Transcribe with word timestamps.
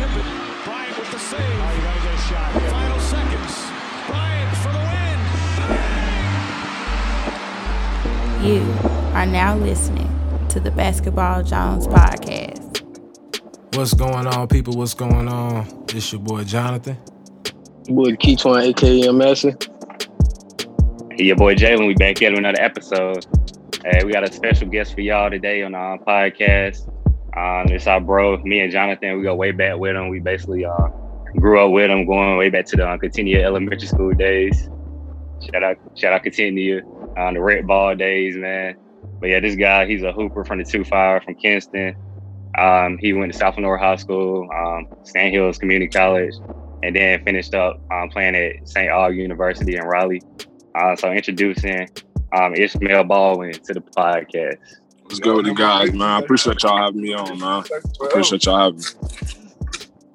tip 0.00 0.16
it. 0.16 0.24
Bryant 0.64 0.96
with 0.98 1.10
the 1.10 1.18
save. 1.18 1.40
Oh, 1.42 1.74
you 1.76 1.82
gotta 1.82 2.00
get 2.00 2.14
a 2.14 2.18
shot. 2.18 2.52
Here. 2.52 2.70
Final 2.70 3.00
seconds. 3.00 3.54
Bryant 4.08 4.56
for 4.62 4.72
the 4.72 4.80
win. 4.88 5.18
You 8.48 8.62
are 9.14 9.26
now 9.26 9.56
listening 9.56 10.08
to 10.48 10.58
the 10.58 10.70
Basketball 10.70 11.42
Jones 11.42 11.86
podcast. 11.86 12.80
What's 13.76 13.92
going 13.92 14.26
on, 14.26 14.48
people? 14.48 14.72
What's 14.74 14.94
going 14.94 15.28
on? 15.28 15.66
It's 15.90 16.10
your 16.12 16.22
boy 16.22 16.44
Jonathan. 16.44 16.96
Boy 17.84 18.12
Keytwan, 18.12 18.62
aka 18.62 19.12
Master. 19.12 19.54
Hey, 21.10 21.24
your 21.24 21.36
boy 21.36 21.54
Jalen. 21.56 21.86
We 21.86 21.92
back 21.94 22.18
here 22.18 22.30
with 22.30 22.38
another 22.38 22.62
episode. 22.62 23.26
Hey, 23.84 24.02
we 24.04 24.12
got 24.12 24.24
a 24.24 24.32
special 24.32 24.68
guest 24.68 24.94
for 24.94 25.02
y'all 25.02 25.28
today 25.28 25.62
on 25.62 25.74
our 25.74 25.98
podcast. 25.98 26.90
Um, 27.36 27.68
it's 27.68 27.86
our 27.86 28.00
bro, 28.00 28.38
me 28.38 28.60
and 28.60 28.72
Jonathan. 28.72 29.16
We 29.16 29.22
go 29.22 29.34
way 29.34 29.52
back 29.52 29.78
with 29.78 29.96
him. 29.96 30.08
We 30.08 30.20
basically 30.20 30.64
uh, 30.64 30.88
grew 31.36 31.64
up 31.64 31.70
with 31.70 31.90
him, 31.90 32.06
going 32.06 32.36
way 32.36 32.50
back 32.50 32.66
to 32.66 32.76
the 32.76 32.86
uh, 32.86 33.38
Elementary 33.38 33.86
School 33.86 34.12
days. 34.12 34.68
Shout 35.40 35.62
out, 35.62 35.76
shout 35.96 36.12
out 36.12 36.24
Contentnea 36.24 36.84
on 37.16 37.28
uh, 37.28 37.32
the 37.32 37.40
red 37.40 37.66
ball 37.66 37.94
days, 37.94 38.36
man. 38.36 38.76
But 39.20 39.28
yeah, 39.28 39.40
this 39.40 39.56
guy, 39.56 39.86
he's 39.86 40.02
a 40.02 40.12
hooper 40.12 40.44
from 40.44 40.58
the 40.58 40.64
two 40.64 40.84
fire 40.84 41.20
from 41.20 41.34
Kinston. 41.36 41.96
Um, 42.58 42.98
he 42.98 43.12
went 43.12 43.32
to 43.32 43.38
South 43.38 43.54
High 43.54 43.96
School, 43.96 44.48
um, 44.54 44.88
Sandhills 45.04 45.58
Community 45.58 45.88
College, 45.88 46.34
and 46.82 46.96
then 46.96 47.24
finished 47.24 47.54
up 47.54 47.80
um, 47.92 48.08
playing 48.08 48.34
at 48.34 48.68
St. 48.68 48.90
Aug 48.90 49.16
University 49.16 49.76
in 49.76 49.84
Raleigh. 49.84 50.22
Uh, 50.74 50.96
so 50.96 51.12
introducing 51.12 51.88
um, 52.32 52.54
Ishmael 52.54 53.04
Baldwin 53.04 53.52
to 53.52 53.74
the 53.74 53.80
podcast. 53.80 54.58
What's 55.10 55.18
good 55.18 55.38
with 55.38 55.46
the 55.46 55.54
guys, 55.54 55.92
man? 55.92 56.02
I 56.02 56.20
appreciate 56.20 56.62
y'all 56.62 56.76
having 56.76 57.00
me 57.00 57.12
on, 57.14 57.36
man. 57.36 57.64
Appreciate 58.00 58.46
y'all 58.46 58.60
having 58.60 58.78
me. 58.78 58.84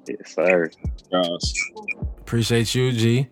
Yes, 0.08 0.34
sir. 0.34 0.70
Guys. 1.12 1.54
Appreciate 2.20 2.74
you, 2.74 2.92
G. 2.92 3.28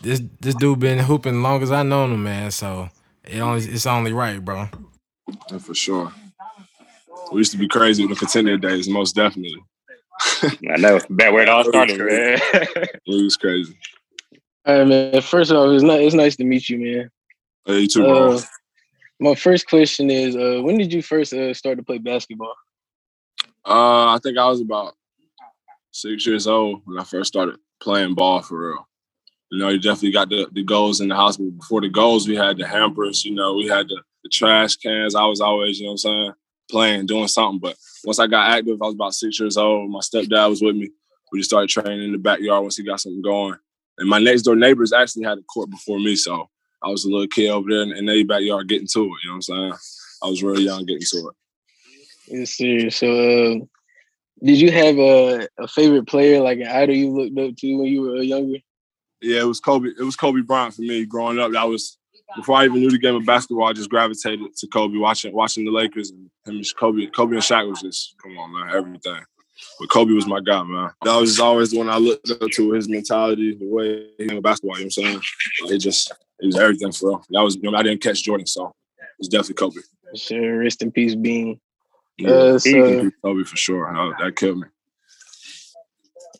This 0.00 0.22
this 0.40 0.54
dude 0.54 0.80
been 0.80 1.00
hooping 1.00 1.42
long 1.42 1.62
as 1.62 1.70
I 1.70 1.82
known 1.82 2.12
him, 2.12 2.22
man. 2.22 2.50
So 2.50 2.88
it 3.22 3.40
only 3.40 3.62
it's 3.66 3.84
only 3.84 4.14
right, 4.14 4.42
bro. 4.42 4.70
Yeah, 5.50 5.58
for 5.58 5.74
sure. 5.74 6.10
We 7.30 7.40
used 7.40 7.52
to 7.52 7.58
be 7.58 7.68
crazy 7.68 8.06
with 8.06 8.18
the 8.18 8.24
contender 8.24 8.56
days, 8.56 8.88
most 8.88 9.14
definitely. 9.14 9.62
I 10.42 10.78
know. 10.78 11.00
Back 11.10 11.34
where 11.34 11.42
it 11.42 11.50
all 11.50 11.64
started, 11.68 11.98
man. 11.98 12.38
it 12.54 13.00
was 13.06 13.36
crazy. 13.36 13.76
All 14.64 14.78
right, 14.78 14.88
man. 14.88 15.20
First 15.20 15.52
off, 15.52 15.70
it's 15.74 15.84
not 15.84 16.00
it's 16.00 16.14
nice 16.14 16.36
to 16.36 16.44
meet 16.44 16.70
you, 16.70 16.78
man. 16.78 17.10
Hey, 17.66 17.80
you 17.80 17.88
too, 17.88 18.04
bro. 18.04 18.32
Uh, 18.32 18.40
My 19.20 19.34
first 19.34 19.68
question 19.68 20.10
is, 20.10 20.36
uh, 20.36 20.60
when 20.62 20.78
did 20.78 20.92
you 20.92 21.02
first 21.02 21.32
uh, 21.32 21.52
start 21.52 21.78
to 21.78 21.82
play 21.82 21.98
basketball? 21.98 22.54
Uh, 23.66 24.14
I 24.14 24.18
think 24.22 24.38
I 24.38 24.46
was 24.46 24.60
about 24.60 24.94
six 25.90 26.26
years 26.26 26.46
old 26.46 26.82
when 26.84 26.98
I 26.98 27.04
first 27.04 27.28
started 27.28 27.56
playing 27.80 28.14
ball 28.14 28.42
for 28.42 28.68
real. 28.68 28.88
You 29.50 29.58
know, 29.58 29.70
you 29.70 29.78
definitely 29.78 30.12
got 30.12 30.28
the, 30.28 30.46
the 30.52 30.62
goals 30.62 31.00
in 31.00 31.08
the 31.08 31.16
house, 31.16 31.36
but 31.36 31.58
before 31.58 31.80
the 31.80 31.88
goals, 31.88 32.28
we 32.28 32.36
had 32.36 32.58
the 32.58 32.66
hampers, 32.66 33.24
you 33.24 33.34
know, 33.34 33.54
we 33.54 33.66
had 33.66 33.88
the, 33.88 34.00
the 34.22 34.28
trash 34.30 34.76
cans. 34.76 35.14
I 35.14 35.24
was 35.24 35.40
always, 35.40 35.80
you 35.80 35.86
know 35.86 35.92
what 35.92 35.94
I'm 35.94 35.98
saying, 35.98 36.32
playing, 36.70 37.06
doing 37.06 37.28
something. 37.28 37.58
But 37.58 37.76
once 38.04 38.18
I 38.18 38.26
got 38.26 38.50
active, 38.50 38.80
I 38.80 38.86
was 38.86 38.94
about 38.94 39.14
six 39.14 39.40
years 39.40 39.56
old. 39.56 39.90
My 39.90 40.00
stepdad 40.00 40.50
was 40.50 40.62
with 40.62 40.76
me. 40.76 40.90
We 41.32 41.40
just 41.40 41.50
started 41.50 41.70
training 41.70 42.04
in 42.04 42.12
the 42.12 42.18
backyard 42.18 42.62
once 42.62 42.76
he 42.76 42.84
got 42.84 43.00
something 43.00 43.22
going. 43.22 43.56
And 43.98 44.08
my 44.08 44.18
next 44.18 44.42
door 44.42 44.54
neighbors 44.54 44.92
actually 44.92 45.24
had 45.24 45.38
a 45.38 45.42
court 45.42 45.70
before 45.70 45.98
me. 45.98 46.14
So 46.14 46.48
I 46.82 46.88
was 46.88 47.04
a 47.04 47.08
little 47.08 47.26
kid 47.26 47.50
over 47.50 47.68
there 47.68 47.82
in, 47.82 47.92
in 47.92 48.06
their 48.06 48.24
backyard 48.24 48.68
getting 48.68 48.88
to 48.88 49.00
it. 49.00 49.04
You 49.04 49.08
know 49.08 49.32
what 49.32 49.34
I'm 49.34 49.42
saying? 49.42 49.72
I 50.22 50.26
was 50.28 50.42
really 50.42 50.64
young 50.64 50.84
getting 50.84 51.02
to 51.02 51.28
it. 51.28 51.34
Yes, 52.28 52.50
sir. 52.52 52.90
So, 52.90 53.06
uh, 53.08 53.64
did 54.42 54.58
you 54.60 54.70
have 54.70 54.98
a, 54.98 55.48
a 55.58 55.68
favorite 55.68 56.06
player, 56.06 56.40
like 56.40 56.58
an 56.58 56.68
idol 56.68 56.94
you 56.94 57.10
looked 57.10 57.38
up 57.38 57.56
to 57.56 57.76
when 57.76 57.86
you 57.86 58.02
were 58.02 58.22
younger? 58.22 58.58
Yeah, 59.20 59.40
it 59.40 59.46
was 59.46 59.60
Kobe. 59.60 59.88
It 59.88 60.02
was 60.02 60.16
Kobe 60.16 60.42
Bryant 60.42 60.74
for 60.74 60.82
me 60.82 61.04
growing 61.04 61.38
up. 61.38 61.52
That 61.52 61.68
was 61.68 61.98
before 62.36 62.56
I 62.56 62.66
even 62.66 62.80
knew 62.80 62.90
the 62.90 62.98
game 62.98 63.16
of 63.16 63.26
basketball. 63.26 63.66
I 63.66 63.72
just 63.72 63.90
gravitated 63.90 64.54
to 64.56 64.66
Kobe, 64.68 64.98
watching 64.98 65.32
watching 65.32 65.64
the 65.64 65.72
Lakers 65.72 66.10
and 66.10 66.30
him, 66.46 66.62
Kobe, 66.78 67.06
Kobe 67.06 67.34
and 67.34 67.42
Shaq 67.42 67.68
was 67.68 67.80
just 67.80 68.14
come 68.22 68.38
on, 68.38 68.52
man, 68.52 68.74
everything. 68.74 69.22
But 69.78 69.90
Kobe 69.90 70.12
was 70.12 70.26
my 70.26 70.40
guy, 70.40 70.62
man. 70.62 70.90
That 71.02 71.16
was 71.16 71.38
always 71.40 71.70
the 71.70 71.78
one 71.78 71.88
I 71.88 71.98
looked 71.98 72.30
up 72.30 72.50
to. 72.50 72.72
His 72.72 72.88
mentality, 72.88 73.56
the 73.56 73.66
way 73.66 74.08
he 74.18 74.26
played 74.26 74.42
basketball. 74.42 74.78
You 74.78 74.84
know 74.84 74.90
what 74.96 75.06
I'm 75.06 75.22
saying? 75.60 75.74
It 75.74 75.78
just 75.78 76.12
it 76.40 76.46
was 76.46 76.56
everything 76.56 76.92
for 76.92 77.08
real. 77.08 77.24
That 77.30 77.42
was 77.42 77.56
you 77.56 77.70
know 77.70 77.76
I 77.76 77.82
didn't 77.82 78.02
catch 78.02 78.22
Jordan, 78.22 78.46
so 78.46 78.66
it 78.98 79.04
was 79.18 79.28
definitely 79.28 79.54
Kobe. 79.54 79.80
Sure, 80.14 80.58
rest 80.58 80.82
in 80.82 80.90
peace, 80.90 81.14
Bean. 81.14 81.60
Yeah, 82.16 82.30
uh, 82.30 82.58
so, 82.58 83.10
Kobe 83.22 83.44
for 83.44 83.56
sure. 83.56 84.14
that 84.20 84.36
killed 84.36 84.58
me. 84.58 84.66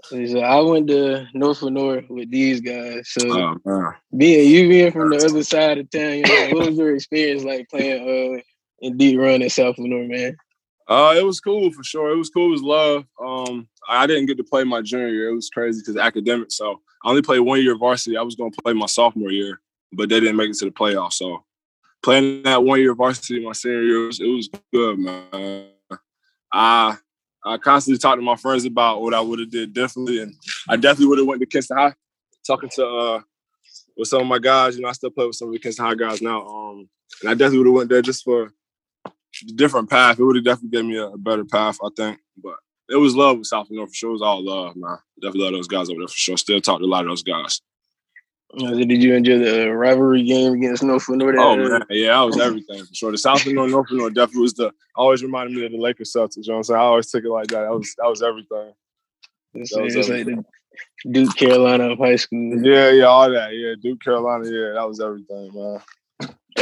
So 0.09 0.41
I 0.41 0.61
went 0.63 0.89
to 0.89 1.27
North 1.35 1.61
Lenoir 1.61 2.03
with 2.09 2.31
these 2.31 2.61
guys. 2.61 3.11
So 3.11 3.59
oh, 3.67 3.93
being 4.17 4.49
you 4.49 4.69
being 4.69 4.91
from 4.91 5.11
the 5.11 5.17
other 5.17 5.43
side 5.43 5.79
of 5.79 5.91
town, 5.91 6.19
you 6.19 6.23
know, 6.23 6.49
what 6.57 6.69
was 6.69 6.79
your 6.79 6.95
experience 6.95 7.45
like 7.45 7.69
playing 7.69 8.39
uh, 8.39 8.41
in 8.81 8.97
deep 8.97 9.19
run 9.19 9.43
in 9.43 9.51
South 9.51 9.79
Lenoir, 9.79 10.05
man? 10.05 10.37
Uh, 10.89 11.15
it 11.17 11.25
was 11.25 11.39
cool 11.41 11.71
for 11.71 11.85
sure. 11.85 12.11
It 12.11 12.17
was 12.17 12.31
cool. 12.31 12.47
It 12.47 12.51
was 12.51 12.63
love. 12.63 13.05
Um, 13.23 13.69
I 13.89 14.07
didn't 14.07 14.27
get 14.27 14.39
to 14.39 14.45
play 14.45 14.65
my 14.65 14.81
junior 14.81 15.09
year. 15.09 15.29
It 15.29 15.35
was 15.35 15.51
crazy 15.51 15.81
because 15.81 15.97
academic. 15.97 16.51
So 16.51 16.81
I 17.05 17.11
only 17.11 17.23
played 17.23 17.41
one 17.41 17.63
year 17.63 17.77
varsity. 17.77 18.17
I 18.17 18.23
was 18.23 18.37
going 18.37 18.53
to 18.53 18.63
play 18.63 18.73
my 18.73 18.87
sophomore 18.87 19.31
year, 19.31 19.61
but 19.93 20.09
they 20.09 20.19
didn't 20.19 20.37
make 20.37 20.51
it 20.51 20.57
to 20.59 20.65
the 20.65 20.71
playoffs. 20.71 21.15
So 21.15 21.45
playing 22.03 22.43
that 22.45 22.65
one 22.65 22.81
year 22.81 22.95
varsity 22.95 23.45
my 23.45 23.53
senior 23.53 23.83
year, 23.83 24.05
it 24.05 24.07
was, 24.07 24.21
it 24.21 24.27
was 24.27 24.49
good, 24.73 24.99
man. 24.99 25.67
I 26.53 26.97
I 27.45 27.57
constantly 27.57 27.99
talk 27.99 28.17
to 28.17 28.23
my 28.23 28.37
friends 28.37 28.65
about 28.65 29.03
what 29.03 29.15
I 29.15 29.21
would 29.21 29.39
have 29.39 29.51
did 29.51 29.73
differently, 29.73 30.21
and 30.21 30.35
I 30.69 30.77
definitely 30.77 31.07
would 31.07 31.19
have 31.19 31.27
went 31.27 31.41
to 31.41 31.47
Kinston 31.47 31.77
High. 31.77 31.95
Talking 32.47 32.71
to 32.77 32.87
uh, 32.87 33.21
with 33.97 34.09
some 34.09 34.23
of 34.23 34.27
my 34.27 34.39
guys, 34.39 34.77
you 34.77 34.83
know, 34.83 34.89
I 34.89 34.93
still 34.93 35.11
play 35.11 35.27
with 35.27 35.37
some 35.37 35.49
of 35.49 35.55
the 35.55 35.61
Kinston 35.61 35.85
High 35.85 35.95
guys 35.95 36.23
now. 36.23 36.47
Um, 36.47 36.89
and 37.21 37.31
I 37.31 37.35
definitely 37.35 37.59
would 37.59 37.67
have 37.67 37.75
went 37.75 37.91
there 37.91 38.03
just 38.03 38.25
for 38.25 38.53
different 39.47 39.91
path. 39.91 40.19
It 40.19 40.25
would 40.25 40.37
have 40.37 40.45
definitely 40.45 40.71
given 40.71 40.89
me 40.89 40.97
a, 40.99 41.09
a, 41.09 41.19
better 41.19 41.45
path, 41.45 41.79
I 41.83 41.89
think. 41.97 42.19
But 42.43 42.57
it 42.89 42.97
was 42.97 43.17
love 43.17 43.39
with 43.39 43.47
South 43.47 43.69
North 43.71 43.91
for 43.91 43.95
sure. 43.95 44.11
It 44.11 44.15
was 44.15 44.23
all 44.23 44.45
love, 44.45 44.77
man. 44.77 44.99
Definitely 45.21 45.45
love 45.45 45.53
those 45.53 45.69
guys 45.69 45.91
over 45.91 46.01
there 46.01 46.09
for 46.09 46.15
sure. 46.15 46.37
Still 46.37 46.61
talk 46.61 46.79
to 46.79 46.85
a 46.85 46.87
lot 46.87 47.05
of 47.05 47.11
those 47.11 47.23
guys. 47.23 47.61
Uh, 48.59 48.71
did 48.71 49.03
you 49.03 49.15
enjoy 49.15 49.39
the 49.39 49.69
uh, 49.69 49.73
rivalry 49.73 50.23
game 50.23 50.55
against 50.55 50.83
North 50.83 51.07
North? 51.11 51.37
Oh 51.39 51.57
man, 51.57 51.83
yeah, 51.91 52.13
that 52.13 52.23
was 52.23 52.41
everything 52.41 52.83
for 52.83 52.95
sure. 52.95 53.11
The 53.13 53.19
South 53.19 53.47
North, 53.47 53.71
North 53.71 53.89
North 53.91 54.15
definitely 54.15 54.43
was 54.43 54.55
the 54.55 54.73
always 54.97 55.23
reminded 55.23 55.55
me 55.55 55.67
of 55.67 55.73
the 55.73 55.79
Lakers 55.79 56.15
Celtics. 56.15 56.39
You 56.39 56.45
know 56.49 56.55
what 56.55 56.59
I'm 56.59 56.65
saying? 56.65 56.81
I 56.81 56.85
always 56.85 57.11
took 57.11 57.25
it 57.25 57.31
like 57.31 57.49
that. 57.49 57.65
That 57.65 57.73
was 57.73 57.95
that 57.99 58.09
was 58.09 58.23
everything. 58.23 58.73
That 59.53 59.61
was 59.61 59.97
everything. 60.09 60.37
Like 60.37 60.47
Duke 61.11 61.37
Carolina 61.37 61.91
of 61.91 61.99
high 61.99 62.17
school. 62.17 62.65
Yeah, 62.65 62.91
yeah, 62.91 63.05
all 63.05 63.31
that. 63.31 63.55
Yeah, 63.55 63.75
Duke 63.81 64.01
Carolina. 64.01 64.45
Yeah, 64.47 64.73
that 64.75 64.89
was 64.89 65.01
everything, 65.01 65.51
man. 65.53 65.83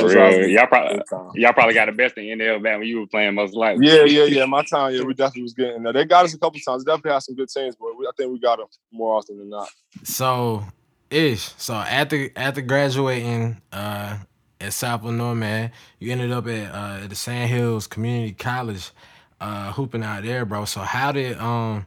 Real, 0.02 0.48
y'all 0.48 0.66
probably 0.66 1.00
y'all 1.34 1.52
probably 1.52 1.74
got 1.74 1.86
the 1.86 1.92
best 1.92 2.16
in 2.16 2.38
NL 2.38 2.62
back 2.62 2.78
when 2.78 2.88
you 2.88 3.00
were 3.00 3.06
playing 3.06 3.34
most 3.34 3.54
likely. 3.54 3.86
Yeah, 3.86 4.04
yeah, 4.04 4.24
yeah. 4.24 4.44
My 4.44 4.64
time, 4.64 4.94
yeah, 4.94 5.02
we 5.02 5.14
definitely 5.14 5.42
was 5.42 5.54
getting 5.54 5.82
there. 5.82 5.92
They 5.92 6.04
got 6.04 6.24
us 6.24 6.34
a 6.34 6.38
couple 6.38 6.60
times. 6.60 6.84
Definitely 6.84 7.12
had 7.12 7.22
some 7.22 7.34
good 7.34 7.48
teams, 7.48 7.76
but 7.76 7.96
we, 7.98 8.06
I 8.06 8.10
think 8.16 8.32
we 8.32 8.38
got 8.38 8.58
them 8.58 8.66
more 8.92 9.16
often 9.16 9.38
than 9.38 9.50
not. 9.50 9.68
So 10.02 10.64
ish. 11.10 11.50
So 11.56 11.74
after 11.74 12.30
after 12.36 12.60
graduating 12.60 13.60
uh, 13.72 14.18
at 14.60 14.72
South 14.72 15.02
Lenoir, 15.02 15.34
man, 15.34 15.72
you 15.98 16.12
ended 16.12 16.32
up 16.32 16.46
at, 16.46 16.74
uh, 16.74 17.04
at 17.04 17.10
the 17.10 17.16
Sandhills 17.16 17.86
Community 17.86 18.32
College, 18.32 18.90
uh, 19.40 19.72
hooping 19.72 20.02
out 20.02 20.22
there, 20.22 20.44
bro. 20.44 20.64
So 20.64 20.80
how 20.80 21.12
did 21.12 21.38
um 21.38 21.86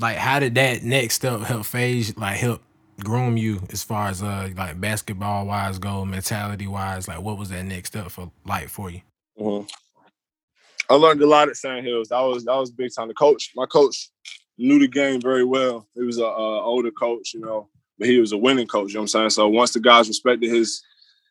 like 0.00 0.16
how 0.16 0.38
did 0.38 0.54
that 0.54 0.82
next 0.82 1.16
step 1.16 1.40
help 1.42 1.66
phase 1.66 2.16
like 2.16 2.36
help 2.36 2.62
groom 3.04 3.36
you 3.36 3.62
as 3.70 3.82
far 3.82 4.08
as 4.08 4.22
uh 4.22 4.50
like 4.56 4.80
basketball 4.80 5.46
wise 5.46 5.78
go, 5.78 6.04
mentality 6.04 6.66
wise? 6.66 7.08
Like 7.08 7.20
what 7.20 7.38
was 7.38 7.50
that 7.50 7.64
next 7.64 7.90
step 7.90 8.10
for 8.10 8.30
like 8.44 8.68
for 8.68 8.90
you? 8.90 9.02
Mm-hmm. 9.38 9.66
I 10.88 10.94
learned 10.94 11.22
a 11.22 11.26
lot 11.26 11.48
at 11.48 11.56
Sandhills. 11.56 12.12
I 12.12 12.20
was 12.22 12.46
I 12.46 12.56
was 12.56 12.70
big 12.70 12.90
time. 12.94 13.08
The 13.08 13.14
coach, 13.14 13.52
my 13.54 13.66
coach, 13.66 14.10
knew 14.58 14.78
the 14.78 14.88
game 14.88 15.20
very 15.20 15.44
well. 15.44 15.86
He 15.94 16.02
was 16.02 16.18
a, 16.18 16.24
a 16.24 16.62
older 16.62 16.90
coach, 16.90 17.34
you 17.34 17.40
know 17.40 17.68
but 18.00 18.08
he 18.08 18.18
was 18.18 18.32
a 18.32 18.38
winning 18.38 18.66
coach. 18.66 18.88
You 18.88 18.94
know 18.94 19.00
what 19.02 19.14
I'm 19.14 19.28
saying? 19.28 19.30
So 19.30 19.46
once 19.48 19.72
the 19.72 19.78
guys 19.78 20.08
respected 20.08 20.50
his 20.50 20.82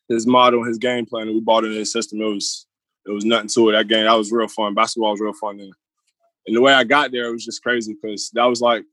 his 0.07 0.25
model, 0.25 0.63
his 0.63 0.77
game 0.77 1.05
plan, 1.05 1.27
and 1.27 1.35
we 1.35 1.41
bought 1.41 1.65
into 1.65 1.77
his 1.77 1.91
system, 1.91 2.21
it 2.21 2.25
was 2.25 2.67
it 3.05 3.11
was 3.11 3.25
nothing 3.25 3.49
to 3.49 3.69
it. 3.69 3.71
That 3.73 3.87
game 3.87 4.05
that 4.05 4.13
was 4.13 4.31
real 4.31 4.47
fun. 4.47 4.75
Basketball 4.75 5.11
was 5.11 5.19
real 5.19 5.33
fun. 5.33 5.59
And, 5.59 5.73
and 6.45 6.55
the 6.55 6.61
way 6.61 6.71
I 6.71 6.83
got 6.83 7.11
there, 7.11 7.25
it 7.25 7.31
was 7.31 7.43
just 7.43 7.63
crazy 7.63 7.95
because 7.99 8.29
that 8.31 8.45
was 8.45 8.61
like 8.61 8.85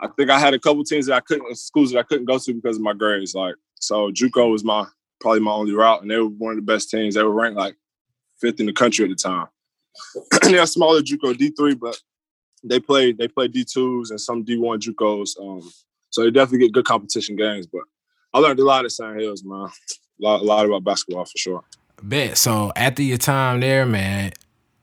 I 0.00 0.08
think 0.08 0.30
I 0.30 0.38
had 0.38 0.54
a 0.54 0.58
couple 0.58 0.84
teams 0.84 1.06
that 1.06 1.14
I 1.14 1.20
couldn't 1.20 1.56
schools 1.56 1.92
that 1.92 1.98
I 1.98 2.02
couldn't 2.02 2.26
go 2.26 2.38
to 2.38 2.54
because 2.54 2.76
of 2.76 2.82
my 2.82 2.92
grades. 2.92 3.34
Like 3.34 3.54
so, 3.74 4.10
JUCO 4.10 4.50
was 4.50 4.64
my 4.64 4.86
probably 5.20 5.40
my 5.40 5.52
only 5.52 5.72
route, 5.72 6.02
and 6.02 6.10
they 6.10 6.18
were 6.18 6.26
one 6.26 6.52
of 6.52 6.56
the 6.56 6.62
best 6.72 6.90
teams. 6.90 7.14
They 7.14 7.22
were 7.22 7.32
ranked 7.32 7.58
like 7.58 7.76
fifth 8.40 8.60
in 8.60 8.66
the 8.66 8.72
country 8.72 9.04
at 9.04 9.10
the 9.10 9.16
time. 9.16 9.46
They're 10.42 10.66
smaller 10.66 11.00
JUCO 11.00 11.36
D 11.36 11.50
three, 11.50 11.74
but 11.74 11.96
they 12.62 12.80
played 12.80 13.18
they 13.18 13.28
played 13.28 13.52
D 13.52 13.64
twos 13.64 14.10
and 14.10 14.20
some 14.20 14.44
D 14.44 14.58
one 14.58 14.80
JUCOs. 14.80 15.40
Um, 15.40 15.70
so 16.10 16.22
they 16.22 16.30
definitely 16.30 16.66
get 16.66 16.72
good 16.72 16.84
competition 16.84 17.36
games. 17.36 17.66
But 17.66 17.82
I 18.34 18.38
learned 18.38 18.60
a 18.60 18.64
lot 18.64 18.84
at 18.84 18.92
Sandhills, 18.92 19.44
man. 19.44 19.68
A 20.20 20.24
lot, 20.24 20.40
a 20.40 20.44
lot 20.44 20.66
about 20.66 20.84
basketball 20.84 21.24
for 21.24 21.38
sure. 21.38 21.64
Bet. 22.02 22.36
So 22.36 22.72
after 22.76 23.02
your 23.02 23.18
time 23.18 23.60
there, 23.60 23.86
man, 23.86 24.32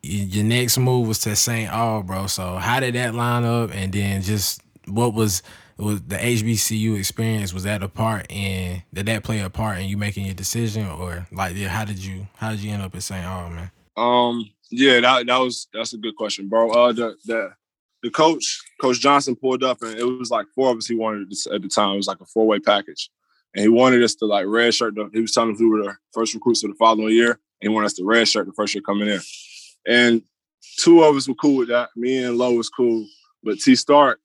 your 0.02 0.44
next 0.44 0.78
move 0.78 1.08
was 1.08 1.20
to 1.20 1.36
St. 1.36 1.70
Aug, 1.70 2.06
bro. 2.06 2.28
So 2.28 2.56
how 2.56 2.80
did 2.80 2.96
that 2.96 3.14
line 3.14 3.44
up? 3.44 3.72
And 3.74 3.94
then 3.94 4.22
just 4.22 4.63
what 4.88 5.14
was 5.14 5.44
was 5.78 6.02
the 6.02 6.18
HBCU 6.18 6.98
experience? 6.98 7.54
Was 7.54 7.64
that 7.64 7.84
a 7.84 7.88
part 7.88 8.26
in 8.30 8.84
did 8.94 9.06
that 9.08 9.24
play 9.24 9.40
a 9.40 9.50
part 9.50 9.80
in 9.80 9.86
you 9.86 9.98
making 9.98 10.26
your 10.26 10.36
decision, 10.36 10.88
or 10.88 11.28
like 11.32 11.56
yeah, 11.56 11.70
how 11.70 11.86
did 11.86 12.04
you 12.04 12.28
how 12.36 12.52
did 12.52 12.60
you 12.60 12.72
end 12.72 12.84
up 12.84 12.96
at 12.96 13.04
St. 13.04 13.26
Aug, 13.26 13.52
man? 13.54 13.72
Um, 13.96 14.50
yeah, 14.70 15.00
that 15.00 15.28
that 15.28 15.38
was 15.38 15.68
that's 15.74 15.94
a 15.94 15.98
good 15.98 16.16
question, 16.16 16.48
bro. 16.48 16.72
Uh, 16.72 16.94
the 16.94 17.16
the 17.26 17.54
the 18.04 18.10
coach, 18.10 18.62
Coach 18.82 19.00
Johnson, 19.00 19.36
pulled 19.36 19.64
up, 19.64 19.82
and 19.82 19.98
it 19.98 20.04
was 20.04 20.30
like 20.30 20.46
four 20.54 20.72
of 20.72 20.78
us. 20.78 20.88
He 20.88 20.96
wanted 20.96 21.32
at 21.52 21.62
the 21.62 21.70
time. 21.70 21.94
It 21.94 21.98
was 21.98 22.08
like 22.08 22.22
a 22.22 22.26
four 22.26 22.46
way 22.46 22.60
package, 22.60 23.10
and 23.56 23.64
he 23.64 23.70
wanted 23.70 24.04
us 24.04 24.16
to 24.16 24.26
like 24.26 24.46
red 24.46 24.74
shirt. 24.74 24.96
The, 24.96 25.10
he 25.14 25.22
was 25.22 25.32
telling 25.32 25.54
us 25.54 25.60
we 25.60 25.68
were 25.68 25.84
the 25.84 25.96
first 26.14 26.34
recruits 26.34 26.62
for 26.62 26.68
the 26.68 26.76
following 26.76 27.14
year, 27.14 27.32
and 27.32 27.40
he 27.62 27.70
wanted 27.70 27.88
us 27.88 27.94
to 27.94 28.06
red 28.06 28.28
shirt 28.28 28.46
the 28.46 28.54
first 28.54 28.76
year 28.76 28.82
coming 28.82 29.08
in. 29.08 29.22
And 29.88 30.22
two 30.78 31.04
of 31.04 31.16
us 31.16 31.28
were 31.28 31.36
cool 31.36 31.58
with 31.58 31.70
that. 31.70 31.90
Me 31.96 32.24
and 32.24 32.38
Lowe 32.38 32.54
was 32.54 32.70
cool, 32.70 33.08
but 33.42 33.60
T 33.60 33.76
Stark, 33.76 34.20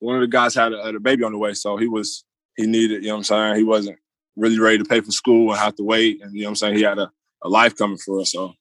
one 0.00 0.16
of 0.16 0.20
the 0.20 0.28
guys 0.28 0.54
had 0.54 0.72
a, 0.72 0.84
had 0.84 0.94
a 0.94 1.00
baby 1.00 1.24
on 1.24 1.32
the 1.32 1.38
way, 1.38 1.54
so 1.54 1.76
he 1.76 1.88
was 1.88 2.24
he 2.56 2.66
needed. 2.66 3.02
You 3.02 3.08
know 3.08 3.14
what 3.14 3.18
I'm 3.18 3.24
saying? 3.24 3.56
He 3.56 3.64
wasn't 3.64 3.98
really 4.36 4.58
ready 4.58 4.78
to 4.78 4.84
pay 4.84 5.00
for 5.00 5.10
school 5.10 5.50
and 5.50 5.58
have 5.58 5.76
to 5.76 5.84
wait, 5.84 6.22
and 6.22 6.34
you 6.34 6.42
know 6.42 6.46
what 6.46 6.50
I'm 6.50 6.56
saying? 6.56 6.76
He 6.76 6.82
had 6.82 6.98
a, 6.98 7.10
a 7.42 7.48
life 7.48 7.76
coming 7.76 7.98
for 7.98 8.20
us, 8.20 8.32
so. 8.32 8.54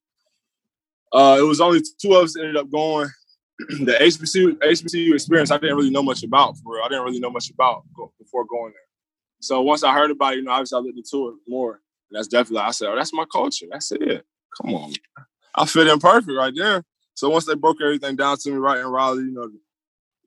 Uh, 1.14 1.38
it 1.40 1.44
was 1.44 1.62
only 1.62 1.82
two 2.02 2.14
of 2.16 2.26
us 2.26 2.38
ended 2.38 2.58
up 2.58 2.70
going. 2.70 3.10
the 3.60 3.94
HBCU 3.94 4.58
HBCU 4.58 5.14
experience, 5.14 5.52
I 5.52 5.58
didn't 5.58 5.78
really 5.78 5.90
know 5.90 6.04
much 6.04 6.24
about. 6.24 6.58
For 6.58 6.76
real, 6.76 6.84
I 6.84 6.90
didn't 6.90 7.06
really 7.06 7.20
know 7.20 7.32
much 7.32 7.50
about 7.50 7.84
before 8.20 8.46
going 8.46 8.74
there. 8.74 8.82
So 9.40 9.62
once 9.62 9.84
I 9.84 9.94
heard 9.94 10.12
about 10.12 10.34
it, 10.34 10.38
you 10.38 10.44
know, 10.44 10.52
obviously 10.52 10.78
I 10.78 10.82
looked 10.82 10.98
into 10.98 11.30
it 11.30 11.36
more. 11.48 11.82
And 12.10 12.18
that's 12.18 12.28
definitely 12.28 12.60
I 12.60 12.72
said, 12.72 12.90
oh, 12.90 12.96
that's 12.96 13.14
my 13.14 13.26
culture. 13.32 13.66
That's 13.72 13.92
it. 13.92 14.26
Come 14.62 14.76
on, 14.76 14.94
I 15.56 15.66
fit 15.66 15.88
in 15.88 16.00
perfect 16.00 16.38
right 16.38 16.54
there. 16.56 16.84
So 17.16 17.30
once 17.30 17.46
they 17.46 17.56
broke 17.56 17.78
everything 17.82 18.16
down 18.16 18.38
to 18.38 18.52
me 18.52 18.58
right 18.58 18.80
in 18.80 18.86
Raleigh, 18.86 19.24
you 19.24 19.32
know, 19.32 19.50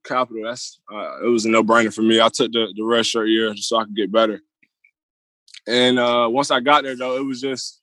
capital, 0.05 0.43
that's 0.45 0.81
uh, 0.93 1.25
it 1.25 1.29
was 1.29 1.45
a 1.45 1.51
no 1.51 1.63
brainer 1.63 1.95
for 1.95 2.03
me. 2.03 2.21
I 2.21 2.29
took 2.29 2.53
the 2.53 2.73
the 2.77 2.85
red 2.85 3.07
shirt 3.07 3.29
year 3.29 3.53
just 3.55 3.69
so 3.69 3.79
I 3.79 3.85
could 3.85 3.97
get 3.97 4.13
better. 4.13 4.41
And 5.67 5.99
uh, 5.99 6.29
once 6.31 6.51
I 6.51 6.61
got 6.61 6.85
there, 6.85 6.97
though, 6.97 7.17
it 7.17 7.25
was 7.25 7.41
just 7.41 7.81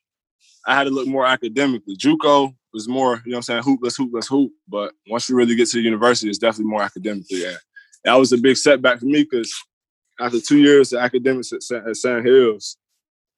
I 0.67 0.75
had 0.75 0.83
to 0.83 0.89
look 0.89 1.07
more 1.07 1.25
academically. 1.25 1.95
JUCO 1.95 2.53
was 2.73 2.89
more, 2.89 3.21
you 3.25 3.31
know, 3.31 3.37
I'm 3.37 3.43
saying 3.43 3.63
hoop, 3.63 3.79
let's 3.81 4.27
hoop. 4.27 4.51
But 4.67 4.93
once 5.09 5.29
you 5.29 5.35
really 5.35 5.55
get 5.55 5.69
to 5.69 5.77
the 5.77 5.83
university, 5.83 6.29
it's 6.29 6.37
definitely 6.37 6.69
more 6.71 6.83
academically. 6.83 7.45
And 7.45 7.57
that 8.03 8.15
was 8.15 8.33
a 8.33 8.37
big 8.37 8.57
setback 8.57 8.99
for 8.99 9.05
me 9.05 9.23
because 9.23 9.53
after 10.19 10.41
two 10.41 10.57
years 10.57 10.91
of 10.91 10.99
academics 10.99 11.53
at, 11.53 11.87
at 11.87 11.95
Sandhills, 11.95 12.77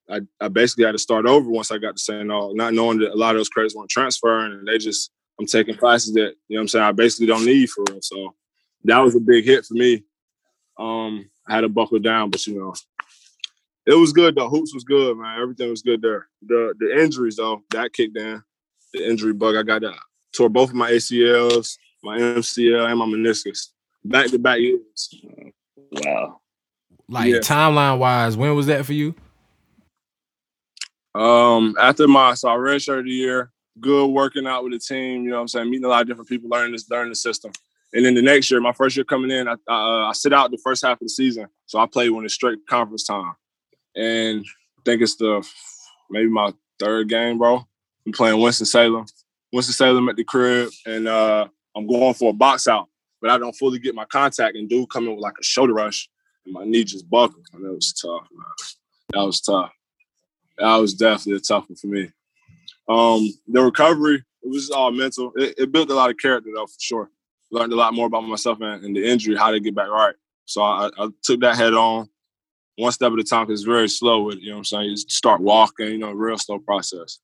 I, 0.09 0.21
I 0.41 0.47
basically 0.47 0.85
had 0.85 0.93
to 0.93 0.97
start 0.97 1.27
over 1.27 1.49
once 1.49 1.71
I 1.71 1.77
got 1.77 1.97
to 1.97 2.01
St. 2.01 2.27
Aug, 2.27 2.55
not 2.55 2.73
knowing 2.73 2.97
that 2.99 3.13
a 3.13 3.15
lot 3.15 3.35
of 3.35 3.39
those 3.39 3.49
credits 3.49 3.75
weren't 3.75 3.91
transferring 3.91 4.53
and 4.53 4.67
they 4.67 4.79
just, 4.79 5.11
I'm 5.39 5.45
taking 5.45 5.77
classes 5.77 6.13
that, 6.15 6.33
you 6.47 6.55
know 6.55 6.61
I'm 6.61 6.67
saying, 6.67 6.83
I 6.83 6.91
basically 6.91 7.27
don't 7.27 7.45
need 7.45 7.69
for 7.69 7.83
real. 7.89 8.01
So 8.01 8.33
that 8.85 8.99
was 8.99 9.15
a 9.15 9.19
big 9.19 9.45
hit 9.45 9.65
for 9.65 9.73
me. 9.73 10.03
Um, 10.77 11.29
I 11.47 11.55
had 11.55 11.61
to 11.61 11.69
buckle 11.69 11.99
down, 11.99 12.29
but 12.29 12.45
you 12.47 12.57
know, 12.57 12.73
it 13.85 13.95
was 13.95 14.13
good 14.13 14.35
though. 14.35 14.49
Hoops 14.49 14.73
was 14.73 14.83
good, 14.83 15.17
man. 15.17 15.39
Everything 15.41 15.69
was 15.69 15.81
good 15.81 16.01
there. 16.01 16.27
The 16.45 16.73
the 16.79 17.01
injuries 17.01 17.37
though, 17.37 17.63
that 17.71 17.93
kicked 17.93 18.17
in. 18.17 18.41
The 18.93 19.07
injury 19.07 19.33
bug. 19.33 19.55
I 19.55 19.63
got 19.63 19.81
that. 19.81 19.97
Tore 20.35 20.49
both 20.49 20.69
of 20.69 20.75
my 20.75 20.91
ACLs, 20.91 21.77
my 22.03 22.17
MCL, 22.17 22.89
and 22.89 22.99
my 22.99 23.05
meniscus. 23.05 23.67
Back 24.05 24.27
to 24.27 24.39
back 24.39 24.59
years. 24.59 25.15
Wow. 25.91 26.41
Like 27.07 27.33
yeah. 27.33 27.39
timeline 27.39 27.97
wise, 27.97 28.37
when 28.37 28.55
was 28.55 28.67
that 28.67 28.85
for 28.85 28.93
you? 28.93 29.15
Um, 31.15 31.75
after 31.79 32.07
my 32.07 32.35
so 32.35 32.49
I 32.49 32.55
redshirt 32.55 33.05
the 33.05 33.11
year, 33.11 33.51
good 33.79 34.07
working 34.07 34.45
out 34.45 34.63
with 34.63 34.73
the 34.73 34.79
team. 34.79 35.23
You 35.23 35.31
know 35.31 35.37
what 35.37 35.41
I'm 35.41 35.47
saying? 35.47 35.69
Meeting 35.69 35.85
a 35.85 35.89
lot 35.89 36.03
of 36.03 36.07
different 36.07 36.29
people, 36.29 36.49
learning 36.49 36.73
this, 36.73 36.89
learning 36.89 37.09
the 37.09 37.15
system. 37.15 37.51
And 37.93 38.05
then 38.05 38.13
the 38.13 38.21
next 38.21 38.51
year, 38.51 38.61
my 38.61 38.73
first 38.73 38.95
year 38.95 39.03
coming 39.03 39.31
in, 39.31 39.47
I, 39.47 39.53
uh, 39.67 40.07
I 40.07 40.11
sit 40.13 40.33
out 40.33 40.51
the 40.51 40.59
first 40.63 40.83
half 40.83 41.01
of 41.01 41.05
the 41.05 41.09
season. 41.09 41.47
So 41.65 41.79
I 41.79 41.87
played 41.87 42.09
when 42.09 42.25
it's 42.25 42.33
straight 42.33 42.59
conference 42.67 43.03
time. 43.03 43.33
And 43.95 44.45
I 44.77 44.81
think 44.85 45.01
it's 45.01 45.15
the 45.15 45.47
maybe 46.09 46.29
my 46.29 46.53
third 46.79 47.09
game, 47.09 47.37
bro. 47.37 47.65
I'm 48.05 48.11
playing 48.11 48.39
Winston 48.39 48.65
Salem. 48.65 49.05
Winston 49.51 49.73
Salem 49.73 50.09
at 50.09 50.15
the 50.15 50.23
crib, 50.23 50.69
and 50.85 51.07
uh, 51.07 51.47
I'm 51.75 51.87
going 51.87 52.13
for 52.13 52.29
a 52.29 52.33
box 52.33 52.67
out, 52.67 52.87
but 53.19 53.31
I 53.31 53.39
don't 53.39 53.55
fully 53.55 53.79
get 53.79 53.95
my 53.95 54.05
contact, 54.05 54.55
and 54.55 54.69
dude 54.69 54.91
coming 54.91 55.15
with 55.15 55.23
like 55.23 55.33
a 55.39 55.43
shoulder 55.43 55.73
rush, 55.73 56.07
and 56.45 56.53
my 56.53 56.63
knee 56.65 56.83
just 56.83 57.09
buckled. 57.09 57.47
And 57.53 57.65
it 57.65 57.71
was 57.71 57.91
tough, 57.93 58.27
man. 58.31 58.45
That 59.13 59.25
was 59.25 59.41
tough 59.41 59.71
that 60.59 60.75
was 60.75 60.93
definitely 60.93 61.37
a 61.37 61.39
tough 61.39 61.69
one 61.69 61.75
for 61.75 61.87
me. 61.87 62.11
Um, 62.87 63.29
the 63.47 63.61
recovery, 63.61 64.23
it 64.43 64.49
was 64.49 64.69
all 64.69 64.91
mental. 64.91 65.31
It, 65.35 65.55
it, 65.57 65.71
built 65.71 65.89
a 65.89 65.93
lot 65.93 66.09
of 66.09 66.17
character 66.17 66.49
though, 66.53 66.65
for 66.65 66.79
sure. 66.79 67.09
Learned 67.51 67.73
a 67.73 67.75
lot 67.75 67.93
more 67.93 68.07
about 68.07 68.21
myself 68.21 68.59
and, 68.61 68.83
and 68.83 68.95
the 68.95 69.03
injury, 69.03 69.35
how 69.35 69.51
to 69.51 69.59
get 69.59 69.75
back 69.75 69.89
right. 69.89 70.15
So 70.45 70.61
I, 70.61 70.89
I, 70.97 71.09
took 71.23 71.41
that 71.41 71.57
head 71.57 71.73
on, 71.73 72.09
one 72.75 72.91
step 72.91 73.11
at 73.11 73.19
a 73.19 73.23
time. 73.23 73.45
Cause 73.45 73.59
it's 73.59 73.63
very 73.63 73.89
slow. 73.89 74.23
With 74.23 74.39
you 74.39 74.47
know 74.47 74.55
what 74.55 74.59
I'm 74.59 74.65
saying. 74.65 74.89
You 74.89 74.97
start 74.97 75.41
walking, 75.41 75.87
you 75.87 75.97
know, 75.97 76.11
real 76.11 76.37
slow 76.37 76.59
process. 76.59 77.19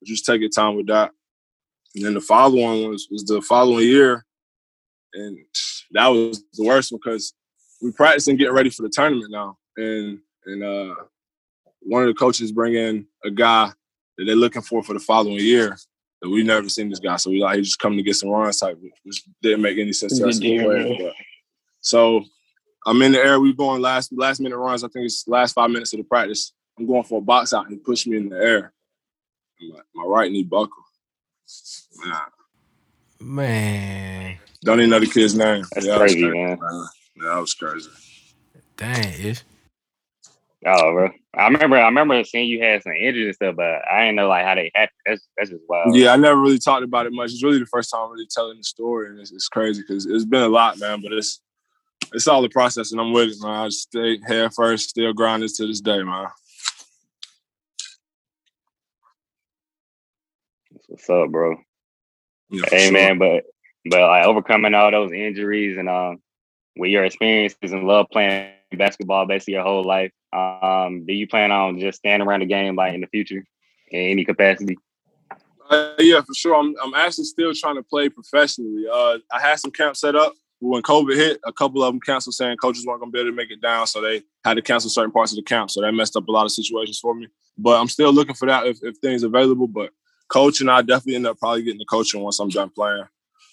But 0.00 0.08
just 0.08 0.26
take 0.26 0.40
your 0.40 0.50
time 0.50 0.76
with 0.76 0.86
that. 0.88 1.10
And 1.94 2.04
then 2.04 2.14
the 2.14 2.20
following 2.20 2.88
was 2.90 3.08
was 3.10 3.24
the 3.24 3.40
following 3.40 3.86
year, 3.86 4.26
and 5.14 5.38
that 5.92 6.08
was 6.08 6.42
the 6.52 6.64
worst 6.64 6.92
because 6.92 7.32
we 7.80 7.92
practicing 7.92 8.36
getting 8.36 8.54
ready 8.54 8.70
for 8.70 8.82
the 8.82 8.90
tournament 8.90 9.30
now, 9.30 9.56
and 9.76 10.18
and 10.44 10.62
uh 10.62 10.94
one 11.80 12.02
of 12.02 12.08
the 12.08 12.14
coaches 12.14 12.52
bring 12.52 12.74
in 12.74 13.06
a 13.24 13.30
guy 13.30 13.70
that 14.18 14.24
they're 14.24 14.34
looking 14.34 14.62
for 14.62 14.82
for 14.82 14.92
the 14.92 15.00
following 15.00 15.38
year 15.38 15.78
we 16.22 16.42
never 16.42 16.68
seen 16.68 16.88
this 16.88 16.98
guy. 16.98 17.16
So 17.16 17.30
we 17.30 17.40
like 17.40 17.56
he 17.56 17.62
just 17.62 17.78
coming 17.78 17.98
to 17.98 18.02
get 18.02 18.16
some 18.16 18.30
runs 18.30 18.58
type, 18.58 18.78
which 19.04 19.22
didn't 19.42 19.62
make 19.62 19.78
any 19.78 19.92
sense 19.92 20.18
to 20.18 20.28
us. 20.28 20.38
Player, 20.38 21.12
so 21.80 22.24
I'm 22.86 23.02
in 23.02 23.12
the 23.12 23.18
air. 23.18 23.38
We 23.40 23.52
going 23.52 23.82
last 23.82 24.12
last 24.12 24.40
minute 24.40 24.56
runs. 24.56 24.84
I 24.84 24.88
think 24.88 25.06
it's 25.06 25.26
last 25.28 25.52
five 25.52 25.70
minutes 25.70 25.92
of 25.92 25.98
the 25.98 26.04
practice. 26.04 26.52
I'm 26.78 26.86
going 26.86 27.04
for 27.04 27.18
a 27.18 27.22
box 27.22 27.52
out 27.52 27.64
and 27.66 27.74
he 27.74 27.78
pushed 27.78 28.06
me 28.06 28.16
in 28.16 28.28
the 28.28 28.36
air. 28.36 28.72
My, 29.60 29.80
my 29.94 30.04
right 30.04 30.30
knee 30.30 30.44
buckle. 30.44 30.84
Man. 32.04 32.16
Man. 33.20 34.38
Don't 34.62 34.80
even 34.80 34.90
know 34.90 35.00
the 35.00 35.06
kid's 35.06 35.34
name. 35.34 35.64
That's 35.72 35.86
yeah, 35.86 35.96
crazy, 35.96 36.22
crazy, 36.22 36.38
man. 36.38 36.58
man. 36.60 36.86
Yeah, 37.16 37.28
that 37.28 37.40
was 37.40 37.54
crazy. 37.54 37.88
Dang, 38.76 39.12
ish. 39.20 39.42
Oh, 40.64 40.92
bro. 40.92 41.10
I 41.34 41.44
remember, 41.48 41.76
I 41.76 41.84
remember 41.84 42.24
seeing 42.24 42.48
you 42.48 42.62
had 42.62 42.82
some 42.82 42.92
injuries 42.92 43.26
and 43.26 43.34
stuff, 43.34 43.56
but 43.56 43.82
I 43.90 44.00
didn't 44.00 44.16
know 44.16 44.28
like 44.28 44.44
how 44.44 44.54
they 44.54 44.70
happened. 44.74 44.96
That's 45.04 45.28
that's 45.36 45.50
just 45.50 45.62
wild. 45.68 45.94
Yeah, 45.94 46.12
I 46.12 46.16
never 46.16 46.40
really 46.40 46.58
talked 46.58 46.82
about 46.82 47.06
it 47.06 47.12
much. 47.12 47.32
It's 47.32 47.42
really 47.42 47.58
the 47.58 47.66
first 47.66 47.90
time 47.90 48.02
I'm 48.04 48.12
really 48.12 48.26
telling 48.30 48.56
the 48.56 48.64
story, 48.64 49.10
and 49.10 49.20
it's, 49.20 49.32
it's 49.32 49.48
crazy 49.48 49.82
because 49.82 50.06
it's 50.06 50.24
been 50.24 50.42
a 50.42 50.48
lot, 50.48 50.78
man. 50.78 51.02
But 51.02 51.12
it's 51.12 51.42
it's 52.14 52.26
all 52.26 52.40
the 52.40 52.48
process, 52.48 52.92
and 52.92 53.00
I'm 53.00 53.12
with 53.12 53.30
it, 53.30 53.36
man. 53.40 53.50
I 53.50 53.66
just 53.66 53.82
stay 53.82 54.18
head 54.26 54.54
first, 54.54 54.90
still 54.90 55.12
grinding 55.12 55.48
to 55.56 55.66
this 55.66 55.80
day, 55.80 56.02
man. 56.02 56.28
what's 60.88 61.10
up, 61.10 61.30
bro. 61.30 61.56
Yeah, 62.50 62.62
hey, 62.70 62.84
sure. 62.84 62.92
man, 62.92 63.18
but 63.18 63.44
but 63.90 64.00
like 64.00 64.24
overcoming 64.24 64.74
all 64.74 64.90
those 64.90 65.12
injuries 65.12 65.76
and 65.76 65.88
um, 65.88 66.18
with 66.76 66.90
your 66.90 67.04
experiences 67.04 67.72
and 67.72 67.84
love 67.84 68.06
playing 68.10 68.52
basketball 68.74 69.26
basically 69.26 69.54
your 69.54 69.62
whole 69.62 69.84
life. 69.84 70.12
Um, 70.32 71.06
do 71.06 71.12
you 71.12 71.26
plan 71.26 71.52
on 71.52 71.78
just 71.78 71.98
standing 71.98 72.26
around 72.26 72.40
the 72.40 72.46
game 72.46 72.76
like 72.76 72.94
in 72.94 73.00
the 73.00 73.06
future 73.06 73.44
in 73.90 74.10
any 74.10 74.24
capacity? 74.24 74.76
Uh, 75.70 75.92
yeah, 75.98 76.20
for 76.20 76.34
sure. 76.34 76.54
I'm, 76.54 76.74
I'm 76.82 76.94
actually 76.94 77.24
still 77.24 77.52
trying 77.54 77.76
to 77.76 77.82
play 77.82 78.08
professionally. 78.08 78.84
Uh, 78.92 79.18
I 79.32 79.40
had 79.40 79.58
some 79.58 79.70
camps 79.70 80.00
set 80.00 80.16
up. 80.16 80.34
When 80.58 80.82
COVID 80.82 81.14
hit, 81.14 81.40
a 81.44 81.52
couple 81.52 81.82
of 81.82 81.92
them 81.92 82.00
canceled 82.00 82.34
saying 82.34 82.56
coaches 82.56 82.86
weren't 82.86 83.00
going 83.00 83.12
to 83.12 83.14
be 83.14 83.20
able 83.20 83.30
to 83.30 83.36
make 83.36 83.50
it 83.50 83.60
down. 83.60 83.86
So 83.86 84.00
they 84.00 84.22
had 84.42 84.54
to 84.54 84.62
cancel 84.62 84.88
certain 84.88 85.12
parts 85.12 85.32
of 85.32 85.36
the 85.36 85.42
camp. 85.42 85.70
So 85.70 85.82
that 85.82 85.92
messed 85.92 86.16
up 86.16 86.26
a 86.28 86.32
lot 86.32 86.46
of 86.46 86.52
situations 86.52 86.98
for 86.98 87.14
me. 87.14 87.28
But 87.58 87.78
I'm 87.78 87.88
still 87.88 88.12
looking 88.12 88.34
for 88.34 88.46
that 88.46 88.66
if, 88.66 88.78
if 88.82 88.96
things 88.98 89.22
available. 89.22 89.66
But 89.66 89.90
coaching, 90.28 90.68
I 90.68 90.80
definitely 90.80 91.16
end 91.16 91.26
up 91.26 91.38
probably 91.38 91.62
getting 91.62 91.78
the 91.78 91.84
coaching 91.84 92.22
once 92.22 92.38
I'm 92.38 92.48
done 92.48 92.70
playing. 92.70 93.04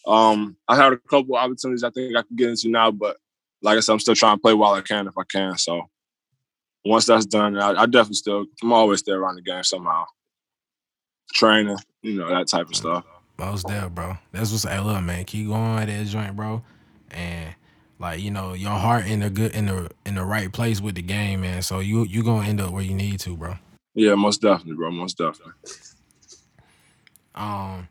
Um, 0.08 0.56
I 0.68 0.76
had 0.76 0.94
a 0.94 0.98
couple 0.98 1.36
opportunities 1.36 1.84
I 1.84 1.90
think 1.90 2.16
I 2.16 2.22
could 2.22 2.38
get 2.38 2.50
into 2.50 2.70
now, 2.70 2.92
but 2.92 3.18
like 3.64 3.78
I 3.78 3.80
said, 3.80 3.94
I'm 3.94 4.00
still 4.00 4.16
trying 4.16 4.38
to 4.38 4.42
play 4.42 4.54
while 4.54 4.74
I 4.74 4.82
can 4.82 5.08
if 5.08 5.18
I 5.18 5.24
can. 5.24 5.58
So 5.58 5.90
once 6.86 7.06
that's 7.06 7.26
done, 7.26 7.58
I, 7.58 7.72
I 7.72 7.86
definitely 7.86 8.16
still 8.16 8.46
I'm 8.62 8.74
always 8.74 9.00
still 9.00 9.16
around 9.16 9.36
the 9.36 9.42
game 9.42 9.64
somehow. 9.64 10.06
Training, 11.34 11.78
you 12.02 12.20
know, 12.20 12.30
that 12.30 12.48
type 12.48 12.68
of 12.68 12.76
stuff. 12.76 13.06
Most 13.40 13.68
there, 13.68 13.90
bro. 13.90 14.18
That's 14.32 14.52
what's 14.52 14.66
I 14.66 14.80
love, 14.80 15.04
man. 15.04 15.26
Keep 15.26 15.48
going 15.48 15.80
at 15.80 15.88
that 15.88 16.06
joint, 16.06 16.36
bro. 16.36 16.62
And 17.10 17.56
like, 17.98 18.22
you 18.22 18.30
know, 18.30 18.54
your 18.54 18.72
heart 18.72 19.08
in 19.08 19.22
the 19.22 19.30
good 19.30 19.56
in 19.56 19.66
the 19.66 19.90
in 20.06 20.16
the 20.16 20.24
right 20.24 20.52
place 20.52 20.82
with 20.82 20.96
the 20.96 21.02
game, 21.02 21.42
man. 21.42 21.62
So 21.62 21.80
you 21.80 22.04
you 22.04 22.24
gonna 22.24 22.48
end 22.48 22.62
up 22.62 22.72
where 22.72 22.84
you 22.84 22.94
need 22.94 23.20
to, 23.22 23.36
bro. 23.36 23.56
Yeah, 23.96 24.16
most 24.16 24.42
definitely, 24.42 24.76
bro. 24.76 24.92
Most 24.92 25.18
definitely. 25.18 25.54
Um 27.34 27.88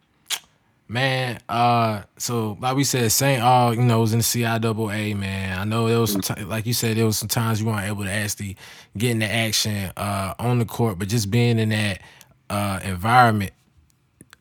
Man, 0.93 1.41
uh, 1.49 2.03
so 2.19 2.59
like 2.61 2.77
we 2.77 2.85
said, 2.85 3.11
St. 3.11 3.43
Aug, 3.43 3.77
you 3.77 3.83
know, 3.83 4.01
was 4.01 4.13
in 4.13 4.19
the 4.19 4.23
CIAA, 4.23 5.17
man. 5.17 5.59
I 5.59 5.65
know 5.65 5.89
there 5.89 5.99
was 5.99 6.13
some, 6.13 6.21
t- 6.21 6.45
like 6.45 6.67
you 6.67 6.75
said, 6.75 6.99
there 6.99 7.07
was 7.07 7.17
some 7.17 7.29
times 7.29 7.63
you 7.63 7.67
weren't 7.67 7.87
able 7.87 8.05
to 8.05 8.11
actually 8.11 8.59
get 8.99 9.13
into 9.13 9.25
action 9.27 9.91
uh, 9.97 10.35
on 10.39 10.59
the 10.59 10.67
court, 10.67 10.99
but 10.99 11.09
just 11.09 11.31
being 11.31 11.59
in 11.59 11.71
that 11.71 12.03
uh, 12.51 12.81
environment, 12.85 13.53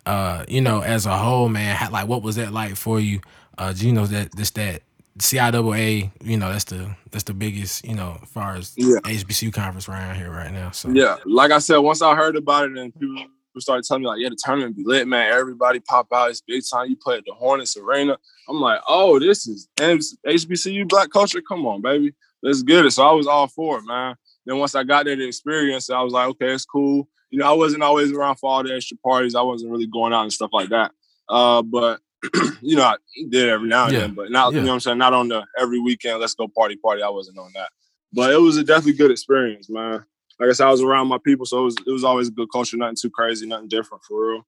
uh, 0.05 0.43
you 0.49 0.59
know, 0.59 0.81
as 0.81 1.05
a 1.05 1.17
whole, 1.17 1.47
man, 1.47 1.73
how, 1.73 1.89
like 1.89 2.09
what 2.09 2.21
was 2.21 2.35
that 2.35 2.51
like 2.51 2.75
for 2.75 2.99
you? 2.99 3.21
Uh, 3.57 3.73
you 3.77 3.93
know 3.93 4.05
that 4.07 4.35
this 4.35 4.49
that 4.51 4.81
CIAA, 5.19 6.11
you 6.21 6.35
know, 6.35 6.51
that's 6.51 6.65
the 6.65 6.93
that's 7.11 7.23
the 7.23 7.33
biggest, 7.33 7.85
you 7.85 7.95
know, 7.95 8.19
as 8.21 8.27
far 8.27 8.55
as 8.57 8.73
yeah. 8.75 8.97
HBCU 9.05 9.53
conference 9.53 9.87
around 9.87 10.17
here 10.17 10.29
right 10.29 10.51
now. 10.51 10.71
So 10.71 10.89
yeah, 10.89 11.15
like 11.25 11.51
I 11.51 11.59
said, 11.59 11.77
once 11.77 12.01
I 12.01 12.13
heard 12.13 12.35
about 12.35 12.65
it 12.65 12.77
and 12.77 12.93
people 12.99 13.25
started 13.59 13.83
telling 13.85 14.03
me 14.03 14.07
like, 14.07 14.19
yeah, 14.19 14.29
the 14.29 14.37
tournament 14.43 14.77
be 14.77 14.83
lit, 14.85 15.07
man. 15.07 15.31
Everybody 15.31 15.79
pop 15.79 16.07
out. 16.13 16.29
It's 16.29 16.41
big 16.41 16.63
time. 16.71 16.89
You 16.89 16.95
play 16.95 17.17
at 17.17 17.25
the 17.25 17.33
Hornets 17.33 17.75
Arena. 17.75 18.17
I'm 18.47 18.61
like, 18.61 18.81
oh, 18.87 19.19
this 19.19 19.47
is 19.47 19.67
HBCU 19.77 20.87
black 20.87 21.09
culture. 21.11 21.41
Come 21.41 21.65
on, 21.65 21.81
baby, 21.81 22.13
let's 22.41 22.63
get 22.63 22.85
it. 22.85 22.91
So 22.91 23.07
I 23.07 23.11
was 23.11 23.27
all 23.27 23.47
for 23.47 23.79
it, 23.79 23.83
man. 23.85 24.15
Then 24.45 24.57
once 24.57 24.75
I 24.75 24.83
got 24.83 25.05
there 25.05 25.15
to 25.15 25.27
experience 25.27 25.89
I 25.89 26.01
was 26.01 26.13
like, 26.13 26.27
okay, 26.29 26.53
it's 26.53 26.65
cool. 26.65 27.07
You 27.29 27.39
know, 27.39 27.49
I 27.49 27.53
wasn't 27.53 27.83
always 27.83 28.11
around 28.11 28.37
for 28.37 28.49
all 28.49 28.63
the 28.63 28.75
extra 28.75 28.97
parties. 28.97 29.35
I 29.35 29.41
wasn't 29.41 29.71
really 29.71 29.87
going 29.87 30.13
out 30.13 30.23
and 30.23 30.33
stuff 30.33 30.49
like 30.53 30.69
that. 30.69 30.91
Uh, 31.29 31.61
but 31.61 31.99
you 32.61 32.75
know, 32.75 32.83
I 32.83 32.95
did 33.29 33.49
every 33.49 33.67
now 33.67 33.85
and 33.85 33.93
yeah. 33.93 33.99
then, 34.01 34.13
but 34.13 34.31
not 34.31 34.51
yeah. 34.51 34.59
you 34.59 34.65
know 34.65 34.71
what 34.71 34.75
I'm 34.75 34.79
saying, 34.81 34.97
not 34.97 35.13
on 35.13 35.27
the 35.27 35.45
every 35.57 35.79
weekend, 35.79 36.19
let's 36.19 36.35
go 36.35 36.47
party 36.47 36.75
party. 36.75 37.01
I 37.01 37.09
wasn't 37.09 37.37
on 37.37 37.51
that. 37.55 37.69
But 38.13 38.31
it 38.31 38.37
was 38.37 38.57
a 38.57 38.63
definitely 38.63 38.93
good 38.93 39.11
experience, 39.11 39.69
man. 39.69 40.03
Like 40.41 40.49
I 40.49 40.53
said, 40.53 40.65
I 40.65 40.71
was 40.71 40.81
around 40.81 41.07
my 41.07 41.19
people, 41.19 41.45
so 41.45 41.59
it 41.59 41.65
was 41.65 41.75
it 41.85 41.91
was 41.91 42.03
always 42.03 42.29
a 42.29 42.31
good 42.31 42.51
culture, 42.51 42.75
nothing 42.75 42.95
too 42.99 43.11
crazy, 43.11 43.45
nothing 43.45 43.67
different 43.67 44.03
for 44.03 44.31
real. 44.31 44.47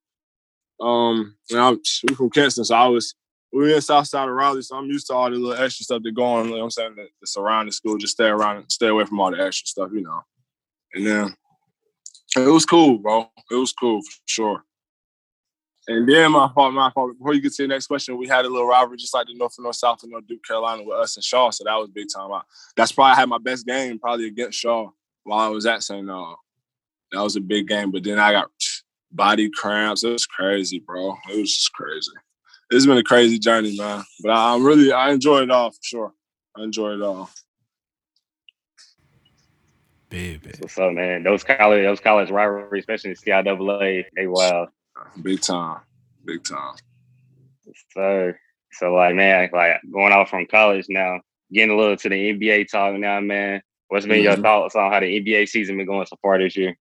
Um, 0.81 1.35
and 1.51 1.59
I'm 1.59 1.79
we 2.09 2.15
from 2.15 2.31
Kinston, 2.31 2.65
so 2.65 2.73
I 2.73 2.87
was 2.87 3.13
we 3.53 3.59
were 3.59 3.75
in 3.75 3.81
South 3.81 4.07
Side 4.07 4.27
of 4.27 4.33
Raleigh, 4.33 4.63
so 4.63 4.75
I'm 4.75 4.87
used 4.87 5.05
to 5.07 5.13
all 5.13 5.29
the 5.29 5.37
little 5.37 5.63
extra 5.63 5.83
stuff 5.83 6.01
that 6.01 6.15
go 6.15 6.23
on. 6.23 6.51
I'm 6.51 6.71
saying 6.71 6.95
around 7.37 7.67
the 7.67 7.71
school. 7.71 7.99
Just 7.99 8.13
stay 8.13 8.25
around 8.25 8.67
stay 8.71 8.87
away 8.87 9.05
from 9.05 9.19
all 9.19 9.29
the 9.29 9.39
extra 9.39 9.67
stuff, 9.67 9.91
you 9.93 10.01
know. 10.01 10.19
And 10.95 11.05
then 11.05 11.35
it 12.37 12.49
was 12.49 12.65
cool, 12.65 12.97
bro. 12.97 13.29
It 13.51 13.55
was 13.55 13.71
cool 13.71 14.01
for 14.01 14.11
sure. 14.25 14.63
And 15.87 16.09
then 16.09 16.31
my 16.31 16.49
fault, 16.55 16.73
my 16.73 16.89
fault. 16.89 17.15
Before 17.19 17.35
you 17.35 17.41
get 17.41 17.53
to 17.53 17.63
the 17.63 17.67
next 17.67 17.85
question, 17.85 18.17
we 18.17 18.27
had 18.27 18.45
a 18.45 18.49
little 18.49 18.67
rivalry 18.67 18.97
just 18.97 19.13
like 19.13 19.27
the 19.27 19.35
North 19.35 19.53
and 19.59 19.63
North 19.63 19.75
South 19.75 20.01
and 20.01 20.11
North 20.11 20.25
Duke 20.25 20.43
Carolina 20.43 20.81
with 20.81 20.97
us 20.97 21.17
and 21.17 21.23
Shaw. 21.23 21.51
So 21.51 21.65
that 21.65 21.75
was 21.75 21.89
big 21.91 22.07
time. 22.11 22.31
That's 22.75 22.91
probably 22.91 23.11
I 23.11 23.15
had 23.15 23.29
my 23.29 23.37
best 23.37 23.67
game 23.67 23.99
probably 23.99 24.25
against 24.25 24.57
Shaw 24.57 24.89
while 25.23 25.39
I 25.39 25.49
was 25.49 25.65
at 25.65 25.83
St. 25.83 26.09
Uh, 26.09 26.35
that 27.11 27.21
was 27.21 27.35
a 27.35 27.41
big 27.41 27.67
game. 27.67 27.91
But 27.91 28.03
then 28.03 28.19
I 28.19 28.31
got 28.31 28.49
body 29.11 29.49
cramps. 29.49 30.03
It 30.03 30.11
was 30.11 30.25
crazy, 30.25 30.79
bro. 30.79 31.15
It 31.29 31.39
was 31.39 31.55
just 31.55 31.73
crazy. 31.73 32.11
It's 32.71 32.85
been 32.85 32.97
a 32.97 33.03
crazy 33.03 33.37
journey, 33.37 33.77
man. 33.77 34.03
But 34.21 34.31
I, 34.31 34.55
am 34.55 34.63
really 34.63 34.91
I 34.91 35.11
enjoy 35.11 35.43
it 35.43 35.51
all 35.51 35.71
for 35.71 35.79
sure. 35.81 36.13
I 36.57 36.63
enjoy 36.63 36.93
it 36.93 37.01
all. 37.01 37.29
Baby. 40.09 40.51
What's 40.59 40.77
up, 40.77 40.93
man? 40.93 41.23
Those 41.23 41.43
college 41.43 41.83
those 41.83 41.99
college 41.99 42.29
rivalries, 42.29 42.81
especially 42.81 43.11
in 43.11 43.15
CIAA, 43.15 44.05
they 44.15 44.27
wild. 44.27 44.69
Big 45.21 45.41
time. 45.41 45.79
Big 46.25 46.43
time. 46.43 46.75
So 47.93 48.33
so 48.73 48.93
like 48.93 49.15
man, 49.15 49.49
like 49.53 49.81
going 49.91 50.13
off 50.13 50.29
from 50.29 50.45
college 50.45 50.85
now, 50.89 51.19
getting 51.51 51.71
a 51.71 51.77
little 51.77 51.97
to 51.97 52.09
the 52.09 52.33
NBA 52.33 52.69
talk 52.69 52.95
now, 52.95 53.19
man. 53.21 53.61
What's 53.87 54.05
been 54.05 54.17
mm-hmm. 54.17 54.23
your 54.23 54.35
thoughts 54.37 54.75
on 54.75 54.91
how 54.91 54.99
the 54.99 55.19
NBA 55.21 55.47
season 55.47 55.77
been 55.77 55.85
going 55.85 56.05
so 56.05 56.17
far 56.21 56.39
this 56.39 56.57
year? 56.57 56.77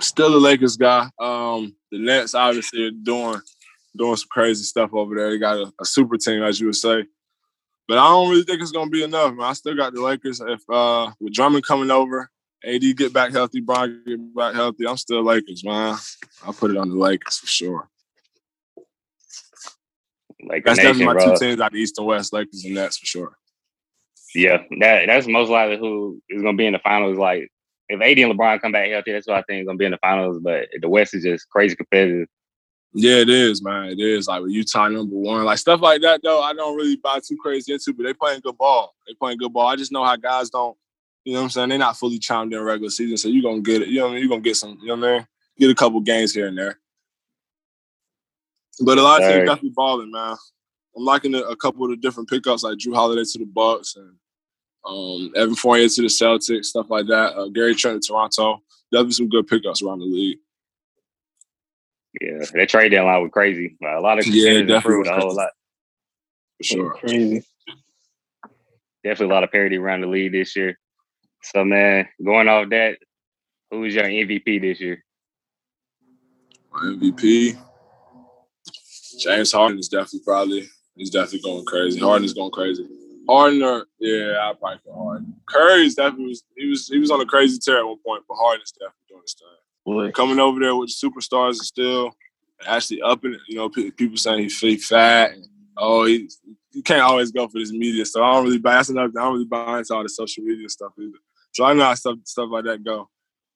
Still 0.00 0.36
a 0.36 0.38
Lakers 0.38 0.76
guy. 0.76 1.08
Um, 1.18 1.74
the 1.90 1.98
Nets 1.98 2.34
obviously 2.34 2.86
are 2.86 2.90
doing 2.90 3.40
doing 3.96 4.16
some 4.16 4.28
crazy 4.30 4.62
stuff 4.62 4.90
over 4.92 5.14
there. 5.14 5.30
They 5.30 5.38
got 5.38 5.56
a, 5.56 5.72
a, 5.80 5.84
super 5.84 6.16
team, 6.16 6.42
as 6.42 6.60
you 6.60 6.66
would 6.66 6.76
say. 6.76 7.04
But 7.88 7.98
I 7.98 8.08
don't 8.08 8.28
really 8.28 8.44
think 8.44 8.60
it's 8.60 8.70
gonna 8.70 8.90
be 8.90 9.02
enough, 9.02 9.34
man. 9.34 9.46
I 9.46 9.54
still 9.54 9.74
got 9.74 9.94
the 9.94 10.02
Lakers. 10.02 10.40
If 10.40 10.60
uh 10.70 11.10
with 11.20 11.32
Drummond 11.32 11.64
coming 11.64 11.90
over, 11.90 12.30
AD 12.64 12.96
get 12.96 13.12
back 13.12 13.32
healthy, 13.32 13.60
Bron 13.60 14.02
get 14.06 14.34
back 14.34 14.54
healthy, 14.54 14.86
I'm 14.86 14.96
still 14.96 15.24
Lakers, 15.24 15.64
man. 15.64 15.96
I'll 16.44 16.52
put 16.52 16.70
it 16.70 16.76
on 16.76 16.90
the 16.90 16.96
Lakers 16.96 17.38
for 17.38 17.46
sure. 17.46 17.88
Like 20.42 20.64
that's 20.64 20.78
nation, 20.78 20.98
definitely 20.98 21.06
my 21.06 21.12
bro. 21.14 21.34
two 21.34 21.46
teams 21.46 21.60
out 21.60 21.72
the 21.72 21.78
East 21.78 21.98
and 21.98 22.06
West, 22.06 22.32
Lakers 22.32 22.64
and 22.64 22.74
Nets 22.74 22.98
for 22.98 23.06
sure. 23.06 23.37
Yeah, 24.34 24.58
that 24.80 25.06
that's 25.06 25.26
most 25.26 25.50
likely 25.50 25.78
who 25.78 26.20
is 26.28 26.42
going 26.42 26.56
to 26.56 26.58
be 26.58 26.66
in 26.66 26.74
the 26.74 26.78
finals. 26.80 27.16
Like 27.16 27.50
if 27.88 28.00
AD 28.00 28.18
and 28.18 28.38
LeBron 28.38 28.60
come 28.60 28.72
back 28.72 28.88
healthy, 28.90 29.12
that's 29.12 29.26
what 29.26 29.36
I 29.36 29.42
think 29.42 29.60
is 29.60 29.66
going 29.66 29.78
to 29.78 29.82
be 29.82 29.86
in 29.86 29.92
the 29.92 29.98
finals. 29.98 30.38
But 30.42 30.68
the 30.80 30.88
West 30.88 31.14
is 31.14 31.22
just 31.22 31.48
crazy 31.48 31.76
competitive. 31.76 32.28
Yeah, 32.94 33.16
it 33.16 33.28
is, 33.28 33.62
man. 33.62 33.90
It 33.90 34.00
is 34.00 34.28
like 34.28 34.42
with 34.42 34.52
Utah 34.52 34.88
number 34.88 35.14
one, 35.14 35.44
like 35.44 35.58
stuff 35.58 35.80
like 35.80 36.00
that. 36.02 36.20
Though 36.22 36.40
I 36.40 36.52
don't 36.54 36.76
really 36.76 36.96
buy 36.96 37.20
too 37.20 37.36
crazy 37.36 37.72
into, 37.72 37.92
but 37.92 38.04
they 38.04 38.14
playing 38.14 38.40
good 38.40 38.56
ball. 38.56 38.94
They 39.06 39.14
playing 39.14 39.38
good 39.38 39.52
ball. 39.52 39.66
I 39.66 39.76
just 39.76 39.92
know 39.92 40.04
how 40.04 40.16
guys 40.16 40.50
don't. 40.50 40.76
You 41.24 41.34
know 41.34 41.40
what 41.40 41.44
I'm 41.44 41.50
saying? 41.50 41.68
They're 41.68 41.78
not 41.78 41.98
fully 41.98 42.18
chimed 42.18 42.54
in 42.54 42.60
regular 42.60 42.90
season, 42.90 43.18
so 43.18 43.28
you're 43.28 43.42
gonna 43.42 43.60
get 43.60 43.82
it. 43.82 43.88
You 43.88 43.98
know 43.98 44.04
what 44.04 44.10
I 44.10 44.12
mean? 44.14 44.22
You're 44.22 44.30
gonna 44.30 44.40
get 44.40 44.56
some. 44.56 44.78
You 44.80 44.88
know 44.88 44.96
what 44.96 45.08
I 45.08 45.12
mean? 45.18 45.26
Get 45.58 45.70
a 45.70 45.74
couple 45.74 46.00
games 46.00 46.32
here 46.32 46.46
and 46.46 46.56
there. 46.56 46.78
But 48.80 48.96
a 48.96 49.02
lot 49.02 49.22
of 49.22 49.28
teams 49.28 49.46
definitely 49.46 49.72
balling, 49.74 50.10
man. 50.10 50.36
I'm 50.98 51.04
liking 51.04 51.34
a, 51.34 51.38
a 51.42 51.56
couple 51.56 51.84
of 51.84 51.90
the 51.90 51.96
different 51.96 52.28
pickups 52.28 52.64
like 52.64 52.76
Jrue 52.76 52.94
Holiday 52.94 53.22
to 53.22 53.38
the 53.38 53.44
Bucks 53.44 53.94
and 53.94 54.16
um, 54.84 55.32
Evan 55.36 55.54
Fournier 55.54 55.88
to 55.88 56.02
the 56.02 56.08
Celtics, 56.08 56.66
stuff 56.66 56.90
like 56.90 57.06
that. 57.06 57.36
Uh, 57.36 57.48
Gary 57.48 57.76
Trent 57.76 58.02
to 58.02 58.08
Toronto. 58.08 58.62
Definitely 58.90 59.12
some 59.12 59.28
good 59.28 59.46
pickups 59.46 59.80
around 59.80 60.00
the 60.00 60.06
league. 60.06 60.38
Yeah, 62.20 62.44
that 62.54 62.68
trade 62.68 62.88
deadline 62.88 63.22
was 63.22 63.30
crazy. 63.32 63.76
A 63.80 64.00
lot 64.00 64.18
of 64.18 64.26
yeah, 64.26 64.62
definitely 64.62 65.08
a 65.08 65.20
whole 65.20 65.36
lot. 65.36 65.50
For 66.56 66.64
sure, 66.64 66.90
crazy. 66.94 67.44
Definitely 69.04 69.26
a 69.26 69.34
lot 69.34 69.44
of 69.44 69.52
parity 69.52 69.76
around 69.76 70.00
the 70.00 70.08
league 70.08 70.32
this 70.32 70.56
year. 70.56 70.78
So 71.44 71.64
man, 71.64 72.08
going 72.24 72.48
off 72.48 72.70
that, 72.70 72.98
who's 73.70 73.94
your 73.94 74.04
MVP 74.04 74.60
this 74.60 74.80
year? 74.80 75.04
My 76.72 76.80
MVP, 76.80 77.56
James 79.20 79.52
Harden 79.52 79.78
is 79.78 79.88
definitely 79.88 80.20
probably 80.24 80.68
he's 80.98 81.10
definitely 81.10 81.40
going 81.40 81.64
crazy. 81.64 81.98
Harden 82.00 82.24
is 82.24 82.34
going 82.34 82.50
crazy. 82.50 82.86
Harden 83.28 83.62
or 83.62 83.86
yeah, 83.98 84.38
I 84.40 84.52
probably 84.58 84.78
put 84.84 84.94
Harden. 84.94 85.34
Curry's 85.48 85.94
definitely 85.94 86.28
was 86.28 86.44
he 86.56 86.68
was 86.68 86.88
he 86.88 86.98
was 86.98 87.10
on 87.10 87.20
a 87.20 87.26
crazy 87.26 87.58
tear 87.58 87.78
at 87.78 87.86
one 87.86 87.98
point, 88.04 88.24
but 88.28 88.36
Harden's 88.36 88.72
definitely 88.72 88.94
doing 89.08 89.22
his 89.22 89.34
thing. 89.34 89.48
Boy. 89.84 90.12
Coming 90.12 90.38
over 90.38 90.60
there 90.60 90.76
with 90.76 90.90
the 90.90 91.08
superstars 91.08 91.52
and 91.52 91.56
still 91.58 92.12
actually 92.66 93.02
upping 93.02 93.34
it. 93.34 93.40
You 93.48 93.56
know, 93.56 93.68
people 93.68 94.16
saying 94.16 94.40
he's 94.40 94.58
fake 94.58 94.82
fat. 94.82 95.32
And, 95.32 95.46
oh, 95.76 96.04
he 96.04 96.28
you 96.72 96.82
can't 96.82 97.02
always 97.02 97.32
go 97.32 97.48
for 97.48 97.58
this 97.58 97.72
media. 97.72 98.04
So 98.04 98.22
I 98.22 98.32
don't 98.32 98.44
really 98.44 98.58
buy. 98.58 98.74
That's 98.74 98.88
another. 98.88 99.12
I 99.18 99.24
don't 99.24 99.32
really 99.34 99.44
buy 99.44 99.78
into 99.78 99.94
all 99.94 100.02
the 100.02 100.08
social 100.08 100.44
media 100.44 100.68
stuff 100.68 100.92
either. 100.98 101.18
So 101.52 101.64
I 101.64 101.72
know 101.72 101.84
how 101.84 101.94
stuff 101.94 102.18
stuff 102.24 102.48
like 102.50 102.64
that 102.64 102.84
go. 102.84 103.08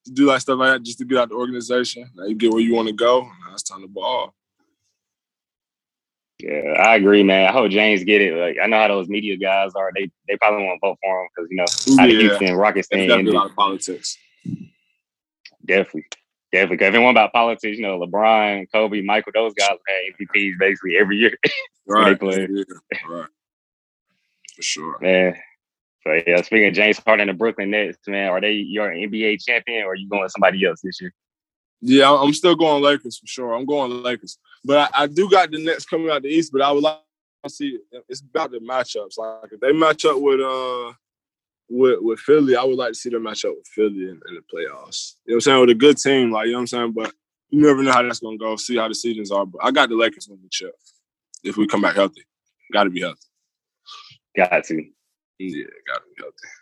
To 0.06 0.12
do 0.12 0.26
like 0.26 0.40
stuff 0.40 0.58
like 0.58 0.72
that 0.72 0.82
just 0.82 0.98
to 0.98 1.04
get 1.04 1.18
out 1.18 1.28
the 1.28 1.36
organization. 1.36 2.10
Now 2.14 2.24
you 2.24 2.34
get 2.34 2.50
where 2.50 2.60
you 2.60 2.74
want 2.74 2.88
to 2.88 2.94
go. 2.94 3.22
Now 3.22 3.52
it's 3.52 3.62
time 3.62 3.82
to 3.82 3.88
ball. 3.88 4.34
Yeah, 6.42 6.72
I 6.72 6.96
agree, 6.96 7.22
man. 7.22 7.48
I 7.48 7.52
hope 7.52 7.70
James 7.70 8.02
get 8.02 8.20
it. 8.20 8.34
Like 8.34 8.56
I 8.60 8.66
know 8.66 8.78
how 8.78 8.88
those 8.88 9.08
media 9.08 9.36
guys 9.36 9.72
are. 9.76 9.92
They 9.94 10.10
they 10.28 10.36
probably 10.38 10.64
won't 10.64 10.80
vote 10.80 10.98
for 11.00 11.22
him 11.22 11.28
because 11.34 11.50
you 11.50 11.56
know 11.56 11.96
how 11.96 12.06
yeah. 12.06 12.14
the 12.14 12.20
Houston 12.20 12.56
Rockets 12.56 12.88
thing. 12.88 13.06
Definitely 13.06 13.32
a 13.32 13.34
lot 13.34 13.50
of 13.50 13.56
politics. 13.56 14.18
Definitely. 15.64 16.04
Definitely. 16.52 16.78
Cause 16.78 16.86
everyone 16.86 17.10
about 17.12 17.32
politics, 17.32 17.78
you 17.78 17.82
know, 17.82 17.98
LeBron, 17.98 18.66
Kobe, 18.72 19.02
Michael, 19.02 19.32
those 19.34 19.54
guys 19.54 19.70
had 19.86 20.26
MVPs 20.26 20.54
basically 20.58 20.98
every 20.98 21.16
year. 21.16 21.38
right. 21.86 22.18
Yeah. 22.20 22.64
Right. 23.08 23.28
For 24.56 24.62
sure. 24.62 24.98
Man. 25.00 25.36
So 26.02 26.20
yeah, 26.26 26.42
speaking 26.42 26.68
of 26.68 26.74
James 26.74 26.98
Harden 26.98 27.28
and 27.28 27.36
the 27.36 27.38
Brooklyn 27.38 27.70
Nets, 27.70 27.96
man, 28.08 28.28
are 28.30 28.40
they 28.40 28.52
your 28.52 28.90
NBA 28.90 29.44
champion 29.44 29.84
or 29.84 29.92
are 29.92 29.94
you 29.94 30.08
going 30.08 30.28
somebody 30.28 30.64
else 30.66 30.80
this 30.82 31.00
year? 31.00 31.14
Yeah, 31.84 32.12
I'm 32.12 32.32
still 32.32 32.54
going 32.54 32.82
Lakers 32.82 33.18
for 33.18 33.26
sure. 33.26 33.54
I'm 33.54 33.66
going 33.66 34.02
Lakers. 34.02 34.38
But 34.64 34.92
I, 34.94 35.02
I 35.02 35.06
do 35.08 35.28
got 35.28 35.50
the 35.50 35.62
Nets 35.62 35.84
coming 35.84 36.10
out 36.10 36.22
the 36.22 36.28
East, 36.28 36.52
but 36.52 36.62
I 36.62 36.70
would 36.70 36.84
like 36.84 36.98
to 37.44 37.50
see 37.50 37.78
it's 38.08 38.20
about 38.20 38.52
the 38.52 38.58
matchups. 38.58 39.18
Like 39.18 39.52
if 39.52 39.60
they 39.60 39.72
match 39.72 40.04
up 40.04 40.20
with 40.20 40.40
uh 40.40 40.92
with 41.68 41.98
with 42.00 42.20
Philly, 42.20 42.54
I 42.54 42.62
would 42.62 42.78
like 42.78 42.90
to 42.90 42.94
see 42.94 43.10
them 43.10 43.24
match 43.24 43.44
up 43.44 43.54
with 43.56 43.66
Philly 43.66 44.04
in, 44.04 44.20
in, 44.28 44.34
the 44.34 44.42
playoffs. 44.42 45.16
You 45.26 45.32
know 45.32 45.34
what 45.34 45.34
I'm 45.34 45.40
saying? 45.40 45.60
With 45.60 45.70
a 45.70 45.74
good 45.74 45.98
team, 45.98 46.30
like 46.30 46.46
you 46.46 46.52
know 46.52 46.58
what 46.58 46.62
I'm 46.62 46.66
saying. 46.68 46.92
But 46.92 47.12
you 47.50 47.60
never 47.60 47.82
know 47.82 47.92
how 47.92 48.02
that's 48.02 48.20
gonna 48.20 48.38
go. 48.38 48.54
See 48.54 48.76
how 48.76 48.86
the 48.86 48.94
seasons 48.94 49.32
are. 49.32 49.44
But 49.44 49.64
I 49.64 49.72
got 49.72 49.88
the 49.88 49.96
Lakers 49.96 50.28
on 50.30 50.38
the 50.40 50.48
chip 50.50 50.74
if 51.42 51.56
we 51.56 51.66
come 51.66 51.82
back 51.82 51.96
healthy. 51.96 52.22
Got 52.72 52.84
to 52.84 52.90
be 52.90 53.00
healthy. 53.00 53.20
Got 54.36 54.64
to. 54.64 54.74
Yeah, 55.38 55.64
got 55.86 55.96
to 55.96 56.02
be 56.16 56.22
healthy. 56.22 56.61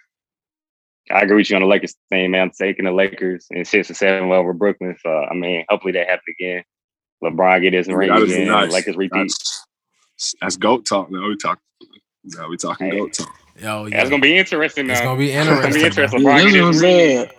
I 1.13 1.21
agree 1.21 1.39
with 1.39 1.51
you 1.51 1.57
on 1.57 1.63
the 1.63 1.69
Lakers 1.69 1.97
thing, 2.09 2.31
man. 2.31 2.43
I'm 2.43 2.51
taking 2.51 2.85
the 2.85 2.93
Lakers 2.93 3.47
in 3.51 3.65
six 3.65 3.91
or 3.91 3.95
seven 3.95 4.31
over 4.31 4.53
Brooklyn. 4.53 4.97
So 5.03 5.11
I 5.11 5.35
mean, 5.35 5.65
hopefully 5.69 5.93
that 5.93 6.09
happens 6.09 6.35
again. 6.39 6.65
LeBron 7.23 7.63
get 7.63 7.73
his 7.73 7.89
ring 7.89 8.11
again. 8.11 8.49
Nice. 8.49 8.73
Lakers 8.73 8.97
repeat. 8.97 9.19
That's, 9.19 10.35
that's 10.41 10.57
goat 10.57 10.87
talk. 10.87 11.11
Now 11.11 11.29
we 11.29 11.37
talk. 11.37 11.61
Now 12.25 12.49
we 12.49 12.57
talking 12.57 12.91
hey. 12.91 12.99
goat 12.99 13.13
talk. 13.13 13.35
Yo, 13.61 13.87
yeah. 13.87 13.99
That's 13.99 14.11
gonna 14.11 14.23
be 14.23 14.39
interesting. 14.39 14.87
Now. 14.87 14.93
It's 14.95 15.03
gonna 15.03 15.19
be 15.19 15.33
interesting. 15.33 15.85
It's 15.85 15.97
gonna 15.97 16.25
be 16.25 16.47
interesting. 16.47 16.51
That's 16.53 16.55
what 16.55 16.67
I'm 16.67 16.75
saying. 16.75 17.31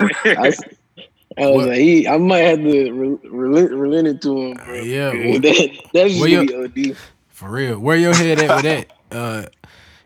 I, 1.40 1.44
I 1.44 1.48
was 1.50 1.68
like, 1.68 1.78
he, 1.78 2.08
I 2.08 2.18
might 2.18 2.40
have 2.40 2.60
to 2.60 3.20
relent, 3.24 3.72
relent 3.72 4.08
it 4.08 4.22
to 4.24 4.38
him. 4.38 4.54
Bro. 4.58 4.76
Yeah, 4.76 5.12
that, 5.40 5.90
that's 5.94 6.14
just 6.14 6.24
be 6.26 6.92
OD. 6.92 6.98
For 7.30 7.50
real, 7.50 7.80
where 7.80 7.98
your 7.98 8.14
head 8.14 8.40
at 8.40 8.56
with 8.56 8.88
that? 9.10 9.16
Uh, 9.16 9.46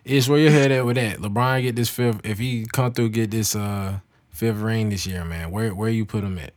is 0.06 0.30
where 0.30 0.40
your 0.40 0.52
head 0.52 0.72
at 0.72 0.86
with 0.86 0.96
that? 0.96 1.18
LeBron 1.18 1.64
get 1.64 1.76
this 1.76 1.90
fifth. 1.90 2.22
If 2.24 2.38
he 2.38 2.66
come 2.72 2.94
through, 2.94 3.10
get 3.10 3.32
this 3.32 3.56
uh 3.56 4.00
fifth 4.30 4.58
ring 4.58 4.90
this 4.90 5.06
year, 5.06 5.26
man. 5.26 5.52
Where 5.52 5.74
where 5.74 5.90
you 5.90 6.06
put 6.06 6.24
him 6.24 6.38
at? 6.38 6.54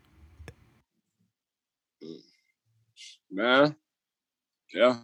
Man, 3.31 3.75
yeah, 4.73 4.99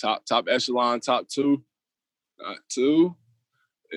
top 0.00 0.24
top 0.26 0.46
echelon, 0.48 1.00
top 1.00 1.28
two, 1.28 1.62
uh, 2.44 2.54
two. 2.68 3.14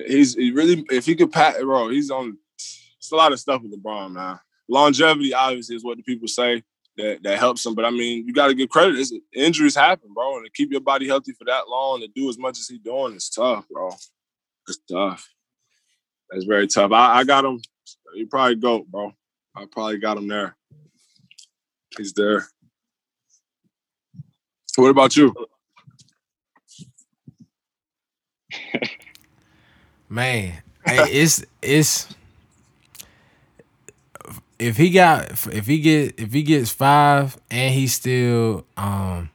He's 0.06 0.34
he 0.34 0.52
really 0.52 0.84
if 0.90 1.06
he 1.06 1.16
could 1.16 1.32
pat 1.32 1.60
bro, 1.60 1.88
he's 1.88 2.10
on. 2.10 2.38
It's 2.54 3.12
a 3.12 3.16
lot 3.16 3.32
of 3.32 3.40
stuff 3.40 3.62
with 3.62 3.72
LeBron, 3.72 4.12
man. 4.12 4.38
Longevity 4.68 5.32
obviously 5.32 5.76
is 5.76 5.84
what 5.84 5.96
the 5.96 6.02
people 6.02 6.28
say 6.28 6.62
that 6.98 7.22
that 7.22 7.38
helps 7.38 7.64
him, 7.64 7.74
but 7.74 7.84
I 7.84 7.90
mean 7.90 8.26
you 8.26 8.34
got 8.34 8.48
to 8.48 8.54
give 8.54 8.68
credit. 8.68 8.96
It's, 8.98 9.12
injuries 9.32 9.74
happen, 9.74 10.12
bro, 10.12 10.36
and 10.36 10.44
to 10.44 10.50
keep 10.50 10.70
your 10.70 10.80
body 10.80 11.06
healthy 11.06 11.32
for 11.32 11.44
that 11.44 11.68
long 11.68 12.00
to 12.00 12.08
do 12.08 12.28
as 12.28 12.38
much 12.38 12.58
as 12.58 12.68
he's 12.68 12.80
doing 12.80 13.14
is 13.14 13.30
tough, 13.30 13.66
bro. 13.68 13.90
It's 14.68 14.78
tough. 14.90 15.26
That's 16.30 16.44
very 16.44 16.66
tough. 16.66 16.92
I, 16.92 17.20
I 17.20 17.24
got 17.24 17.44
him. 17.44 17.60
He 18.14 18.26
probably 18.26 18.56
go, 18.56 18.84
bro. 18.88 19.12
I 19.54 19.64
probably 19.70 19.98
got 19.98 20.18
him 20.18 20.28
there. 20.28 20.56
He's 21.96 22.12
there. 22.12 22.46
What 24.76 24.90
about 24.90 25.16
you? 25.16 25.34
Man, 30.08 30.62
hey, 30.84 30.98
it's 31.10 31.44
it's 31.60 32.08
if 34.58 34.76
he 34.76 34.90
got 34.90 35.30
if 35.52 35.66
he 35.66 35.78
get 35.78 36.18
if 36.18 36.32
he 36.32 36.42
gets 36.42 36.70
five 36.70 37.38
and 37.50 37.74
he 37.74 37.86
still 37.86 38.64
um 38.76 39.30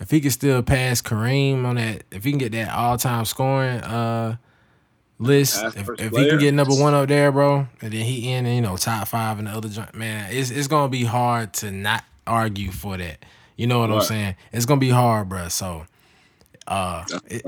if 0.00 0.10
he 0.10 0.20
can 0.20 0.30
still 0.30 0.62
pass 0.62 1.02
Kareem 1.02 1.64
on 1.64 1.76
that 1.76 2.04
if 2.10 2.24
he 2.24 2.30
can 2.30 2.38
get 2.38 2.52
that 2.52 2.70
all 2.70 2.96
time 2.96 3.24
scoring 3.24 3.80
uh 3.80 4.36
list 5.18 5.62
if, 5.76 5.88
if 5.98 6.12
he 6.12 6.28
can 6.28 6.38
get 6.38 6.54
number 6.54 6.74
one 6.74 6.94
up 6.94 7.08
there, 7.08 7.30
bro, 7.32 7.66
and 7.80 7.92
then 7.92 8.04
he 8.04 8.32
in 8.32 8.46
you 8.46 8.60
know 8.60 8.76
top 8.76 9.08
five 9.08 9.38
in 9.38 9.46
the 9.46 9.50
other 9.50 9.68
joint, 9.68 9.94
man, 9.94 10.28
it's 10.32 10.50
it's 10.50 10.68
gonna 10.68 10.88
be 10.88 11.04
hard 11.04 11.52
to 11.54 11.70
not 11.70 12.04
argue 12.26 12.70
for 12.70 12.96
that. 12.96 13.24
You 13.56 13.66
know 13.66 13.80
what 13.80 13.90
right. 13.90 13.96
I'm 13.96 14.02
saying? 14.02 14.36
It's 14.52 14.66
gonna 14.66 14.80
be 14.80 14.90
hard, 14.90 15.28
bro. 15.28 15.48
So, 15.48 15.86
uh, 16.66 17.04
it, 17.26 17.44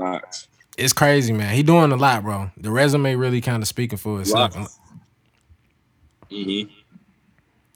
it's 0.77 0.93
crazy, 0.93 1.33
man. 1.33 1.53
He 1.53 1.63
doing 1.63 1.91
a 1.91 1.97
lot, 1.97 2.23
bro. 2.23 2.51
The 2.57 2.71
resume 2.71 3.15
really 3.15 3.41
kind 3.41 3.61
of 3.61 3.67
speaking 3.67 3.97
for 3.97 4.21
itself. 4.21 4.55
Mm-hmm. 6.29 6.69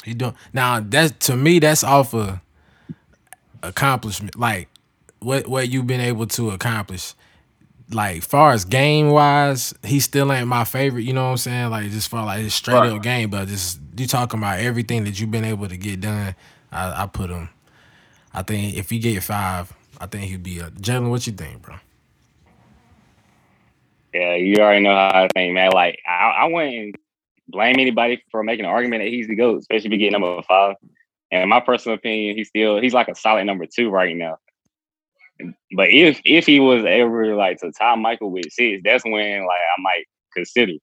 He 0.03 0.13
doing 0.13 0.35
now. 0.53 0.79
That's 0.79 1.27
to 1.27 1.35
me. 1.35 1.59
That's 1.59 1.83
off 1.83 2.13
of 2.13 2.39
accomplishment. 3.63 4.37
Like 4.37 4.67
what 5.19 5.47
what 5.47 5.69
you've 5.69 5.87
been 5.87 6.01
able 6.01 6.27
to 6.27 6.51
accomplish 6.51 7.13
like 7.93 8.23
far 8.23 8.51
as 8.51 8.65
game 8.65 9.09
wise, 9.09 9.73
he 9.83 9.99
still 9.99 10.31
ain't 10.31 10.47
my 10.47 10.63
favorite. 10.63 11.03
You 11.03 11.13
know 11.13 11.25
what 11.25 11.31
I'm 11.31 11.37
saying? 11.37 11.69
Like 11.69 11.91
just 11.91 12.09
for 12.09 12.23
like 12.23 12.39
his 12.39 12.53
straight 12.53 12.75
right. 12.75 12.91
up 12.91 13.03
game, 13.03 13.29
but 13.29 13.47
just 13.47 13.79
you 13.97 14.07
talking 14.07 14.39
about 14.39 14.59
everything 14.59 15.03
that 15.05 15.19
you've 15.19 15.31
been 15.31 15.45
able 15.45 15.67
to 15.67 15.77
get 15.77 16.01
done. 16.01 16.35
I, 16.71 17.03
I 17.03 17.07
put 17.07 17.29
him. 17.29 17.49
I 18.33 18.43
think 18.43 18.77
if 18.77 18.89
he 18.89 18.99
get 18.99 19.21
five, 19.23 19.73
I 19.99 20.05
think 20.07 20.25
he'd 20.31 20.43
be 20.43 20.59
a 20.59 20.69
Jalen. 20.69 21.09
What 21.09 21.27
you 21.27 21.33
think, 21.33 21.61
bro? 21.61 21.75
Yeah, 24.13 24.35
you 24.35 24.57
already 24.57 24.83
know 24.83 24.95
how 24.95 25.09
I 25.09 25.27
think, 25.33 25.53
man. 25.53 25.71
Like 25.71 25.99
I, 26.07 26.31
I 26.41 26.45
wouldn't 26.45 26.95
blame 27.51 27.79
anybody 27.79 28.23
for 28.31 28.43
making 28.43 28.65
an 28.65 28.71
argument 28.71 29.03
that 29.03 29.09
he's 29.09 29.27
the 29.27 29.35
goat, 29.35 29.59
especially 29.59 29.87
if 29.87 29.91
you 29.93 29.97
get 29.97 30.11
number 30.11 30.41
five. 30.43 30.75
And 31.31 31.43
in 31.43 31.49
my 31.49 31.59
personal 31.59 31.97
opinion, 31.97 32.35
he's 32.35 32.49
still 32.49 32.81
he's 32.81 32.93
like 32.93 33.07
a 33.07 33.15
solid 33.15 33.45
number 33.45 33.65
two 33.65 33.89
right 33.89 34.15
now. 34.15 34.37
But 35.75 35.89
if 35.89 36.21
if 36.25 36.45
he 36.45 36.59
was 36.59 36.83
ever 36.85 37.35
like 37.35 37.59
to 37.59 37.71
tie 37.71 37.95
Michael 37.95 38.31
with 38.31 38.51
six, 38.51 38.81
that's 38.83 39.03
when 39.03 39.45
like 39.45 39.59
I 39.77 39.81
might 39.81 40.05
consider. 40.33 40.73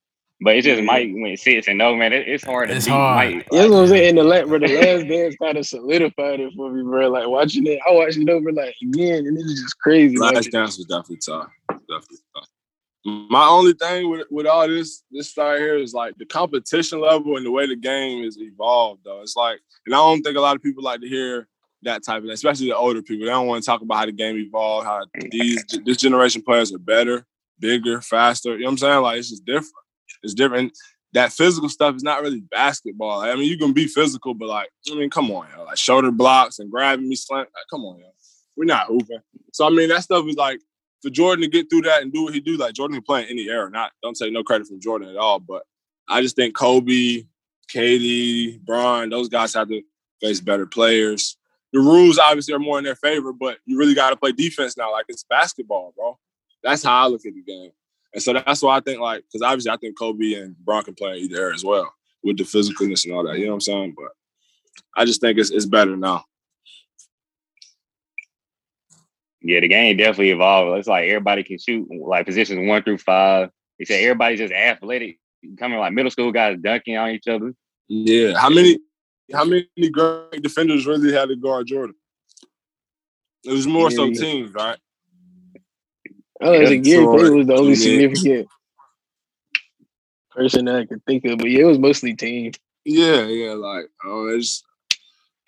But 0.41 0.55
it's 0.55 0.67
just 0.67 0.83
Mike 0.83 1.11
went 1.13 1.39
six 1.39 1.67
and 1.67 1.79
no 1.79 1.97
man, 1.97 2.13
it, 2.13 2.29
it's 2.29 2.45
hard 2.45 2.71
it's 2.71 2.85
to 2.85 2.91
beat 2.91 2.97
hard. 2.97 3.35
Mike. 3.35 3.49
Yeah, 3.51 3.59
that's 3.59 3.71
what 3.71 3.81
I'm 3.81 3.89
saying. 3.89 4.09
In 4.11 4.17
the 4.17 4.25
last, 4.25 4.47
bro, 4.47 4.59
the 4.61 4.69
last 4.69 5.09
dance 5.09 5.37
kind 5.37 5.59
of 5.59 5.67
solidified 5.67 6.41
it 6.41 6.53
for 6.55 6.71
me, 6.71 6.83
bro. 6.83 7.09
Like 7.09 7.27
watching 7.27 7.67
it, 7.67 7.81
I 7.89 7.93
watched 7.93 8.19
it 8.19 8.29
over 8.29 8.53
like 8.53 8.77
again, 8.83 9.27
and 9.27 9.37
it 9.37 9.43
was 9.43 9.61
just 9.61 9.79
crazy. 9.81 10.17
Last 10.17 10.35
like, 10.35 10.51
dance 10.51 10.79
was 10.79 10.87
definitely 10.87 11.17
tough. 11.17 11.51
My 13.09 13.47
only 13.47 13.73
thing 13.73 14.11
with, 14.11 14.27
with 14.31 14.47
all 14.47 14.69
this 14.69 15.03
this 15.11 15.31
start 15.31 15.61
here 15.61 15.77
is 15.77 15.95
like 15.95 16.17
the 16.19 16.27
competition 16.27 17.01
level 17.01 17.37
and 17.37 17.47
the 17.47 17.51
way 17.51 17.67
the 17.67 17.77
game 17.77 18.25
is 18.25 18.39
evolved. 18.39 19.03
Though 19.05 19.23
it's 19.23 19.37
like, 19.37 19.61
and 19.87 19.95
I 19.95 19.99
don't 19.99 20.23
think 20.23 20.37
a 20.37 20.41
lot 20.41 20.57
of 20.57 20.63
people 20.63 20.83
like 20.83 21.01
to 21.01 21.09
hear 21.09 21.49
that 21.83 22.05
type 22.05 22.23
of, 22.23 22.29
especially 22.29 22.67
the 22.67 22.77
older 22.77 23.03
people. 23.03 23.27
They 23.27 23.33
don't 23.33 23.47
want 23.47 23.63
to 23.63 23.67
talk 23.67 23.83
about 23.83 23.99
how 23.99 24.07
the 24.07 24.13
game 24.13 24.37
evolved, 24.37 24.87
how 24.87 25.05
these 25.31 25.65
this 25.85 25.99
generation 25.99 26.43
players 26.43 26.73
are 26.73 26.79
better, 26.79 27.25
bigger, 27.59 28.01
faster. 28.01 28.53
You 28.53 28.61
know 28.61 28.65
what 28.67 28.73
I'm 28.73 28.79
saying? 28.79 29.03
Like 29.03 29.19
it's 29.19 29.31
just 29.31 29.45
different. 29.45 29.75
It's 30.23 30.35
different. 30.35 30.73
That 31.15 31.33
physical 31.33 31.69
stuff 31.69 31.97
is 31.97 32.03
not 32.03 32.23
really 32.23 32.41
basketball. 32.41 33.21
I 33.21 33.35
mean, 33.35 33.49
you 33.49 33.57
can 33.57 33.73
be 33.73 33.87
physical, 33.87 34.35
but 34.35 34.49
like, 34.49 34.69
I 34.91 34.95
mean, 34.95 35.09
come 35.09 35.31
on, 35.31 35.47
yo. 35.57 35.65
like 35.65 35.79
shoulder 35.79 36.11
blocks 36.11 36.59
and 36.59 36.71
grabbing 36.71 37.09
me, 37.09 37.17
slant. 37.17 37.49
Like, 37.55 37.65
come 37.71 37.85
on, 37.85 38.01
yo. 38.01 38.07
We're 38.57 38.65
not 38.65 38.89
hooping. 38.89 39.21
So 39.53 39.67
I 39.67 39.71
mean, 39.71 39.89
that 39.89 40.03
stuff 40.03 40.27
is 40.27 40.37
like 40.37 40.61
for 41.03 41.11
Jordan 41.11 41.43
to 41.43 41.49
get 41.49 41.71
through 41.71 41.83
that 41.83 42.03
and 42.03 42.13
do 42.13 42.25
what 42.25 42.35
he 42.35 42.41
do. 42.41 42.57
Like 42.57 42.75
Jordan 42.75 42.97
can 42.97 43.05
play 43.05 43.23
in 43.23 43.29
any 43.29 43.49
era. 43.49 43.71
Not 43.71 43.93
don't 44.03 44.17
take 44.17 44.33
no 44.33 44.43
credit 44.43 44.67
from 44.67 44.81
Jordan 44.81 45.09
at 45.09 45.17
all, 45.17 45.39
but 45.39 45.63
I 46.09 46.23
just 46.23 46.37
think 46.37 46.55
Kobe, 46.55 47.25
KD, 47.73 48.61
Bron, 48.61 49.11
those 49.11 49.29
guys 49.29 49.55
have 49.55 49.69
to 49.69 49.83
face 50.21 50.41
better 50.41 50.67
players 50.67 51.39
the 51.73 51.81
rules 51.81 52.19
obviously 52.19 52.55
are 52.55 52.59
more 52.59 52.79
in 52.79 52.85
their 52.85 52.95
favor, 52.95 53.33
but 53.33 53.59
you 53.67 53.79
really 53.79 53.95
got 53.95 54.11
to 54.11 54.17
play 54.17 54.33
defense 54.33 54.77
now. 54.77 54.91
Like 54.91 55.07
it's 55.09 55.25
basketball, 55.25 55.93
bro. 55.97 56.19
That's 56.63 56.83
how 56.83 57.05
I 57.05 57.09
look 57.09 57.27
at 57.27 57.35
the 57.35 57.43
game. 57.43 57.71
And 58.15 58.23
so 58.23 58.33
that's 58.33 58.63
why 58.63 58.77
I 58.77 58.81
think 58.81 59.01
like, 59.01 59.25
because 59.25 59.43
obviously 59.43 59.71
I 59.71 59.77
think 59.77 59.99
Kobe 59.99 60.35
and 60.35 60.57
Bron 60.65 60.85
can 60.85 60.95
play 60.95 61.19
either 61.19 61.53
as 61.53 61.65
well 61.65 61.93
with 62.23 62.39
the 62.39 62.45
physicalness 62.45 63.05
and 63.05 63.15
all 63.15 63.25
that. 63.25 63.39
You 63.39 63.47
know 63.47 63.53
what 63.53 63.57
I'm 63.57 63.61
saying? 63.61 63.95
But 63.97 64.13
I 64.97 65.05
just 65.05 65.21
think 65.21 65.39
it's 65.39 65.51
it's 65.51 65.67
better 65.67 65.97
now. 65.97 66.25
Yeah, 69.49 69.61
the 69.61 69.69
game 69.69 69.97
definitely 69.97 70.29
evolved. 70.29 70.79
It's 70.79 70.89
like 70.89 71.09
everybody 71.09 71.43
can 71.43 71.59
shoot 71.59 71.89
like 71.91 72.27
positions 72.27 72.69
one 72.69 72.83
through 72.83 72.99
five. 72.99 73.49
He 73.79 73.87
said 73.87 74.03
everybody's 74.03 74.41
just 74.41 74.53
athletic, 74.53 75.19
coming 75.59 75.79
like 75.79 75.95
middle 75.95 76.11
school 76.11 76.31
guys 76.33 76.59
dunking 76.61 76.99
on 76.99 77.13
each 77.13 77.27
other. 77.27 77.55
Yeah. 77.89 78.39
How 78.39 78.51
many 78.51 78.79
how 79.33 79.47
many 79.47 79.67
great 79.91 80.43
defenders 80.43 80.87
really 80.87 81.15
had 81.15 81.31
to 81.31 81.37
guard 81.37 81.67
Jordan? 81.67 81.95
It 83.43 83.53
was 83.53 83.67
more 83.67 83.91
yeah, 83.91 83.97
so 83.97 84.11
teams, 84.11 84.53
right? 84.53 84.77
Oh, 86.43 86.53
I 86.53 86.67
think 86.67 86.85
Gary 86.85 87.07
Payton 87.07 87.37
was 87.39 87.47
the 87.47 87.55
only 87.55 87.75
significant 87.75 88.49
person 90.31 90.67
that 90.67 90.77
I 90.77 90.85
could 90.85 91.03
think 91.07 91.25
of, 91.25 91.39
but 91.39 91.49
yeah, 91.49 91.63
it 91.63 91.69
was 91.69 91.79
mostly 91.79 92.15
team. 92.15 92.53
Yeah, 92.85 93.23
yeah, 93.23 93.55
like 93.55 93.87
oh, 94.05 94.29
it's 94.29 94.63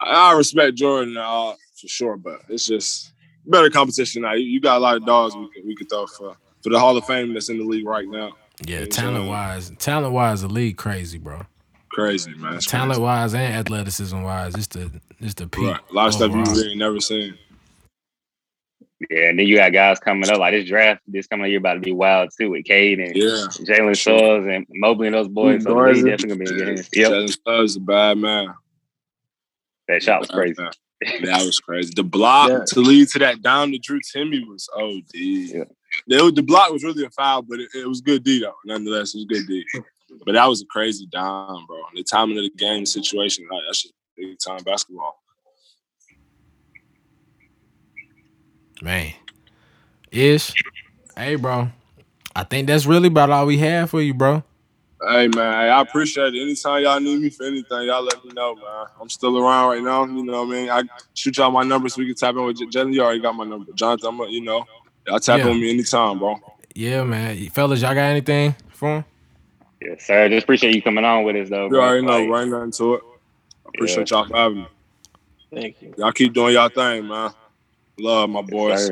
I, 0.01 0.31
I 0.31 0.37
respect 0.39 0.79
Jordan 0.79 1.19
uh, 1.19 1.53
for 1.79 1.89
sure, 1.89 2.17
but 2.17 2.41
it's 2.49 2.67
just 2.67 3.13
better 3.51 3.71
competition 3.71 4.23
now. 4.23 4.33
You, 4.33 4.45
you 4.45 4.61
got 4.61 4.79
a 4.79 4.81
lot 4.81 4.97
of 4.97 5.05
dogs 5.05 5.35
we 5.35 5.51
could 5.51 5.67
we 5.67 5.75
could 5.77 5.89
throw 5.89 6.07
for 6.07 6.37
for 6.63 6.71
the 6.71 6.79
Hall 6.79 6.97
of 6.97 7.05
Fame 7.05 7.35
that's 7.35 7.49
in 7.49 7.59
the 7.59 7.65
league 7.65 7.87
right 7.87 8.09
now. 8.09 8.33
Yeah, 8.67 8.85
talent 8.87 9.29
wise, 9.29 9.71
talent 9.79 10.13
wise, 10.13 10.43
the 10.43 10.49
league 10.49 10.77
crazy, 10.77 11.19
bro 11.19 11.47
crazy, 11.91 12.35
man. 12.35 12.55
It's 12.55 12.67
Talent 12.67 12.93
crazy. 12.93 13.03
wise 13.03 13.35
and 13.35 13.55
athleticism 13.55 14.23
wise, 14.23 14.55
it's 14.55 14.69
the 14.69 14.91
it's 15.19 15.35
the 15.35 15.47
peak. 15.47 15.65
Right. 15.65 15.81
A 15.91 15.95
lot 15.95 16.09
of 16.09 16.15
stuff 16.15 16.33
you 16.33 16.43
really 16.43 16.75
never 16.75 17.01
seen. 17.01 17.37
Yeah, 19.11 19.31
and 19.31 19.39
then 19.39 19.47
you 19.47 19.57
got 19.57 19.73
guys 19.73 19.99
coming 19.99 20.29
up 20.31 20.39
like 20.39 20.53
this 20.53 20.69
draft. 20.69 21.03
This 21.07 21.27
coming 21.27 21.51
year 21.51 21.59
about 21.59 21.75
to 21.75 21.81
be 21.81 21.93
wild 21.93 22.31
too 22.39 22.51
with 22.51 22.65
Cade 22.65 23.01
and 23.01 23.15
yeah. 23.15 23.47
Jalen 23.51 23.97
Suggs 23.97 24.47
and 24.47 24.67
Mobley 24.71 25.09
and 25.09 25.17
those 25.17 25.29
boys. 25.29 25.63
So 25.65 25.87
he's 25.87 26.05
definitely 26.05 26.47
gonna 26.47 26.57
be 26.57 26.63
a 26.63 26.75
good. 26.75 26.89
Yep. 26.93 27.11
Jalen 27.11 27.39
Suggs 27.45 27.71
is 27.73 27.77
a 27.77 27.81
bad 27.81 28.19
man. 28.19 28.55
That 29.89 30.03
shot 30.03 30.21
was 30.21 30.31
crazy. 30.31 30.63
That 31.01 31.43
was 31.45 31.59
crazy. 31.61 31.93
The 31.97 32.03
block 32.03 32.51
yeah. 32.51 32.65
to 32.69 32.81
lead 32.81 33.09
to 33.09 33.19
that 33.21 33.43
down 33.43 33.73
to 33.73 33.79
Drew 33.79 34.01
Timme 34.01 34.47
was 34.47 34.69
OD. 34.75 35.05
Yeah. 35.15 35.65
The, 36.07 36.45
block 36.47 36.71
was 36.71 36.85
really 36.85 37.05
a 37.05 37.11
foul, 37.11 37.43
but 37.43 37.59
it, 37.59 37.71
it 37.75 37.89
was 37.89 38.01
good 38.01 38.23
D 38.23 38.41
though. 38.41 38.55
Nonetheless, 38.65 39.15
it 39.15 39.19
was 39.19 39.25
good 39.27 39.47
D. 39.47 39.65
But 40.27 40.33
that 40.33 40.47
was 40.47 40.61
a 40.63 40.67
crazy 40.67 41.07
dime, 41.11 41.67
bro. 41.67 41.79
The 41.95 42.03
timing 42.03 42.37
of 42.39 42.45
the 42.45 42.53
game 42.57 42.85
situation, 42.85 43.47
like, 43.51 43.63
that's 43.67 43.83
just 43.83 43.95
big 44.17 44.37
time 44.45 44.63
basketball. 44.65 45.21
Man. 48.83 49.13
Ish. 50.11 50.53
Hey, 51.17 51.37
bro. 51.37 51.71
I 52.35 52.45
think 52.45 52.67
that's 52.67 52.87
really 52.87 53.09
about 53.09 53.31
all 53.31 53.47
we 53.47 53.59
have 53.59 53.91
for 53.91 54.01
you, 54.01 54.15
bro. 54.15 54.43
Hey 55.03 55.29
man, 55.29 55.71
I 55.71 55.81
appreciate 55.81 56.35
it. 56.35 56.43
Anytime 56.43 56.83
y'all 56.83 57.01
need 57.01 57.21
me 57.21 57.31
for 57.31 57.45
anything, 57.45 57.87
y'all 57.87 58.03
let 58.03 58.23
me 58.23 58.33
know, 58.35 58.55
man. 58.55 58.87
I'm 59.01 59.09
still 59.09 59.39
around 59.39 59.71
right 59.71 59.83
now. 59.83 60.05
You 60.05 60.23
know 60.23 60.45
what 60.45 60.55
I 60.55 60.61
mean? 60.61 60.71
I 60.71 60.83
shoot 61.15 61.39
y'all 61.39 61.51
my 61.51 61.63
number 61.63 61.89
so 61.89 62.01
we 62.01 62.07
can 62.07 62.15
tap 62.15 62.35
in 62.35 62.45
with 62.45 62.59
Jalen. 62.59 62.93
You 62.93 63.03
already 63.03 63.21
got 63.21 63.35
my 63.35 63.45
number. 63.45 63.73
Jonathan, 63.73 64.09
I'm, 64.09 64.21
a, 64.21 64.29
you 64.29 64.43
know, 64.43 64.67
y'all 65.07 65.19
tap 65.19 65.39
yeah. 65.39 65.45
in 65.45 65.53
with 65.53 65.61
me 65.61 65.71
anytime, 65.71 66.19
bro. 66.19 66.37
Yeah, 66.75 67.05
man. 67.05 67.49
Fellas, 67.49 67.81
y'all 67.81 67.95
got 67.95 68.03
anything 68.03 68.55
for 68.69 68.97
him? 68.97 69.05
Yes, 69.81 70.07
sir. 70.07 70.29
Just 70.29 70.45
appreciate 70.45 70.75
you 70.75 70.83
coming 70.83 71.05
on 71.05 71.25
with 71.25 71.37
us, 71.37 71.49
though. 71.49 71.71
You 71.71 71.81
already 71.81 72.05
know, 72.05 72.29
right 72.29 72.47
nothing 72.47 72.73
to 72.73 72.95
it. 72.95 73.03
I 73.65 73.69
appreciate 73.75 74.11
yeah. 74.11 74.19
y'all 74.19 74.29
for 74.29 74.37
having 74.37 74.59
me. 74.59 74.69
Thank 75.55 75.83
you. 75.83 75.95
Y'all 75.97 76.13
keep 76.13 76.35
doing 76.35 76.55
y'all 76.55 76.69
thing, 76.69 77.09
man. 77.09 77.31
Love 77.99 78.29
my 78.29 78.43
boys. 78.43 78.91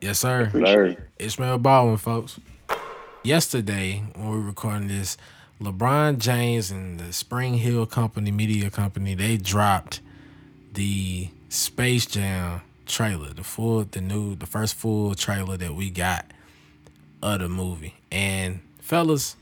Yes, 0.00 0.18
sir. 0.18 0.50
Yes, 0.52 0.70
sir. 0.72 0.96
Ishmael 1.20 1.58
Baldwin, 1.58 1.96
folks. 1.98 2.40
Yesterday, 3.26 4.04
when 4.14 4.30
we 4.30 4.36
were 4.36 4.42
recording 4.44 4.86
this, 4.86 5.16
LeBron 5.60 6.18
James 6.18 6.70
and 6.70 7.00
the 7.00 7.06
SpringHill 7.06 7.90
Company, 7.90 8.30
media 8.30 8.70
company, 8.70 9.16
they 9.16 9.36
dropped 9.36 10.00
the 10.74 11.28
Space 11.48 12.06
Jam 12.06 12.60
trailer, 12.86 13.32
the 13.32 13.42
full, 13.42 13.82
the 13.82 14.00
new, 14.00 14.36
the 14.36 14.46
first 14.46 14.76
full 14.76 15.16
trailer 15.16 15.56
that 15.56 15.74
we 15.74 15.90
got 15.90 16.26
of 17.20 17.40
the 17.40 17.48
movie. 17.48 17.94
And 18.12 18.60
fellas, 18.78 19.34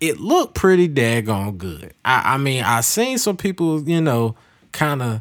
it 0.00 0.18
looked 0.18 0.56
pretty 0.56 0.88
daggone 0.88 1.58
good. 1.58 1.94
I, 2.04 2.34
I 2.34 2.38
mean, 2.38 2.64
I 2.64 2.80
seen 2.80 3.18
some 3.18 3.36
people, 3.36 3.88
you 3.88 4.00
know, 4.00 4.34
kind 4.72 5.00
of 5.00 5.20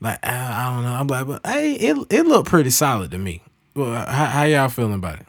like 0.00 0.18
I, 0.26 0.64
I, 0.64 0.74
don't 0.74 0.82
know. 0.82 0.92
I'm 0.92 1.06
like, 1.06 1.26
but 1.28 1.46
hey, 1.48 1.74
it 1.74 1.96
it 2.10 2.26
looked 2.26 2.48
pretty 2.48 2.70
solid 2.70 3.12
to 3.12 3.18
me. 3.18 3.42
Well, 3.76 3.94
how, 4.06 4.24
how 4.24 4.42
y'all 4.42 4.68
feeling 4.68 4.94
about 4.94 5.20
it? 5.20 5.26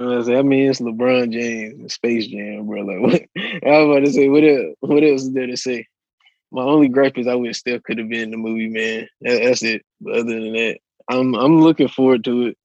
I 0.00 0.42
mean, 0.42 0.70
it's 0.70 0.80
LeBron 0.80 1.30
James 1.30 1.78
and 1.78 1.92
Space 1.92 2.26
Jam, 2.26 2.66
bro. 2.66 2.80
Like, 2.82 3.00
what, 3.00 3.22
I 3.66 3.78
was 3.82 3.96
about 3.96 4.06
to 4.06 4.12
say, 4.12 4.28
what 4.28 4.44
else? 4.44 4.74
What 4.80 5.04
else 5.04 5.22
is 5.22 5.32
there 5.32 5.46
to 5.46 5.56
say? 5.56 5.86
My 6.50 6.62
only 6.62 6.88
gripe 6.88 7.18
is 7.18 7.26
I 7.26 7.34
wish 7.34 7.58
Steph 7.58 7.82
could 7.82 7.98
have 7.98 8.08
been 8.08 8.22
in 8.22 8.30
the 8.30 8.36
movie, 8.36 8.68
man. 8.68 9.08
That, 9.20 9.42
that's 9.42 9.62
it. 9.62 9.84
But 10.00 10.14
other 10.14 10.40
than 10.40 10.52
that, 10.54 10.78
I'm 11.08 11.34
I'm 11.34 11.60
looking 11.60 11.88
forward 11.88 12.24
to 12.24 12.46
it. 12.46 12.58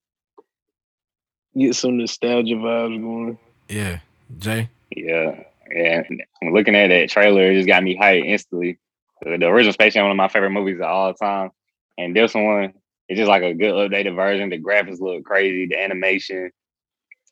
Get 1.56 1.76
some 1.76 1.98
nostalgia 1.98 2.54
vibes 2.54 3.00
going. 3.00 3.38
Yeah, 3.68 3.98
Jay. 4.38 4.68
Yeah, 4.90 5.42
and 5.70 6.22
looking 6.52 6.74
at 6.74 6.88
that 6.88 7.10
trailer, 7.10 7.50
it 7.50 7.54
just 7.54 7.68
got 7.68 7.82
me 7.82 7.96
hyped 7.96 8.26
instantly. 8.26 8.78
The, 9.22 9.38
the 9.38 9.46
original 9.46 9.72
Space 9.72 9.94
Jam, 9.94 10.04
one 10.04 10.10
of 10.10 10.16
my 10.16 10.28
favorite 10.28 10.50
movies 10.50 10.76
of 10.76 10.82
all 10.82 11.14
time, 11.14 11.50
and 11.98 12.14
this 12.14 12.34
one 12.34 12.74
is 13.08 13.18
just 13.18 13.28
like 13.28 13.42
a 13.42 13.54
good 13.54 13.72
updated 13.72 14.14
version. 14.14 14.50
The 14.50 14.60
graphics 14.60 15.00
look 15.00 15.24
crazy, 15.24 15.66
the 15.66 15.82
animation, 15.82 16.50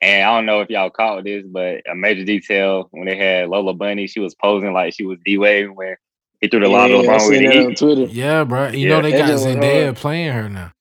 and 0.01 0.25
I 0.25 0.35
don't 0.37 0.47
know 0.47 0.61
if 0.61 0.71
y'all 0.71 0.91
caught 0.91 1.25
this, 1.25 1.45
but 1.47 1.83
a 1.91 1.95
major 1.95 2.25
detail 2.25 2.89
when 2.91 3.07
they 3.07 3.17
had 3.17 3.49
Lola 3.49 3.75
Bunny, 3.75 4.07
she 4.07 4.21
was 4.21 4.35
posing 4.35 4.73
like 4.73 4.95
she 4.95 5.05
was 5.05 5.19
D 5.25 5.39
Wade 5.39 5.71
when 5.71 5.97
he 6.41 6.49
threw 6.49 6.61
the 6.61 6.69
yeah, 6.69 6.89
to 6.89 6.95
LeBron 6.95 7.29
with 7.29 7.41
it 7.41 7.67
on 7.67 7.75
Twitter. 7.75 8.05
Yeah, 8.05 8.45
bro. 8.45 8.69
You 8.69 8.89
yeah. 8.89 8.89
know 8.89 9.03
they 9.03 9.13
got 9.13 9.31
Zendaya 9.31 9.97
playing 9.97 10.33
her 10.33 10.49
now. 10.49 10.73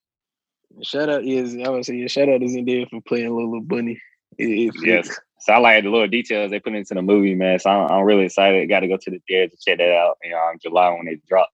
Shout 0.82 1.10
out 1.10 1.23
is 1.23 1.56
I 1.58 1.69
would 1.69 1.86
say 1.86 1.95
yeah, 1.95 2.08
shout 2.08 2.28
out 2.28 2.39
to 2.39 2.45
Zendaya 2.45 2.89
for 2.89 3.02
playing 3.02 3.36
Lola 3.36 3.62
Bunny. 3.62 3.99
It, 4.38 4.73
yes. 4.82 5.19
So 5.39 5.54
I 5.54 5.58
like 5.58 5.84
the 5.84 5.89
little 5.89 6.08
details 6.08 6.52
they 6.52 6.60
put 6.60 6.73
into 6.73 6.93
the 6.93 7.02
movie, 7.02 7.36
man. 7.36 7.60
So 7.60 7.69
I'm, 7.69 7.91
I'm 7.91 8.04
really 8.04 8.26
excited. 8.26 8.67
Got 8.67 8.80
to 8.80 8.88
go 8.88 8.97
to 8.97 9.12
the 9.12 9.21
theater 9.28 9.52
to 9.52 9.58
check 9.63 9.78
that 9.78 9.93
out. 9.93 10.17
You 10.23 10.32
know, 10.32 10.49
in 10.52 10.60
July 10.60 10.89
when 10.89 11.08
it 11.08 11.26
drop. 11.28 11.49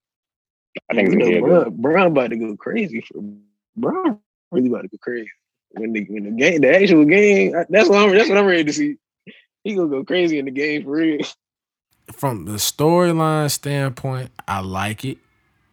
I 0.90 0.94
think 0.94 1.08
it's 1.08 1.16
gonna 1.16 1.34
be 1.34 1.40
Brown, 1.40 1.76
Brown 1.76 2.06
about 2.08 2.30
to 2.30 2.36
go 2.36 2.56
crazy 2.56 3.00
for 3.00 3.20
Brown. 3.76 4.18
Really 4.50 4.68
about 4.68 4.82
to 4.82 4.88
go 4.88 4.98
crazy 5.00 5.30
when 5.72 5.92
the 5.92 6.04
when 6.08 6.24
the 6.24 6.30
game, 6.30 6.60
the 6.60 6.74
actual 6.74 7.04
game. 7.04 7.52
That's 7.68 7.88
what 7.88 7.98
I'm. 7.98 8.14
That's 8.14 8.28
what 8.28 8.38
I'm 8.38 8.46
ready 8.46 8.64
to 8.64 8.72
see. 8.72 8.96
He 9.64 9.74
gonna 9.74 9.88
go 9.88 10.04
crazy 10.04 10.38
in 10.38 10.46
the 10.46 10.50
game 10.50 10.84
for 10.84 10.92
real. 10.92 11.20
From 12.12 12.44
the 12.44 12.54
storyline 12.54 13.50
standpoint, 13.50 14.30
I 14.48 14.60
like 14.60 15.04
it. 15.04 15.18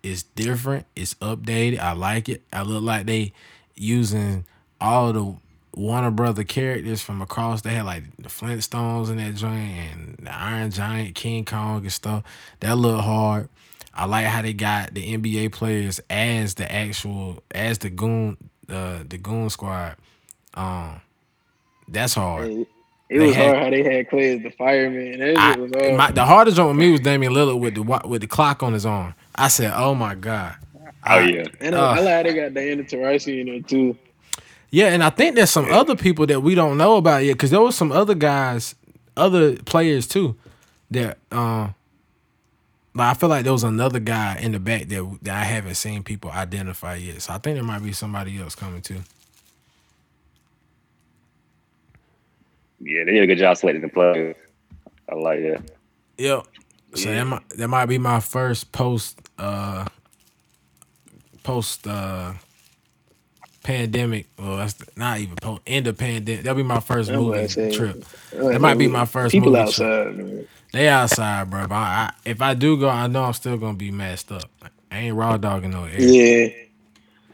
It's 0.04 0.24
different. 0.24 0.86
It's 0.96 1.16
updated. 1.16 1.80
I 1.80 1.94
like 1.94 2.30
it. 2.30 2.44
I 2.54 2.62
look 2.62 2.84
like 2.84 3.06
they 3.08 3.34
using 3.76 4.46
all 4.80 5.14
the 5.14 5.36
Warner 5.76 6.12
Brother 6.12 6.44
characters 6.44 7.02
from 7.02 7.22
across. 7.22 7.62
They 7.62 7.74
had 7.74 7.86
like 7.86 8.04
the 8.18 8.30
Flintstones 8.30 9.10
in 9.10 9.18
that 9.18 9.36
joint 9.36 9.54
and 9.54 10.18
the 10.22 10.34
Iron 10.34 10.72
Giant, 10.72 11.16
King 11.16 11.46
Kong 11.46 11.82
and 11.82 11.92
stuff. 11.92 12.24
That 12.60 12.78
look 12.78 13.02
hard. 13.02 13.50
I 13.94 14.06
like 14.06 14.26
how 14.26 14.44
they 14.44 14.54
got 14.54 14.94
the 14.94 15.18
NBA 15.18 15.52
players 15.52 16.00
as 16.10 16.54
the 16.56 16.72
actual 16.72 17.44
as 17.52 17.80
the 17.80 17.90
goon 17.90 18.38
uh 18.70 19.04
the 19.08 19.18
goon 19.18 19.50
squad. 19.50 19.96
Um 20.54 21.02
that's 21.88 22.16
hard. 22.16 22.66
It, 23.10 23.20
was 23.20 23.34
had, 23.34 23.56
hard 23.56 23.64
how 23.64 23.70
they 23.70 23.84
had 23.84 24.10
Klay 24.10 24.36
as 24.36 24.44
the 24.44 24.50
fireman. 24.50 25.20
That 25.20 25.38
I. 25.38 25.96
My, 25.96 26.12
the 26.12 26.26
hardest 26.26 26.58
one 26.58 26.68
with 26.68 26.78
me 26.78 26.92
was 26.92 27.00
Damian 27.00 27.34
Lillard 27.34 27.60
with 27.60 27.76
the 27.76 28.08
with 28.08 28.22
the 28.22 28.28
clock 28.28 28.62
on 28.64 28.74
his 28.74 28.86
arm. 28.86 29.14
I 29.36 29.48
said, 29.48 29.72
"Oh 29.76 29.96
my 29.96 30.16
god." 30.16 30.56
Oh 31.06 31.20
yeah. 31.20 31.46
And 31.62 31.76
uh, 31.76 31.90
I 31.90 32.00
like 32.02 32.26
they 32.26 32.34
got 32.34 32.54
Diana 32.54 32.84
Taurasi 32.84 33.40
in 33.40 33.48
there 33.48 33.62
too. 33.62 33.98
Yeah, 34.70 34.88
and 34.88 35.04
I 35.04 35.10
think 35.10 35.36
there's 35.36 35.50
some 35.50 35.72
other 35.72 35.96
people 35.96 36.26
that 36.28 36.42
we 36.42 36.54
don't 36.54 36.78
know 36.78 36.98
about 36.98 37.24
yet 37.24 37.34
because 37.34 37.52
there 37.52 37.62
was 37.62 37.76
some 37.76 37.92
other 37.92 38.16
guys, 38.16 38.76
other 39.16 39.56
players 39.56 40.08
too, 40.08 40.36
that 40.92 41.18
um, 41.32 41.74
like 42.98 43.16
I 43.16 43.20
feel 43.20 43.30
like 43.30 43.44
there 43.44 43.54
was 43.54 43.64
another 43.64 44.00
guy 44.00 44.38
in 44.38 44.52
the 44.52 44.60
back 44.60 44.88
that 44.88 45.20
that 45.24 45.36
I 45.36 45.44
haven't 45.44 45.76
seen 45.76 46.04
people 46.04 46.32
identify 46.32 46.96
yet. 46.96 47.22
So 47.22 47.34
I 47.34 47.38
think 47.38 47.56
there 47.56 47.64
might 47.64 47.84
be 47.84 47.92
somebody 47.92 48.38
else 48.40 48.56
coming 48.56 48.82
too. 48.82 49.02
Yeah, 52.80 53.04
they 53.06 53.12
did 53.12 53.24
a 53.24 53.28
good 53.28 53.40
job 53.40 53.58
selecting 53.58 53.82
the 53.82 53.90
players. 53.90 54.36
I 55.10 55.16
like 55.16 55.42
that. 55.42 55.72
Yep. 56.18 56.46
So 56.96 57.10
yeah. 57.10 57.16
that 57.16 57.26
might 57.26 57.50
that 57.50 57.68
might 57.68 57.86
be 57.88 57.98
my 57.98 58.20
first 58.20 58.72
post 58.72 59.20
uh 59.38 59.86
post 61.44 61.88
uh 61.88 62.34
pandemic. 63.64 64.28
Well, 64.38 64.58
that's 64.58 64.76
not 64.96 65.20
even 65.20 65.36
post 65.36 65.62
end 65.68 65.88
of 65.88 65.98
pandemic. 65.98 66.44
That'll 66.44 66.58
be 66.58 66.64
my 66.64 66.80
first 66.80 67.12
movie 67.12 67.48
trip. 67.72 68.06
That 68.32 68.62
might 68.62 68.78
be 68.78 68.88
my 68.88 69.06
first 69.06 69.32
people 69.32 69.52
movie 69.52 69.62
outside. 69.62 70.16
Trip. 70.16 70.18
Man. 70.18 70.48
They 70.74 70.88
outside, 70.90 71.50
bro. 71.50 71.68
But 71.68 71.76
I, 71.76 72.14
if 72.26 72.42
I 72.42 72.54
do 72.54 72.78
go, 72.78 72.90
I 72.90 73.08
know 73.08 73.24
I'm 73.24 73.34
still 73.34 73.58
gonna 73.58 73.78
be 73.78 73.92
messed 73.92 74.32
up. 74.32 74.50
I 74.92 74.98
ain't 74.98 75.16
raw 75.16 75.38
dogging 75.38 75.72
no 75.72 75.86
air. 75.86 76.02
Yeah. 76.02 76.50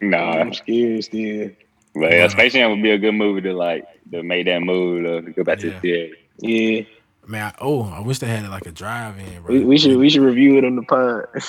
Nah, 0.02 0.40
I'm 0.40 0.54
scared 0.54 1.04
still. 1.04 1.52
But 1.96 2.12
yeah, 2.12 2.28
Space 2.28 2.54
Jam 2.54 2.72
would 2.72 2.82
be 2.82 2.92
a 2.92 2.98
good 2.98 3.14
movie 3.14 3.42
to 3.42 3.54
like 3.54 3.86
to 4.12 4.24
make 4.24 4.46
that 4.46 4.62
move 4.62 5.04
to 5.04 5.32
go 5.32 5.44
back 5.44 5.60
yeah. 5.60 5.70
to 5.70 5.70
the 5.72 5.80
theater. 5.80 6.16
Yeah. 6.40 6.86
Man, 7.26 7.46
I, 7.46 7.54
oh, 7.62 7.84
I 7.84 8.02
wish 8.02 8.20
they 8.20 8.28
had 8.28 8.48
like 8.50 8.66
a 8.66 8.72
drive-in, 8.72 9.44
bro. 9.44 9.56
We, 9.56 9.64
we 9.64 9.78
should 9.78 9.98
we 9.98 10.10
should 10.10 10.24
review 10.24 10.58
it 10.58 10.66
on 10.66 10.76
the 10.76 10.84
pod. 10.84 11.28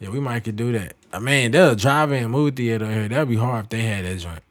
Yeah, 0.00 0.10
we 0.10 0.18
might 0.18 0.42
could 0.42 0.56
do 0.56 0.72
that. 0.72 0.96
I 1.12 1.20
mean, 1.20 1.52
there's 1.52 1.74
a 1.74 1.76
drive-in 1.76 2.28
movie 2.28 2.50
theater 2.50 2.90
here. 2.90 3.08
That'd 3.08 3.28
be 3.28 3.36
hard 3.36 3.66
if 3.66 3.70
they 3.70 3.80
had 3.80 4.04
that 4.04 4.18
joint. 4.18 4.42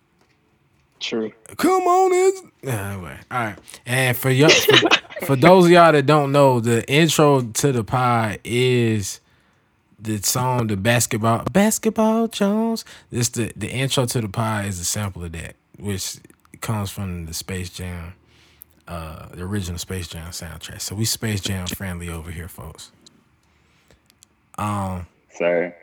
True. 1.02 1.34
Come 1.58 1.84
on, 1.84 2.12
it's 2.14 2.42
anyway. 2.64 3.20
All 3.30 3.38
right, 3.38 3.58
and 3.86 4.16
for 4.16 4.30
y'all, 4.32 4.50
for, 4.50 4.90
for 5.26 5.36
those 5.36 5.66
of 5.66 5.72
y'all 5.72 5.92
that 5.92 6.06
don't 6.06 6.32
know, 6.32 6.60
the 6.60 6.90
intro 6.92 7.42
to 7.42 7.72
the 7.72 7.84
pod 7.84 8.40
is 8.44 9.20
the 10.00 10.22
song, 10.22 10.68
the 10.68 10.78
basketball, 10.78 11.44
basketball 11.52 12.28
Jones. 12.28 12.86
This 13.10 13.30
the 13.30 13.54
the 13.56 13.70
intro 13.70 14.06
to 14.06 14.22
the 14.22 14.30
pod 14.30 14.66
is 14.66 14.80
a 14.80 14.86
sample 14.86 15.24
of 15.24 15.32
that, 15.34 15.56
which 15.80 16.18
comes 16.62 16.90
from 16.90 17.26
the 17.26 17.34
Space 17.34 17.70
Jam, 17.70 18.14
uh, 18.88 19.28
the 19.30 19.44
original 19.44 19.78
Space 19.80 20.08
Jam 20.08 20.32
soundtrack. 20.32 20.82
So 20.82 20.96
we 20.96 21.06
Space 21.06 21.42
Jam 21.42 21.68
friendly 21.68 22.10
over 22.10 22.32
here, 22.32 22.48
folks. 22.48 22.92
Um, 24.58 25.08
Sorry. 25.32 25.74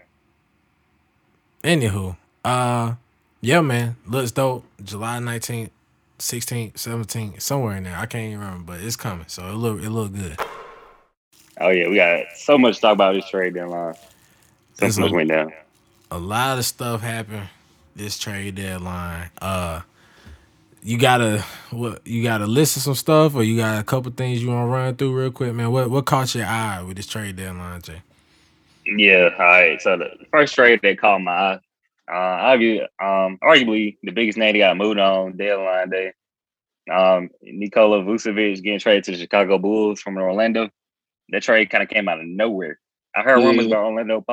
Anywho, 1.64 2.16
uh, 2.44 2.94
yeah, 3.40 3.60
man, 3.60 3.96
looks 4.06 4.30
dope. 4.32 4.64
July 4.82 5.18
nineteenth, 5.18 5.70
sixteenth, 6.20 6.78
seventeenth, 6.78 7.40
somewhere 7.40 7.76
in 7.76 7.84
there. 7.84 7.96
I 7.96 8.06
can't 8.06 8.24
even 8.24 8.40
remember, 8.40 8.74
but 8.74 8.80
it's 8.80 8.96
coming, 8.96 9.26
so 9.28 9.46
it 9.48 9.54
look 9.54 9.82
it 9.82 9.90
look 9.90 10.12
good. 10.12 10.38
Oh 11.60 11.70
yeah, 11.70 11.88
we 11.88 11.96
got 11.96 12.24
so 12.36 12.56
much 12.56 12.76
to 12.76 12.80
talk 12.80 12.92
about 12.94 13.14
this 13.14 13.28
trade 13.28 13.54
deadline. 13.54 13.94
So 14.74 15.00
much 15.00 15.12
went 15.12 15.28
down. 15.28 15.52
A 16.10 16.18
lot 16.18 16.58
of 16.58 16.64
stuff 16.64 17.02
happened 17.02 17.48
this 17.94 18.18
trade 18.18 18.54
deadline. 18.54 19.30
Uh, 19.40 19.82
you 20.82 20.98
gotta 20.98 21.44
what 21.70 22.06
you 22.06 22.22
gotta 22.22 22.46
list 22.46 22.76
of 22.76 22.82
some 22.82 22.94
stuff, 22.94 23.34
or 23.34 23.42
you 23.42 23.56
got 23.56 23.78
a 23.78 23.84
couple 23.84 24.10
things 24.12 24.42
you 24.42 24.48
want 24.48 24.66
to 24.66 24.70
run 24.70 24.96
through 24.96 25.14
real 25.14 25.30
quick, 25.30 25.54
man. 25.54 25.70
What 25.70 25.90
what 25.90 26.06
caught 26.06 26.34
your 26.34 26.46
eye 26.46 26.82
with 26.82 26.96
this 26.96 27.06
trade 27.06 27.36
deadline, 27.36 27.82
Jay? 27.82 28.02
Yeah, 28.86 29.28
all 29.38 29.44
right. 29.44 29.80
So 29.80 29.98
the 29.98 30.10
first 30.30 30.54
trade 30.54 30.80
that 30.82 30.98
caught 30.98 31.20
my 31.20 31.32
eye, 31.32 31.60
uh, 32.10 32.14
arguably, 32.14 32.82
um, 33.00 33.38
arguably 33.42 33.96
the 34.02 34.12
biggest 34.12 34.38
name 34.38 34.54
that 34.54 34.58
got 34.58 34.76
moved 34.76 34.98
on 34.98 35.36
deadline 35.36 35.90
day. 35.90 36.12
Um, 36.90 37.30
Nikola 37.42 38.02
Vucevic 38.02 38.62
getting 38.62 38.80
traded 38.80 39.04
to 39.04 39.10
the 39.12 39.18
Chicago 39.18 39.58
Bulls 39.58 40.00
from 40.00 40.16
Orlando. 40.16 40.70
That 41.28 41.42
trade 41.42 41.70
kind 41.70 41.82
of 41.82 41.88
came 41.88 42.08
out 42.08 42.18
of 42.18 42.26
nowhere. 42.26 42.80
I 43.14 43.22
heard 43.22 43.38
rumors 43.38 43.66
about 43.66 43.84
Orlando 43.84 44.24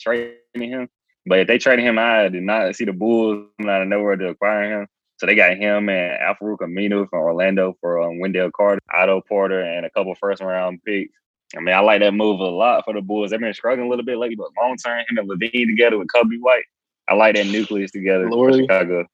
trading 0.00 0.34
him, 0.56 0.88
but 1.26 1.40
if 1.40 1.46
they 1.46 1.58
traded 1.58 1.84
him, 1.84 1.98
I 1.98 2.28
did 2.28 2.42
not 2.42 2.74
see 2.74 2.84
the 2.84 2.92
Bulls 2.92 3.46
out 3.62 3.82
of 3.82 3.88
nowhere 3.88 4.16
to 4.16 4.28
acquire 4.28 4.80
him. 4.80 4.88
So 5.18 5.26
they 5.26 5.34
got 5.34 5.56
him 5.56 5.90
and 5.90 6.18
Al-Farouq 6.20 6.60
Aminu 6.60 7.08
from 7.10 7.20
Orlando 7.20 7.76
for 7.80 8.00
um, 8.00 8.20
Wendell 8.20 8.50
Carter, 8.52 8.80
Otto 8.92 9.20
Porter, 9.20 9.60
and 9.60 9.84
a 9.84 9.90
couple 9.90 10.14
first 10.14 10.42
round 10.42 10.80
picks. 10.84 11.12
I 11.56 11.60
mean, 11.60 11.74
I 11.74 11.80
like 11.80 12.00
that 12.00 12.14
move 12.14 12.40
a 12.40 12.44
lot 12.44 12.84
for 12.84 12.94
the 12.94 13.02
Bulls. 13.02 13.30
They've 13.30 13.40
been 13.40 13.52
struggling 13.52 13.86
a 13.86 13.90
little 13.90 14.04
bit 14.04 14.16
lately, 14.16 14.36
but 14.36 14.48
long 14.58 14.76
term, 14.76 15.00
him 15.00 15.18
and 15.18 15.28
LaVine 15.28 15.66
together 15.66 15.98
with 15.98 16.08
Coby 16.08 16.38
White, 16.40 16.64
I 17.10 17.14
like 17.14 17.34
that 17.34 17.46
nucleus 17.48 17.90
together 17.90 18.28
for 18.28 18.52
Chicago. 18.52 19.04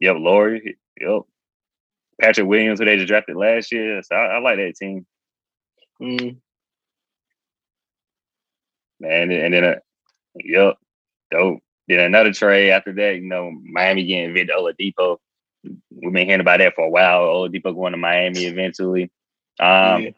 Yep, 0.00 0.16
Lauri. 0.18 0.76
Yep. 1.00 1.22
Patrick 2.20 2.46
Williams, 2.46 2.78
who 2.78 2.84
they 2.84 2.96
just 2.96 3.08
drafted 3.08 3.36
last 3.36 3.72
year. 3.72 4.02
So 4.02 4.14
I, 4.14 4.36
I 4.36 4.38
like 4.40 4.58
that 4.58 4.76
team. 4.76 5.06
Mm. 6.02 6.36
Man, 9.00 9.30
and 9.30 9.54
then, 9.54 9.64
uh, 9.64 9.74
yep, 10.36 10.76
dope. 11.30 11.60
Then 11.88 12.00
another 12.00 12.32
trade 12.32 12.70
after 12.70 12.92
that, 12.92 13.16
you 13.16 13.22
know, 13.22 13.50
Miami 13.62 14.04
getting 14.04 14.34
Victor 14.34 14.54
Oladipo. 14.58 15.18
We've 15.64 16.12
been 16.12 16.26
hearing 16.26 16.40
about 16.40 16.58
that 16.58 16.74
for 16.74 16.84
a 16.84 16.90
while. 16.90 17.22
Oladipo 17.22 17.74
going 17.74 17.92
to 17.92 17.98
Miami 17.98 18.44
eventually. 18.44 19.04
Um, 19.58 20.02
yeah. 20.02 20.10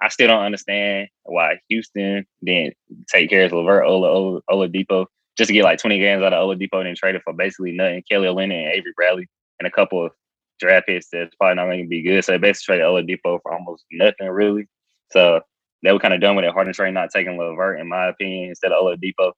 I 0.00 0.08
still 0.08 0.28
don't 0.28 0.44
understand 0.44 1.08
why 1.22 1.60
Houston 1.68 2.26
didn't 2.44 2.76
take 3.08 3.30
care 3.30 3.44
of 3.44 3.52
LeVert 3.52 3.86
Ola, 3.86 4.08
Ola, 4.08 4.40
Oladipo 4.50 5.06
just 5.36 5.48
to 5.48 5.54
get 5.54 5.64
like 5.64 5.78
20 5.78 5.98
games 5.98 6.22
out 6.22 6.32
of 6.32 6.46
Oladipo 6.46 6.78
and 6.78 6.86
then 6.86 6.94
trade 6.94 7.14
it 7.14 7.22
for 7.24 7.32
basically 7.32 7.72
nothing. 7.72 8.02
Kelly 8.10 8.26
Olynyk 8.26 8.52
and 8.52 8.72
Avery 8.74 8.92
Bradley 8.96 9.26
and 9.58 9.66
a 9.66 9.70
couple 9.70 10.04
of 10.04 10.12
draft 10.60 10.86
picks 10.86 11.08
that's 11.10 11.34
probably 11.36 11.56
not 11.56 11.66
going 11.66 11.82
to 11.82 11.88
be 11.88 12.02
good. 12.02 12.24
So 12.24 12.32
they 12.32 12.38
basically 12.38 12.76
traded 12.76 12.86
Oladipo 12.86 13.40
for 13.42 13.52
almost 13.52 13.84
nothing 13.90 14.28
really. 14.28 14.68
So 15.10 15.40
they 15.82 15.92
were 15.92 15.98
kind 15.98 16.14
of 16.14 16.20
done 16.20 16.36
with 16.36 16.44
it. 16.44 16.52
Harden 16.52 16.72
trade 16.72 16.94
not 16.94 17.10
taking 17.10 17.36
LeVert, 17.38 17.80
in 17.80 17.88
my 17.88 18.08
opinion, 18.08 18.50
instead 18.50 18.72
of 18.72 18.84
Oladipo. 18.84 19.32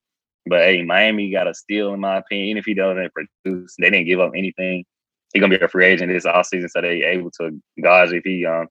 But 0.47 0.61
hey, 0.61 0.83
Miami 0.83 1.31
got 1.31 1.49
a 1.49 1.55
steal, 1.55 1.95
in 1.95 2.01
my 2.01 2.19
opinion. 2.19 2.49
Even 2.49 2.59
if 2.59 2.65
he 2.67 2.75
doesn't 2.75 3.13
produce, 3.13 3.75
they 3.79 3.91
didn't 3.91 4.07
give 4.07 4.21
up 4.21 4.33
anything. 4.37 4.85
He's 5.33 5.41
gonna 5.41 5.57
be 5.57 5.65
a 5.65 5.69
free 5.69 5.87
agent 5.87 6.13
this 6.13 6.27
offseason, 6.27 6.71
so 6.71 6.81
they 6.81 7.03
able 7.03 7.31
to 7.41 7.51
gauge 7.83 8.13
if 8.13 8.25
he 8.25 8.45
um 8.45 8.69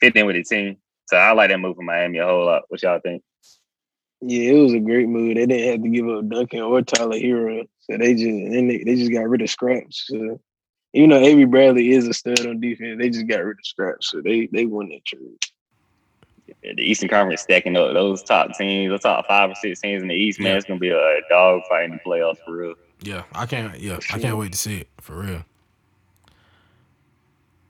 fit 0.00 0.16
in 0.16 0.26
with 0.26 0.36
the 0.36 0.42
team. 0.42 0.78
So 1.06 1.18
I 1.18 1.32
like 1.32 1.50
that 1.50 1.60
move 1.60 1.76
for 1.76 1.82
Miami 1.82 2.18
a 2.18 2.26
whole 2.26 2.46
lot. 2.46 2.62
What 2.68 2.82
y'all 2.82 2.98
think? 3.00 3.22
Yeah, 4.26 4.52
it 4.52 4.62
was 4.62 4.72
a 4.72 4.80
great 4.80 5.08
move. 5.08 5.34
They 5.34 5.44
didn't 5.44 5.70
have 5.70 5.82
to 5.82 5.88
give 5.88 6.08
up 6.08 6.28
Duncan 6.28 6.60
or 6.60 6.80
Tyler 6.80 7.18
Herro, 7.18 7.68
so 7.80 7.98
they 7.98 8.14
just 8.14 8.24
and 8.24 8.70
they, 8.70 8.78
they 8.78 8.96
just 8.96 9.12
got 9.12 9.28
rid 9.28 9.42
of 9.42 9.50
scraps. 9.50 10.06
So 10.06 10.40
even 10.94 11.10
though 11.10 11.18
Avery 11.18 11.44
Bradley 11.44 11.92
is 11.92 12.08
a 12.08 12.14
stud 12.14 12.46
on 12.46 12.58
defense, 12.58 12.98
they 12.98 13.10
just 13.10 13.26
got 13.26 13.44
rid 13.44 13.58
of 13.58 13.66
scraps, 13.66 14.10
so 14.10 14.22
they 14.22 14.48
they 14.50 14.64
won 14.64 14.88
that 14.88 15.04
trade. 15.04 15.36
The 16.62 16.82
Eastern 16.82 17.10
Conference 17.10 17.42
stacking 17.42 17.76
up 17.76 17.92
those 17.92 18.22
top 18.22 18.56
teams, 18.56 18.92
the 18.92 18.98
top 18.98 19.26
five 19.26 19.50
or 19.50 19.54
six 19.56 19.80
teams 19.80 20.02
in 20.02 20.08
the 20.08 20.14
East, 20.14 20.40
man, 20.40 20.56
it's 20.56 20.66
gonna 20.66 20.80
be 20.80 20.88
a 20.88 21.20
dog 21.28 21.60
fight 21.68 21.84
in 21.84 21.90
the 21.92 21.98
playoffs 21.98 22.38
for 22.46 22.56
real. 22.56 22.74
Yeah, 23.02 23.24
I 23.34 23.44
can't. 23.44 23.78
Yeah, 23.78 23.98
I 24.10 24.18
can't 24.18 24.38
wait 24.38 24.52
to 24.52 24.58
see 24.58 24.78
it 24.78 24.88
for 25.02 25.20
real. 25.20 25.44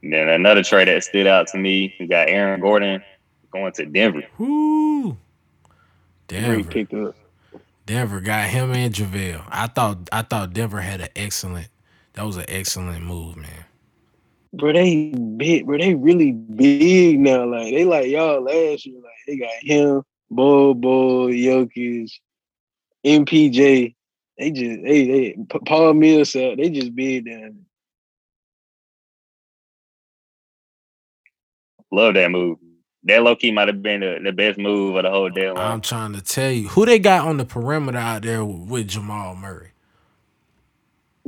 And 0.04 0.12
then 0.12 0.28
another 0.28 0.62
trade 0.62 0.86
that 0.86 1.02
stood 1.02 1.26
out 1.26 1.48
to 1.48 1.58
me, 1.58 1.96
we 1.98 2.06
got 2.06 2.28
Aaron 2.28 2.60
Gordon 2.60 3.02
going 3.50 3.72
to 3.72 3.86
Denver. 3.86 4.22
Woo! 4.38 5.16
Great 6.28 6.68
Denver, 6.68 6.70
pickup. 6.70 7.16
Denver 7.86 8.20
got 8.20 8.48
him 8.48 8.72
and 8.72 8.94
JaVale. 8.94 9.44
I 9.48 9.66
thought 9.66 10.08
I 10.10 10.22
thought 10.22 10.52
Denver 10.52 10.80
had 10.80 11.00
an 11.00 11.08
excellent. 11.16 11.68
That 12.14 12.24
was 12.24 12.36
an 12.36 12.46
excellent 12.48 13.04
move, 13.04 13.36
man. 13.36 13.64
Bro, 14.52 14.72
they 14.74 15.10
big, 15.36 15.66
bro. 15.66 15.78
They 15.78 15.94
really 15.94 16.32
big 16.32 17.18
now. 17.18 17.44
Like 17.44 17.72
they 17.72 17.84
like 17.84 18.06
y'all 18.06 18.42
last 18.42 18.86
year. 18.86 18.96
Like 18.96 19.12
they 19.26 19.36
got 19.36 19.50
him, 19.60 20.02
Bol 20.30 20.74
Bol, 20.74 21.28
Jokic, 21.28 22.10
MPJ. 23.04 23.94
They 24.38 24.50
just 24.50 24.82
they 24.82 25.06
they 25.06 25.36
P- 25.48 25.58
Paul 25.66 25.94
Millsap. 25.94 26.56
They 26.56 26.70
just 26.70 26.94
big 26.94 27.26
down. 27.26 27.40
there. 27.40 27.50
Love 31.90 32.14
that 32.14 32.30
move. 32.30 32.58
That 33.04 33.22
low 33.22 33.36
key 33.36 33.52
might 33.52 33.68
have 33.68 33.82
been 33.82 34.00
the, 34.00 34.18
the 34.22 34.32
best 34.32 34.58
move 34.58 34.96
of 34.96 35.02
the 35.02 35.10
whole 35.10 35.28
deal. 35.28 35.50
I'm 35.50 35.54
deadline. 35.54 35.80
trying 35.82 36.12
to 36.14 36.22
tell 36.22 36.50
you 36.50 36.68
who 36.68 36.86
they 36.86 36.98
got 36.98 37.26
on 37.26 37.36
the 37.36 37.44
perimeter 37.44 37.98
out 37.98 38.22
there 38.22 38.44
with 38.44 38.88
Jamal 38.88 39.36
Murray. 39.36 39.70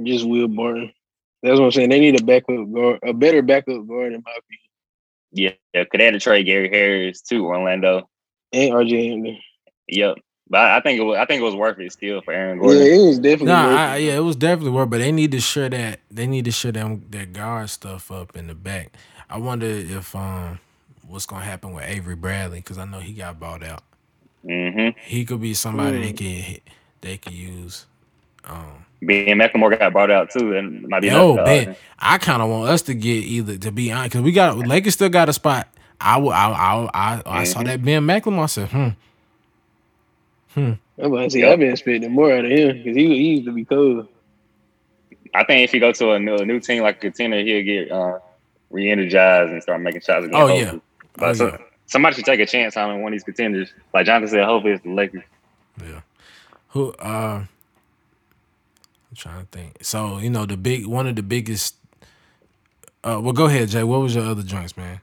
Just 0.03 0.27
Will 0.27 0.49
Barton. 0.49 0.93
That's 1.43 1.59
what 1.59 1.67
I'm 1.67 1.73
saying. 1.73 1.91
They 1.91 2.01
need 2.01 2.21
a 2.21 2.25
backup 2.25 2.73
guard, 2.73 3.01
a 3.03 3.13
better 3.13 3.43
backup 3.43 3.87
guard 3.87 4.13
in 4.15 4.23
my 4.25 4.33
opinion. 4.33 4.61
Yeah, 5.33 5.51
yeah. 5.75 5.85
Could 5.85 6.01
they 6.01 6.07
had 6.07 6.15
to 6.15 6.21
trade 6.21 6.45
Gary 6.45 6.69
Harris 6.69 7.21
to 7.23 7.45
Orlando? 7.47 8.09
And 8.53 8.73
RJ 8.73 9.11
Hampton. 9.11 9.39
Yep. 9.89 10.17
But 10.49 10.61
I 10.61 10.77
I 10.79 10.81
think 10.81 10.99
it 10.99 11.03
was 11.03 11.19
I 11.19 11.27
think 11.27 11.41
it 11.41 11.45
was 11.45 11.55
worth 11.55 11.79
it 11.79 11.93
still 11.93 12.23
for 12.23 12.33
Aaron 12.33 12.59
Gordon. 12.59 12.79
Yeah, 12.83 12.95
it 12.95 13.07
was 13.07 13.19
definitely. 13.19 13.47
Nah, 13.47 13.69
worth 13.69 13.79
I, 13.79 13.97
it. 13.97 14.05
yeah, 14.05 14.17
it 14.17 14.21
was 14.21 14.37
definitely 14.37 14.71
worth, 14.71 14.91
but 14.91 14.99
they 14.99 15.13
need 15.13 15.33
to 15.33 15.41
share 15.41 15.69
that. 15.69 16.01
They 16.11 16.27
need 16.27 16.45
to 16.47 16.53
share 16.53 16.73
them 16.73 17.05
that 17.11 17.33
guard 17.33 17.69
stuff 17.71 18.11
up 18.11 18.37
in 18.37 18.47
the 18.47 18.55
back. 18.55 18.93
I 19.29 19.39
wonder 19.39 19.67
if 19.67 20.15
um 20.15 20.61
what's 21.09 21.27
gonna 21.27 21.45
happen 21.45 21.73
with 21.73 21.85
Avery 21.85 22.17
Bradley 22.17 22.59
because 22.59 22.79
I 22.79 22.85
know 22.85 23.01
he 23.01 23.13
got 23.13 23.39
bought 23.41 23.63
out. 23.63 23.83
Mm-hmm. 24.45 24.99
He 25.03 25.25
could 25.25 25.41
be 25.41 25.55
somebody 25.55 25.99
they 26.01 26.13
Mm. 26.13 26.17
can 26.19 26.61
they 27.01 27.17
can 27.19 27.33
use. 27.33 27.87
Um, 28.45 28.85
Ben 29.03 29.37
McLemore 29.39 29.77
got 29.79 29.93
brought 29.93 30.11
out 30.11 30.31
too, 30.31 30.55
and 30.57 30.87
might 30.89 31.01
be 31.01 31.09
Yo, 31.09 31.33
another 31.33 31.45
Ben, 31.45 31.67
dog. 31.67 31.77
I 31.99 32.19
kind 32.19 32.43
of 32.43 32.49
want 32.49 32.71
us 32.71 32.83
to 32.83 32.95
get 32.95 33.25
either 33.25 33.57
to 33.59 33.73
be 33.73 33.91
honest 33.93 34.11
because 34.13 34.23
we 34.25 34.33
got 34.33 34.57
Lakers 34.59 34.95
still 34.95 35.09
got 35.09 35.29
a 35.29 35.33
spot. 35.33 35.69
I 36.01 36.19
will. 36.19 36.31
I 36.33 36.51
I 36.53 36.91
I, 36.95 37.23
I 37.41 37.45
saw 37.45 37.61
Mhm. 37.61 37.67
that 37.67 37.85
Ben 37.85 38.03
McLemore. 38.07 38.43
I 38.45 38.47
said, 38.47 38.69
hmm. 38.69 38.89
I'm 40.57 40.79
about 40.99 41.25
to 41.25 41.31
say 41.31 41.41
Yep. 41.41 41.53
I've 41.53 41.59
been 41.59 41.73
expecting 41.73 42.13
more 42.13 42.33
out 42.33 42.45
of 42.45 42.51
him 42.51 42.79
because 42.79 42.97
he, 42.97 43.07
he 43.09 43.29
used 43.35 43.45
to 43.47 43.53
be 43.53 43.65
cold. 43.65 44.09
I 45.35 45.45
think 45.45 45.65
if 45.65 45.73
he 45.73 45.79
go 45.79 45.93
to 45.93 46.13
a 46.13 46.19
new, 46.19 46.37
a 46.37 46.47
new 46.47 46.61
team 46.61 46.83
like 46.83 46.97
a 46.97 47.01
contender, 47.01 47.41
he'll 47.43 47.63
get 47.63 47.91
uh, 47.93 48.19
re-energized 48.71 49.53
and 49.53 49.63
start 49.63 49.83
making 49.83 50.01
shots 50.01 50.25
again. 50.25 50.41
Oh, 50.41 50.49
yeah. 50.57 50.77
Hopefully. 51.19 51.27
Oh, 51.29 51.29
But 51.29 51.37
so- 51.37 51.49
yeah. 51.49 51.65
somebody 51.87 52.17
should 52.17 52.25
take 52.25 52.41
a 52.41 52.47
chance 52.47 52.77
on 52.77 53.03
one 53.03 53.13
of 53.13 53.15
these 53.15 53.25
contenders. 53.25 53.73
Like 53.95 54.07
Jonathan 54.07 54.29
said, 54.29 54.45
hopefully 54.45 54.75
it's 54.75 54.83
the 54.85 54.93
Lakers. 54.93 55.23
Yeah. 55.83 56.01
Who? 56.69 56.93
Uh, 56.93 57.45
I'm 57.45 57.49
trying 59.17 59.41
to 59.47 59.47
think. 59.51 59.79
So 59.83 60.19
you 60.19 60.31
know 60.31 60.47
the 60.47 60.57
big 60.57 60.87
one 60.87 61.07
of 61.07 61.17
the 61.17 61.23
biggest. 61.23 61.77
Uh, 63.05 63.21
well, 63.23 63.33
go 63.33 63.45
ahead, 63.47 63.69
Jay. 63.69 63.85
What 63.85 64.01
was 64.01 64.15
your 64.15 64.25
other 64.25 64.43
joints, 64.43 64.77
man? 64.77 65.01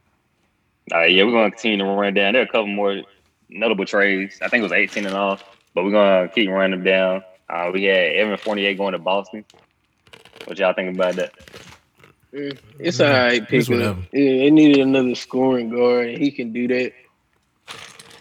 Uh, 0.94 1.02
yeah, 1.04 1.24
we're 1.24 1.32
gonna 1.32 1.52
continue 1.52 1.78
to 1.78 1.86
run 1.86 2.14
down. 2.14 2.34
There 2.34 2.42
are 2.42 2.46
a 2.46 2.48
couple 2.48 2.68
more 2.68 3.02
notable 3.50 3.86
trades. 3.86 4.40
I 4.42 4.50
think 4.50 4.60
it 4.60 4.64
was 4.64 4.72
18 4.74 5.06
and 5.06 5.16
off, 5.16 5.44
but 5.74 5.84
we're 5.86 5.92
gonna 5.92 6.28
keep 6.28 6.50
running 6.50 6.72
them 6.72 6.84
down. 6.84 7.24
Uh, 7.50 7.70
we 7.74 7.84
had 7.86 8.14
Evan 8.14 8.38
Fournier 8.38 8.74
going 8.74 8.92
to 8.94 9.00
Boston. 9.00 9.46
What 10.46 10.58
y'all 10.60 10.74
think 10.74 10.94
about 10.96 11.16
that? 11.16 11.34
Mm-hmm. 12.34 12.58
It's 12.80 13.00
all 13.00 13.08
mm-hmm. 13.08 13.16
right 13.16 13.48
It's 13.50 13.68
pickup. 13.68 13.70
whatever. 13.70 14.02
Yeah, 14.12 14.38
they 14.38 14.52
needed 14.52 14.80
another 14.80 15.16
scoring 15.16 15.70
guard, 15.70 16.10
and 16.10 16.18
he 16.18 16.32
can 16.32 16.52
do 16.52 16.68
that. 16.68 16.94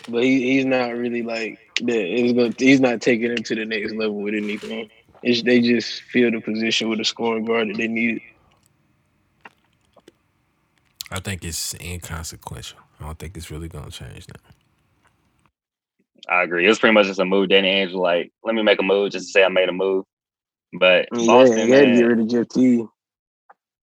But 0.08 0.24
he, 0.24 0.52
he's 0.52 0.64
not 0.64 0.94
really 0.94 1.22
like 1.22 1.58
that. 1.82 1.88
It's 1.88 2.32
gonna, 2.32 2.52
he's 2.58 2.80
not 2.80 3.00
taking 3.00 3.30
him 3.30 3.42
to 3.44 3.54
the 3.54 3.64
next 3.64 3.94
level 3.94 4.16
with 4.16 4.34
anything. 4.34 4.90
It's, 5.22 5.42
they 5.42 5.60
just 5.60 6.02
fill 6.02 6.30
the 6.30 6.40
position 6.40 6.88
with 6.88 7.00
a 7.00 7.04
scoring 7.04 7.44
guard 7.44 7.68
that 7.68 7.76
they 7.76 7.88
needed. 7.88 8.20
I 11.10 11.20
think 11.20 11.44
it's 11.44 11.74
inconsequential. 11.74 12.78
I 13.00 13.04
don't 13.04 13.18
think 13.18 13.36
it's 13.36 13.50
really 13.50 13.68
gonna 13.68 13.90
change 13.90 14.26
now. 14.28 14.50
I 16.28 16.42
agree. 16.42 16.64
It 16.64 16.68
was 16.68 16.78
pretty 16.78 16.94
much 16.94 17.06
just 17.06 17.20
a 17.20 17.24
move. 17.24 17.48
Danny 17.48 17.68
Ainge 17.68 17.92
like, 17.94 18.32
let 18.44 18.54
me 18.54 18.62
make 18.62 18.78
a 18.78 18.82
move 18.82 19.12
just 19.12 19.26
to 19.26 19.32
say 19.32 19.44
I 19.44 19.48
made 19.48 19.68
a 19.68 19.72
move. 19.72 20.04
But 20.72 21.08
Yeah, 21.12 21.26
Boston, 21.26 21.56
they 21.56 21.68
had 21.68 21.80
to 21.80 21.86
man, 21.88 21.96
get 21.98 22.04
rid 22.04 22.20
of 22.20 22.28
Jeff 22.28 22.48
T. 22.48 22.86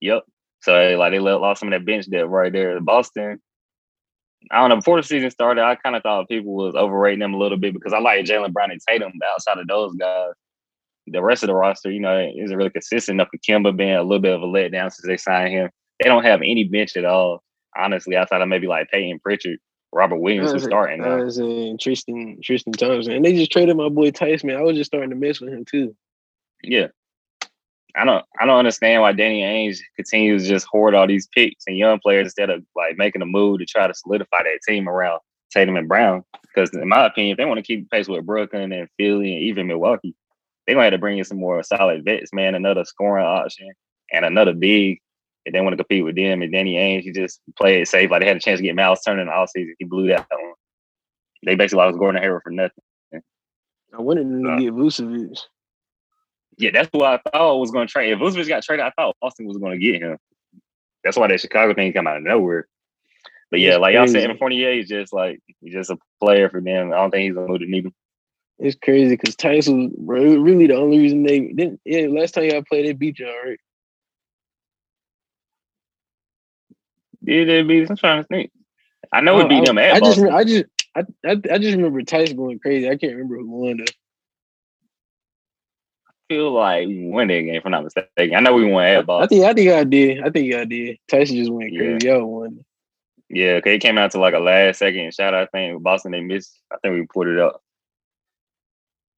Yep. 0.02 0.24
So 0.62 0.96
like 0.98 1.12
they 1.12 1.20
let- 1.20 1.42
lost 1.42 1.60
some 1.60 1.72
of 1.72 1.80
that 1.80 1.86
bench 1.86 2.10
depth 2.10 2.30
right 2.30 2.52
there. 2.52 2.80
Boston. 2.80 3.42
I 4.52 4.62
don't 4.62 4.70
know. 4.70 4.78
Before 4.78 4.98
the 4.98 5.04
season 5.06 5.32
started, 5.32 5.64
I 5.64 5.76
kind 5.76 5.96
of 5.96 6.04
thought 6.04 6.30
people 6.30 6.54
was 6.54 6.74
overrating 6.74 7.20
them 7.20 7.34
a 7.34 7.38
little 7.38 7.58
bit 7.58 7.74
because 7.74 7.92
I 7.92 8.00
like 8.00 8.24
Jaylen 8.26 8.54
Brown 8.54 8.72
and 8.72 8.80
Tatum. 8.88 9.12
But 9.20 9.30
outside 9.34 9.58
of 9.58 9.68
those 9.68 9.94
guys, 9.96 10.32
the 11.08 11.22
rest 11.22 11.44
of 11.44 11.48
the 11.48 11.56
roster, 11.56 11.92
you 11.92 12.00
know, 12.00 12.32
isn't 12.38 12.56
really 12.56 12.70
consistent 12.70 13.16
enough. 13.16 13.30
Kemba 13.48 13.76
being 13.76 13.96
a 13.96 14.04
little 14.04 14.20
bit 14.22 14.34
of 14.34 14.42
a 14.42 14.46
letdown 14.46 14.92
since 14.92 15.06
they 15.06 15.18
signed 15.18 15.54
him. 15.54 15.70
They 16.00 16.08
don't 16.08 16.24
have 16.24 16.42
any 16.42 16.64
bench 16.64 16.96
at 16.96 17.06
all. 17.06 17.44
Honestly, 17.78 18.16
outside 18.16 18.42
of 18.42 18.48
maybe 18.48 18.68
like 18.68 18.90
Payton 18.90 19.20
Pritchard, 19.20 19.60
Robert 19.92 20.20
Williams, 20.20 20.52
who's 20.52 20.64
starting 20.64 21.04
I 21.04 21.16
was 21.16 21.38
Tristan 21.82 22.40
Tristan 22.44 22.74
Thompson, 22.74 23.14
and 23.14 23.26
they 23.26 23.34
just 23.34 23.52
traded 23.52 23.76
my 23.78 23.90
boy 23.90 24.12
Tyson. 24.12 24.52
I 24.52 24.62
was 24.62 24.78
just 24.78 24.90
starting 24.90 25.10
to 25.10 25.16
mess 25.16 25.40
with 25.40 25.54
him 25.54 25.66
too. 25.66 25.96
Yeah. 26.64 26.88
I 27.96 28.06
don't 28.06 28.24
I 28.40 28.46
don't 28.46 28.58
understand 28.60 29.02
why 29.02 29.12
Danny 29.14 29.42
Ainge 29.42 29.80
continues 29.96 30.44
to 30.44 30.50
just 30.50 30.68
hoard 30.68 30.94
all 30.96 31.08
these 31.08 31.28
picks 31.28 31.64
and 31.68 31.78
young 31.78 32.00
players 32.00 32.28
instead 32.28 32.50
of 32.50 32.64
like 32.76 32.98
making 32.98 33.22
a 33.22 33.26
move 33.26 33.60
to 33.60 33.66
try 33.66 33.88
to 33.88 33.94
solidify 33.94 34.44
that 34.44 34.60
team 34.68 34.88
around 34.88 35.20
Tatum 35.52 35.76
and 35.76 35.88
Brown. 35.88 36.24
Because 36.44 36.74
in 36.74 36.88
my 36.88 37.06
opinion, 37.06 37.34
if 37.34 37.38
they 37.38 37.46
want 37.46 37.58
to 37.58 37.64
keep 37.64 37.90
pace 37.90 38.08
with 38.08 38.26
Brooklyn 38.26 38.72
and 38.72 38.88
Philly 38.98 39.34
and 39.34 39.44
even 39.44 39.68
Milwaukee, 39.68 40.16
they're 40.66 40.76
gonna 40.76 40.86
have 40.86 40.94
to 40.94 40.98
bring 41.00 41.18
in 41.18 41.24
some 41.26 41.40
more 41.40 41.62
solid 41.64 42.06
vets, 42.06 42.32
man, 42.34 42.56
another 42.56 42.86
scoring 42.86 43.26
option 43.26 43.70
and 44.12 44.26
another 44.26 44.54
big. 44.54 45.00
If 45.46 45.54
they 45.54 45.62
want 45.62 45.74
to 45.74 45.78
compete 45.78 46.04
with 46.04 46.16
them 46.16 46.42
and 46.42 46.52
Danny 46.52 46.76
Ainge, 46.76 47.04
he 47.04 47.12
just 47.12 47.40
played 47.58 47.82
it 47.82 47.88
safe. 47.88 48.12
Like 48.12 48.22
they 48.22 48.28
had 48.28 48.38
a 48.38 48.42
chance 48.42 48.60
to 48.60 48.64
get 48.64 48.76
Miles 48.76 49.02
Turner 49.02 49.22
in 49.22 49.28
the 49.28 49.34
offseason. 49.34 49.74
He 49.80 49.86
blew 49.86 50.08
that 50.10 50.28
one. 50.30 50.54
They 51.44 51.56
basically 51.56 51.84
lost 51.86 51.98
Gordon 51.98 52.22
Hayward 52.22 52.44
for 52.44 52.52
nothing. 52.52 52.84
I 53.92 54.02
wanted 54.02 54.30
them 54.30 54.44
to 54.44 54.52
Uh, 54.52 54.60
get 54.60 54.74
Vucevic. 54.74 55.40
Yeah, 56.60 56.72
that's 56.74 56.90
who 56.92 57.04
I 57.04 57.20
thought 57.32 57.58
was 57.58 57.72
going 57.72 57.88
to 57.88 57.92
trade. 57.92 58.12
If 58.12 58.20
Vucevic 58.20 58.48
got 58.50 58.64
traded, 58.64 58.86
I 58.86 58.92
thought 58.92 59.16
Boston 59.22 59.48
was 59.48 59.58
going 59.58 59.80
to 59.80 59.86
get 59.86 60.02
him. 60.02 60.18
That's 61.04 61.16
why 61.16 61.28
that 61.28 61.40
Chicago 61.40 61.74
thing 61.74 61.94
come 61.94 62.06
out 62.06 62.18
of 62.18 62.24
nowhere. 62.24 62.68
But 63.50 63.62
yeah, 63.62 63.76
It's 63.76 63.80
like 63.80 63.94
y'all 63.94 64.08
said, 64.08 64.38
Fournier 64.38 64.74
is 64.74 64.88
just 64.88 65.14
like 65.14 65.40
he's 65.62 65.74
just 65.74 65.90
a 65.90 65.98
player 66.20 66.50
for 66.50 66.62
them. 66.62 66.92
I 66.94 66.98
don't 66.98 67.12
think 67.12 67.24
he's 67.24 67.34
gonna 67.34 67.48
move 67.48 67.62
the 67.62 67.66
needle. 67.66 67.92
It's 68.60 68.78
crazy 68.78 69.16
because 69.16 69.36
Tyson 69.38 69.92
was 69.96 70.38
really 70.38 70.68
the 70.68 70.76
only 70.76 71.00
reason 71.00 71.24
they 71.24 71.40
didn't. 71.40 71.80
Yeah, 71.86 72.08
last 72.10 72.34
time 72.34 72.44
y'all 72.44 72.62
played, 72.62 72.86
they 72.86 72.92
beat 72.92 73.18
y'all, 73.20 73.34
right? 73.44 73.60
Did 77.24 77.48
they 77.48 77.64
beat? 77.64 77.90
I'm 77.90 77.96
trying 77.96 78.22
to 78.22 78.28
think. 78.28 78.52
I 79.12 79.22
know 79.22 79.38
we 79.38 79.46
beat 79.46 79.66
them 79.66 79.78
at 79.78 79.94
I 79.96 80.00
just, 80.00 80.20
I 80.20 80.44
just, 80.44 80.66
I, 80.96 81.00
I, 81.26 81.32
I 81.54 81.58
just 81.58 81.76
remember 81.76 82.02
Tyson 82.04 82.38
going 82.38 82.60
crazy. 82.60 82.88
I 82.88 82.98
can't 82.98 83.14
remember 83.14 83.38
who 83.38 83.50
won 83.50 83.78
though. 83.78 83.86
Feel 86.30 86.52
like 86.52 86.88
we 86.88 87.08
won 87.08 87.28
that 87.28 87.42
game, 87.42 87.56
if 87.56 87.66
I'm 87.66 87.72
not 87.72 87.84
mistaken. 87.84 88.36
I 88.36 88.40
know 88.40 88.54
we 88.54 88.66
won 88.66 88.86
at 88.86 89.10
I 89.10 89.28
think, 89.28 89.44
I 89.44 89.54
think 89.54 89.72
I 89.72 89.84
did. 89.84 90.24
I 90.24 90.30
think 90.30 90.54
I 90.54 90.64
did. 90.64 90.98
Tyson 91.10 91.36
just 91.36 91.52
went 91.52 91.76
crazy. 91.76 92.08
Y'all 92.08 92.26
won. 92.26 92.64
Yeah, 93.30 93.54
okay, 93.54 93.76
it 93.76 93.80
came 93.80 93.98
out 93.98 94.12
to 94.12 94.20
like 94.20 94.34
a 94.34 94.40
last 94.40 94.80
second 94.80 95.14
shot. 95.14 95.34
I 95.34 95.48
think 95.48 95.84
Boston 95.84 96.12
they 96.12 96.22
missed. 96.22 96.60
I 96.72 96.78
think 96.78 96.96
we 96.96 97.06
put 97.06 97.28
it 97.28 97.40
up. 97.40 97.62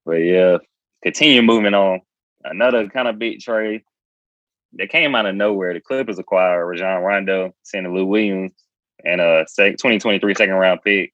But 0.07 0.17
yeah, 0.17 0.59
continue 1.03 1.43
moving 1.43 1.75
on. 1.75 2.01
Another 2.45 2.89
kind 2.89 3.07
of 3.07 3.19
big 3.19 3.41
trade 3.41 3.83
that 4.75 4.91
came 4.91 5.15
out 5.15 5.27
of 5.27 5.35
nowhere. 5.35 5.75
The 5.75 5.81
Clippers 5.81 6.19
acquired 6.19 6.67
Rajon 6.67 7.03
Rondo, 7.03 7.53
sending 7.63 7.95
Lou 7.95 8.07
Williams, 8.07 8.53
and 9.05 9.21
a 9.21 9.45
2023 9.57 10.35
second 10.35 10.55
round 10.55 10.81
pick 10.83 11.13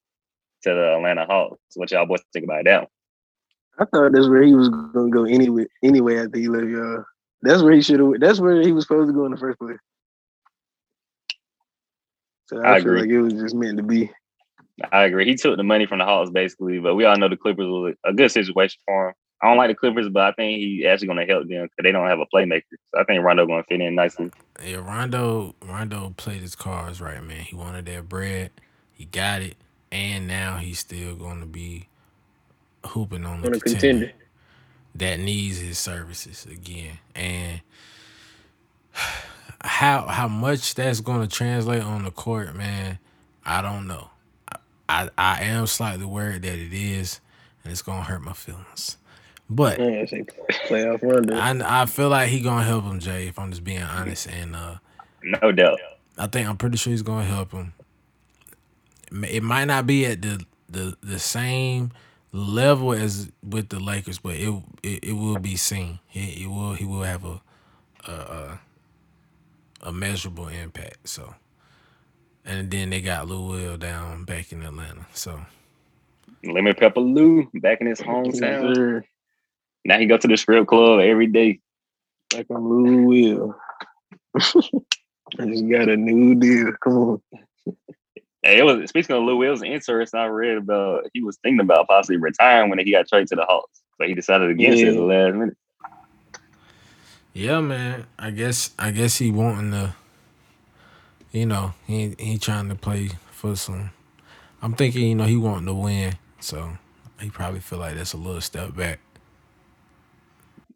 to 0.62 0.70
the 0.70 0.96
Atlanta 0.96 1.26
Hawks. 1.26 1.58
What 1.74 1.90
y'all 1.90 2.06
boys 2.06 2.20
think 2.32 2.44
about 2.44 2.64
that? 2.64 2.80
One? 2.82 2.88
I 3.78 3.84
thought 3.84 4.12
that's 4.12 4.28
where 4.28 4.42
he 4.42 4.54
was 4.54 4.68
gonna 4.68 5.10
go 5.10 5.24
anyway. 5.24 5.66
Anyway, 5.82 6.18
after 6.18 6.38
he 6.38 6.48
left 6.48 6.66
y'all, 6.66 7.04
that's 7.42 7.62
where 7.62 7.72
he 7.72 7.82
should 7.82 8.00
have. 8.00 8.20
That's 8.20 8.40
where 8.40 8.62
he 8.62 8.72
was 8.72 8.84
supposed 8.84 9.08
to 9.08 9.14
go 9.14 9.26
in 9.26 9.32
the 9.32 9.38
first 9.38 9.58
place. 9.58 9.78
So 12.46 12.62
I, 12.62 12.76
I 12.76 12.80
feel 12.80 12.92
agree. 12.92 13.00
like 13.00 13.10
it 13.10 13.20
was 13.20 13.34
just 13.34 13.54
meant 13.54 13.76
to 13.76 13.82
be. 13.82 14.10
I 14.92 15.04
agree. 15.04 15.24
He 15.24 15.34
took 15.34 15.56
the 15.56 15.62
money 15.62 15.86
from 15.86 15.98
the 15.98 16.04
Hawks 16.04 16.30
basically, 16.30 16.78
but 16.78 16.94
we 16.94 17.04
all 17.04 17.16
know 17.16 17.28
the 17.28 17.36
Clippers 17.36 17.66
was 17.66 17.94
a 18.04 18.12
good 18.12 18.30
situation 18.30 18.78
for 18.86 19.08
him. 19.08 19.14
I 19.42 19.48
don't 19.48 19.58
like 19.58 19.68
the 19.70 19.74
Clippers, 19.74 20.08
but 20.08 20.22
I 20.22 20.32
think 20.32 20.58
he 20.58 20.86
actually 20.86 21.08
going 21.08 21.26
to 21.26 21.32
help 21.32 21.46
them 21.46 21.64
because 21.64 21.82
they 21.82 21.92
don't 21.92 22.08
have 22.08 22.20
a 22.20 22.26
playmaker. 22.34 22.62
So 22.94 23.00
I 23.00 23.04
think 23.04 23.22
Rondo 23.22 23.46
going 23.46 23.62
to 23.62 23.66
fit 23.66 23.80
in 23.80 23.94
nicely. 23.94 24.30
Yeah, 24.64 24.76
Rondo 24.76 25.54
Rondo 25.62 26.14
played 26.16 26.40
his 26.40 26.54
cards 26.54 27.00
right, 27.00 27.22
man. 27.22 27.40
He 27.40 27.54
wanted 27.54 27.86
that 27.86 28.08
bread, 28.08 28.50
he 28.92 29.04
got 29.04 29.42
it, 29.42 29.56
and 29.92 30.26
now 30.26 30.56
he's 30.56 30.78
still 30.78 31.14
going 31.16 31.40
to 31.40 31.46
be 31.46 31.88
hooping 32.86 33.24
on 33.24 33.42
the 33.42 33.50
contender, 33.50 33.70
contender 33.70 34.12
that 34.94 35.20
needs 35.20 35.58
his 35.58 35.78
services 35.78 36.46
again. 36.46 36.98
And 37.14 37.60
how 39.60 40.06
how 40.06 40.28
much 40.28 40.74
that's 40.74 41.00
going 41.00 41.26
to 41.26 41.28
translate 41.28 41.82
on 41.82 42.04
the 42.04 42.10
court, 42.10 42.54
man, 42.54 42.98
I 43.44 43.62
don't 43.62 43.86
know. 43.86 44.10
I, 44.88 45.10
I 45.18 45.42
am 45.44 45.66
slightly 45.66 46.06
worried 46.06 46.42
that 46.42 46.58
it 46.58 46.72
is, 46.72 47.20
and 47.64 47.72
it's 47.72 47.82
gonna 47.82 48.04
hurt 48.04 48.22
my 48.22 48.32
feelings. 48.32 48.96
But 49.50 49.78
playoff 49.78 51.02
run. 51.02 51.32
I 51.32 51.82
I 51.82 51.86
feel 51.86 52.08
like 52.08 52.28
he 52.28 52.40
gonna 52.40 52.64
help 52.64 52.84
him, 52.84 53.00
Jay. 53.00 53.28
If 53.28 53.38
I'm 53.38 53.50
just 53.50 53.64
being 53.64 53.82
honest, 53.82 54.28
and 54.28 54.54
uh, 54.54 54.76
no 55.22 55.52
doubt, 55.52 55.78
I 56.16 56.26
think 56.28 56.48
I'm 56.48 56.56
pretty 56.56 56.76
sure 56.76 56.92
he's 56.92 57.02
gonna 57.02 57.24
help 57.24 57.52
him. 57.52 57.72
It 59.10 59.42
might 59.42 59.66
not 59.66 59.86
be 59.86 60.06
at 60.06 60.22
the 60.22 60.44
the 60.68 60.96
the 61.02 61.18
same 61.18 61.92
level 62.32 62.92
as 62.92 63.30
with 63.42 63.68
the 63.68 63.80
Lakers, 63.80 64.18
but 64.18 64.36
it 64.36 64.54
it, 64.82 65.04
it 65.04 65.12
will 65.12 65.38
be 65.38 65.56
seen. 65.56 66.00
It, 66.12 66.42
it 66.42 66.46
will 66.46 66.74
he 66.74 66.84
will 66.84 67.02
have 67.02 67.24
a 67.24 67.40
a, 68.06 68.12
a 68.12 68.60
a 69.82 69.92
measurable 69.92 70.48
impact. 70.48 71.08
So, 71.08 71.34
and 72.44 72.70
then 72.70 72.90
they 72.90 73.00
got 73.00 73.28
Lou 73.28 73.48
Will 73.48 73.76
down 73.76 74.24
back 74.24 74.52
in 74.52 74.62
Atlanta. 74.62 75.06
So, 75.12 75.40
Lemon 76.44 76.74
Pepper 76.74 77.00
Lou 77.00 77.48
back 77.54 77.80
in 77.80 77.86
his 77.86 78.00
hometown. 78.00 79.02
Now 79.84 79.98
he 79.98 80.06
go 80.06 80.16
to 80.16 80.28
the 80.28 80.36
strip 80.36 80.66
club 80.66 81.00
every 81.00 81.28
day. 81.28 81.60
Like 82.34 82.46
I'm 82.50 82.68
Lou 82.68 83.02
Will. 83.04 83.54
I 85.38 85.46
just 85.46 85.68
got 85.68 85.88
a 85.88 85.96
new 85.96 86.34
deal. 86.34 86.72
Come 86.82 86.92
on. 86.92 87.22
Hey, 88.46 88.58
it 88.58 88.62
was 88.62 88.88
speaking 88.88 89.16
of 89.16 89.24
Lou 89.24 89.36
Will's 89.38 89.64
interest. 89.64 90.14
I 90.14 90.26
read 90.26 90.58
about 90.58 91.06
he 91.12 91.20
was 91.20 91.36
thinking 91.38 91.58
about 91.58 91.88
possibly 91.88 92.16
retiring 92.16 92.70
when 92.70 92.78
he 92.78 92.92
got 92.92 93.08
traded 93.08 93.26
to 93.28 93.34
the 93.34 93.44
Hawks, 93.44 93.82
but 93.98 94.06
he 94.06 94.14
decided 94.14 94.50
against 94.50 94.78
yeah. 94.78 94.86
it 94.86 94.88
at 94.90 94.94
the 94.94 95.02
last 95.02 95.34
minute. 95.34 95.56
Yeah, 97.32 97.60
man. 97.60 98.06
I 98.16 98.30
guess 98.30 98.70
I 98.78 98.92
guess 98.92 99.16
he 99.16 99.32
wanting 99.32 99.72
to. 99.72 99.96
You 101.32 101.46
know, 101.46 101.74
he 101.88 102.14
he 102.20 102.38
trying 102.38 102.68
to 102.68 102.76
play 102.76 103.10
for 103.32 103.56
some. 103.56 103.90
I'm 104.62 104.74
thinking, 104.74 105.08
you 105.08 105.16
know, 105.16 105.24
he 105.24 105.36
wanting 105.36 105.66
to 105.66 105.74
win, 105.74 106.14
so 106.38 106.78
he 107.20 107.30
probably 107.30 107.58
feel 107.58 107.80
like 107.80 107.96
that's 107.96 108.12
a 108.12 108.16
little 108.16 108.40
step 108.40 108.76
back. 108.76 109.00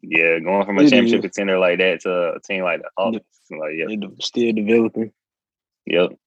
Yeah, 0.01 0.39
going 0.39 0.65
from 0.65 0.77
a 0.77 0.89
championship 0.89 1.21
contender 1.21 1.57
like 1.57 1.79
that 1.79 2.01
to 2.01 2.33
a 2.33 2.39
team 2.41 2.63
like 2.63 2.81
the 2.81 2.89
Hawks, 2.97 3.19
like 3.49 3.75
yeah, 3.77 4.07
still 4.19 4.51
developing. 4.51 5.13
Yep. 5.85 6.17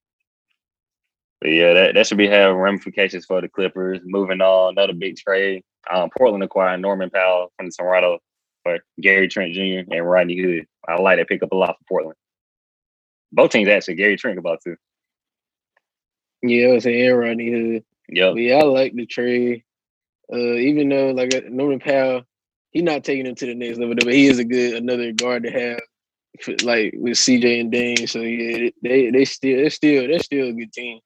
But 1.45 1.53
yeah, 1.53 1.75
that, 1.75 1.95
that 1.95 2.07
should 2.07 2.17
be 2.17 2.27
having 2.27 2.57
ramifications 2.57 3.27
for 3.27 3.39
the 3.43 3.51
Clippers. 3.51 4.01
Moving 4.03 4.41
on, 4.41 4.73
another 4.73 4.95
big 4.95 5.19
trade. 5.19 5.63
Um, 5.91 6.09
Portland 6.17 6.43
acquired 6.43 6.81
Norman 6.81 7.11
Powell 7.11 7.53
from 7.59 7.69
Toronto 7.71 8.21
for 8.63 8.79
Gary 8.99 9.29
Trent 9.29 9.53
Jr. 9.53 9.93
and 9.95 10.09
Rodney 10.09 10.41
Hood. 10.41 10.67
I 10.89 10.99
like 11.03 11.19
that 11.19 11.29
pick 11.29 11.43
up 11.43 11.53
a 11.53 11.55
lot 11.55 11.77
for 11.77 11.85
Portland. 11.87 12.17
Both 13.31 13.51
teams 13.51 13.69
actually, 13.69 13.97
Gary 13.97 14.17
Trent 14.17 14.39
about 14.39 14.63
to. 14.63 14.77
Yeah, 16.43 16.69
I 16.69 16.73
was 16.73 16.85
saying 16.85 17.13
Rodney 17.13 17.53
Hood. 17.53 17.85
Yeah. 18.09 18.33
Yeah, 18.33 18.61
I 18.61 18.63
like 18.63 18.95
the 18.95 19.05
trade. 19.05 19.65
Uh, 20.33 20.55
even 20.55 20.89
though 20.89 21.11
like 21.11 21.35
uh, 21.35 21.43
Norman 21.51 21.79
Powell, 21.79 22.23
he's 22.71 22.85
not 22.85 23.05
taking 23.05 23.27
him 23.27 23.35
to 23.35 23.45
the 23.45 23.55
next 23.55 23.77
level, 23.77 23.97
but 23.97 24.11
he 24.15 24.29
is 24.29 24.39
a 24.39 24.45
good 24.45 24.77
another 24.77 25.13
guard 25.13 25.43
to 25.43 25.51
have, 25.51 25.81
like 26.63 26.95
with 26.97 27.19
CJ 27.19 27.61
and 27.61 27.71
Dame. 27.71 28.07
So 28.07 28.21
yeah, 28.21 28.71
they 28.83 29.11
they 29.11 29.27
still 29.27 29.59
they're 29.59 29.69
still 29.69 30.09
they're 30.09 30.21
still 30.21 30.49
a 30.49 30.53
good 30.55 30.73
team. 30.73 31.01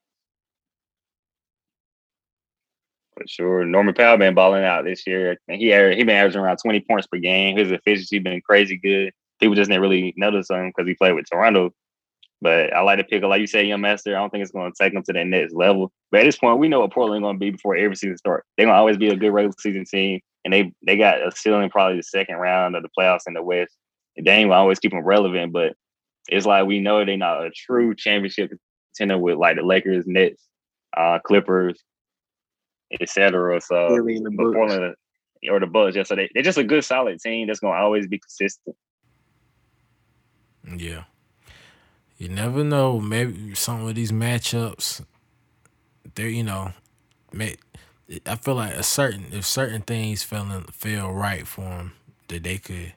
For 3.18 3.26
sure, 3.26 3.64
Norman 3.64 3.94
Powell 3.94 4.16
been 4.16 4.35
balling 4.35 4.64
out 4.64 4.85
this 4.85 5.07
year, 5.07 5.37
and 5.48 5.61
he 5.61 5.66
he 5.66 6.04
been 6.04 6.11
averaging 6.11 6.40
around 6.40 6.59
twenty 6.59 6.81
points 6.81 7.07
per 7.07 7.18
game. 7.18 7.57
His 7.57 7.70
efficiency 7.70 8.18
been 8.18 8.40
crazy 8.40 8.76
good. 8.76 9.12
People 9.40 9.54
just 9.57 9.68
didn't 9.68 9.83
really 9.83 10.14
notice 10.16 10.50
him 10.50 10.68
because 10.68 10.88
he 10.88 10.94
played 10.94 11.14
with 11.14 11.26
Toronto. 11.31 11.72
But 12.40 12.72
I 12.72 12.83
like 12.83 12.98
to 12.98 13.04
pick, 13.04 13.22
like 13.24 13.40
you 13.40 13.48
said, 13.48 13.66
young 13.66 13.81
master. 13.81 14.16
I 14.16 14.20
don't 14.20 14.31
think 14.31 14.42
it's 14.42 14.52
going 14.52 14.70
to 14.70 14.76
take 14.81 14.94
them 14.94 15.02
to 15.02 15.12
that 15.12 15.26
next 15.26 15.54
level. 15.54 15.90
But 16.12 16.20
at 16.20 16.24
this 16.24 16.38
point, 16.38 16.61
we 16.61 16.68
know 16.68 16.81
what 16.81 16.92
Portland 16.92 17.24
going 17.24 17.35
to 17.35 17.40
be 17.40 17.50
before 17.50 17.74
every 17.74 17.96
season 17.96 18.16
starts. 18.16 18.46
They're 18.57 18.66
going 18.66 18.74
to 18.74 18.78
always 18.78 18.96
be 18.96 19.09
a 19.09 19.16
good 19.16 19.33
regular 19.33 19.54
season 19.59 19.85
team 19.85 20.20
and 20.44 20.52
they 20.52 20.72
they 20.87 20.96
got 20.96 21.26
a 21.26 21.31
ceiling 21.35 21.70
probably 21.70 21.96
the 21.96 22.02
second 22.02 22.37
round 22.37 22.76
of 22.76 22.83
the 22.83 22.88
playoffs 22.98 23.26
in 23.26 23.35
the 23.35 23.42
West. 23.42 23.76
And 24.16 24.26
they 24.26 24.44
will 24.44 24.54
always 24.54 24.78
keep 24.78 24.92
them 24.92 25.04
relevant, 25.04 25.52
but 25.52 25.74
it's 26.28 26.46
like 26.46 26.66
we 26.66 26.81
know 26.81 27.04
they're 27.04 27.16
not 27.16 27.46
a 27.46 27.50
true 27.50 27.94
championship 27.94 28.50
contender 28.96 29.18
with 29.18 29.37
like 29.37 29.57
the 29.57 29.62
Lakers, 29.62 30.07
Nets, 30.07 30.42
uh, 30.96 31.18
Clippers, 31.20 31.83
etc. 32.92 33.61
So 33.61 33.88
Portland 34.37 34.96
or 35.48 35.61
the 35.61 35.66
Bucks, 35.66 35.96
yeah. 35.96 36.03
So 36.03 36.16
they, 36.16 36.31
they're 36.35 36.42
just 36.42 36.59
a 36.59 36.64
good, 36.64 36.85
solid 36.85 37.20
team 37.20 37.46
that's 37.46 37.61
gonna 37.61 37.81
always 37.81 38.07
be 38.07 38.18
consistent. 38.18 38.77
Yeah. 40.77 41.05
You 42.18 42.29
never 42.29 42.64
know. 42.64 43.01
Maybe 43.01 43.55
some 43.55 43.87
of 43.87 43.94
these 43.94 44.12
matchups, 44.12 45.05
they're 46.14 46.29
you 46.29 46.42
know, 46.42 46.72
may, 47.33 47.57
I 48.27 48.37
feel 48.37 48.57
like 48.57 48.74
a 48.74 48.83
certain 48.83 49.27
if 49.33 49.46
certain 49.46 49.83
things 49.83 50.22
fell 50.22 50.64
feel 50.72 51.12
right 51.12 51.46
for 51.46 51.62
them 51.62 51.92
that 52.29 52.42
they 52.42 52.59
could 52.59 52.94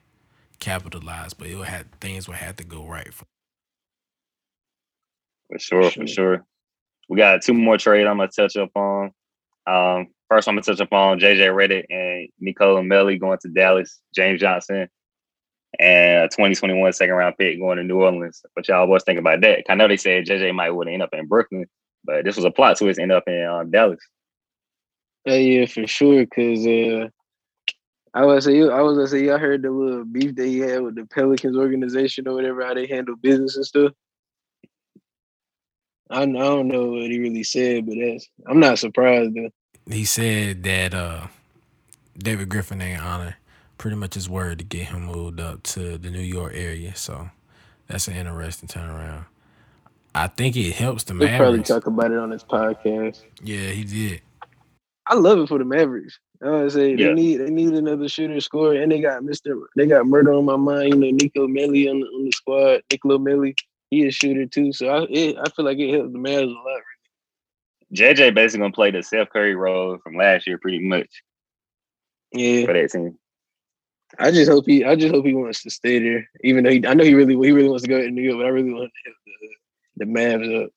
capitalize, 0.58 1.34
but 1.34 1.48
it 1.48 1.56
would 1.56 1.68
have 1.68 1.86
things 2.00 2.28
would 2.28 2.38
have 2.38 2.56
to 2.56 2.64
go 2.64 2.84
right 2.84 3.12
for. 3.12 3.24
For 5.50 5.58
sure, 5.58 5.90
for 5.90 6.06
sure. 6.06 6.44
We 7.08 7.18
got 7.18 7.42
two 7.42 7.52
more 7.52 7.76
trade 7.76 8.06
I'm 8.06 8.16
gonna 8.16 8.30
touch 8.30 8.56
up 8.56 8.70
on. 8.74 9.12
Um, 9.66 10.08
first, 10.28 10.48
I'm 10.48 10.54
gonna 10.54 10.62
touch 10.62 10.80
up 10.80 10.92
on 10.92 11.20
JJ 11.20 11.48
Redick 11.48 11.84
and 11.90 12.28
Nicolo 12.40 12.82
Melli 12.82 13.20
going 13.20 13.38
to 13.42 13.48
Dallas, 13.48 14.00
James 14.14 14.40
Johnson, 14.40 14.88
and 15.78 16.24
a 16.24 16.28
2021 16.28 16.92
second 16.92 17.14
round 17.14 17.36
pick 17.38 17.58
going 17.58 17.78
to 17.78 17.84
New 17.84 18.02
Orleans. 18.02 18.42
What 18.54 18.68
y'all 18.68 18.88
was 18.88 19.04
thinking 19.04 19.20
about 19.20 19.40
that? 19.42 19.64
I 19.68 19.74
know 19.74 19.88
they 19.88 19.96
said 19.96 20.26
JJ 20.26 20.54
might 20.54 20.70
would 20.70 20.88
end 20.88 21.02
up 21.02 21.12
in 21.12 21.26
Brooklyn, 21.26 21.66
but 22.04 22.24
this 22.24 22.36
was 22.36 22.44
a 22.44 22.50
plot 22.50 22.78
twist, 22.78 22.98
end 22.98 23.12
up 23.12 23.24
in 23.26 23.44
um, 23.44 23.70
Dallas. 23.70 24.00
Yeah, 25.24 25.34
yeah, 25.34 25.66
for 25.66 25.86
sure. 25.86 26.26
Cause 26.26 26.66
uh, 26.66 27.08
I 28.14 28.24
was 28.24 28.44
say 28.44 28.60
I 28.60 28.80
was 28.80 28.96
gonna 28.96 29.08
say 29.08 29.24
y'all 29.24 29.38
heard 29.38 29.62
the 29.62 29.70
little 29.70 30.04
beef 30.04 30.34
that 30.34 30.46
he 30.46 30.58
had 30.58 30.82
with 30.82 30.96
the 30.96 31.06
Pelicans 31.06 31.56
organization 31.56 32.26
or 32.26 32.34
whatever, 32.34 32.64
how 32.64 32.74
they 32.74 32.86
handle 32.86 33.16
business 33.16 33.56
and 33.56 33.64
stuff. 33.64 33.92
I, 36.12 36.22
I 36.22 36.26
don't 36.26 36.68
know 36.68 36.90
what 36.92 37.10
he 37.10 37.18
really 37.18 37.42
said, 37.42 37.86
but 37.86 37.96
that's 37.98 38.28
I'm 38.46 38.60
not 38.60 38.78
surprised 38.78 39.34
though. 39.34 39.50
He 39.90 40.04
said 40.04 40.62
that 40.62 40.94
uh, 40.94 41.26
David 42.16 42.48
Griffin 42.48 42.80
ain't 42.80 43.02
honor 43.02 43.36
pretty 43.78 43.96
much 43.96 44.14
his 44.14 44.28
word 44.28 44.58
to 44.60 44.64
get 44.64 44.86
him 44.86 45.06
moved 45.06 45.40
up 45.40 45.62
to 45.64 45.98
the 45.98 46.10
New 46.10 46.20
York 46.20 46.52
area. 46.54 46.94
So 46.94 47.30
that's 47.88 48.06
an 48.06 48.14
interesting 48.14 48.68
turnaround. 48.68 49.24
I 50.14 50.28
think 50.28 50.56
it 50.56 50.72
helps 50.72 51.04
the 51.04 51.14
He'll 51.14 51.24
Mavericks. 51.24 51.38
probably 51.40 51.62
talk 51.62 51.86
about 51.86 52.12
it 52.12 52.18
on 52.18 52.30
his 52.30 52.44
podcast. 52.44 53.22
Yeah, 53.42 53.70
he 53.70 53.84
did. 53.84 54.20
I 55.08 55.14
love 55.14 55.38
it 55.38 55.48
for 55.48 55.58
the 55.58 55.64
Mavericks. 55.64 56.18
I 56.44 56.50
would 56.50 56.72
say 56.72 56.90
yeah. 56.90 57.08
they 57.08 57.14
need 57.14 57.36
they 57.38 57.50
need 57.50 57.72
another 57.72 58.08
shooter 58.08 58.40
score, 58.40 58.74
and 58.74 58.90
they 58.90 59.00
got 59.00 59.24
Mister 59.24 59.56
they 59.76 59.86
got 59.86 60.06
murder 60.06 60.32
on 60.32 60.44
my 60.44 60.56
mind. 60.56 60.94
You 60.94 61.00
know, 61.00 61.10
Nico 61.10 61.46
Melli 61.46 61.90
on 61.90 62.00
the, 62.00 62.06
on 62.06 62.24
the 62.24 62.32
squad. 62.32 62.82
Nicolo 62.90 63.18
Melli, 63.18 63.54
he 63.92 64.06
is 64.06 64.14
shooter 64.14 64.46
too. 64.46 64.72
So 64.72 64.88
I 64.88 65.06
it, 65.10 65.36
I 65.38 65.50
feel 65.50 65.66
like 65.66 65.78
it 65.78 65.92
helps 65.92 66.12
the 66.12 66.18
Mavs 66.18 66.44
a 66.44 66.46
lot. 66.46 66.64
Really. 66.64 68.14
JJ 68.14 68.34
basically 68.34 68.60
gonna 68.60 68.72
play 68.72 68.90
the 68.90 69.02
Seth 69.02 69.28
Curry 69.28 69.54
role 69.54 69.98
from 70.02 70.16
last 70.16 70.46
year, 70.46 70.56
pretty 70.56 70.80
much. 70.80 71.22
Yeah, 72.32 72.64
for 72.64 72.72
that 72.72 72.90
team. 72.90 73.18
I 74.18 74.30
just 74.30 74.50
hope 74.50 74.64
he 74.66 74.82
I 74.82 74.96
just 74.96 75.14
hope 75.14 75.26
he 75.26 75.34
wants 75.34 75.62
to 75.64 75.70
stay 75.70 75.98
there. 75.98 76.26
Even 76.42 76.64
though 76.64 76.70
he, 76.70 76.86
I 76.86 76.94
know 76.94 77.04
he 77.04 77.12
really 77.12 77.34
he 77.34 77.52
really 77.52 77.68
wants 77.68 77.82
to 77.82 77.88
go 77.88 78.00
to 78.00 78.10
New 78.10 78.22
York, 78.22 78.38
but 78.38 78.46
I 78.46 78.48
really 78.48 78.72
want 78.72 78.90
to 79.04 79.12
the, 79.26 80.06
the 80.06 80.10
Mavs 80.10 80.64
up. 80.64 80.70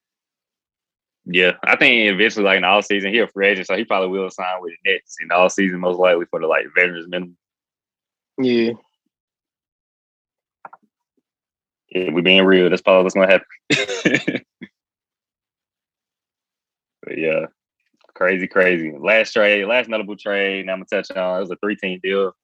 Yeah, 1.25 1.53
I 1.63 1.77
think 1.77 2.13
eventually, 2.13 2.43
like 2.43 2.57
in 2.57 2.63
the 2.63 2.67
all 2.67 2.81
season, 2.81 3.13
he'll 3.13 3.27
free 3.27 3.47
agent, 3.47 3.67
so 3.67 3.77
he 3.77 3.85
probably 3.85 4.09
will 4.09 4.29
sign 4.29 4.61
with 4.61 4.73
the 4.83 4.91
Nets 4.91 5.15
in 5.21 5.29
the 5.29 5.35
all 5.35 5.49
season, 5.49 5.79
most 5.79 5.97
likely 5.97 6.25
for 6.29 6.41
the 6.41 6.47
like 6.47 6.65
veterans 6.75 7.07
minimum. 7.07 7.37
Yeah. 8.37 8.73
Yeah, 11.95 12.11
we 12.11 12.21
being 12.21 12.43
real. 12.43 12.69
That's 12.69 12.81
probably 12.81 13.03
what's 13.03 13.15
gonna 13.15 13.31
happen. 13.31 13.47
but 17.03 17.17
yeah, 17.17 17.45
crazy, 18.13 18.47
crazy. 18.47 18.91
Last 18.99 19.31
trade, 19.31 19.63
last 19.63 19.87
notable 19.87 20.17
trade. 20.17 20.65
Now 20.65 20.73
I'm 20.73 20.79
gonna 20.79 21.03
touch 21.03 21.15
on. 21.15 21.37
It 21.37 21.39
was 21.39 21.51
a 21.51 21.55
three 21.55 21.77
team 21.77 22.01
deal. 22.03 22.35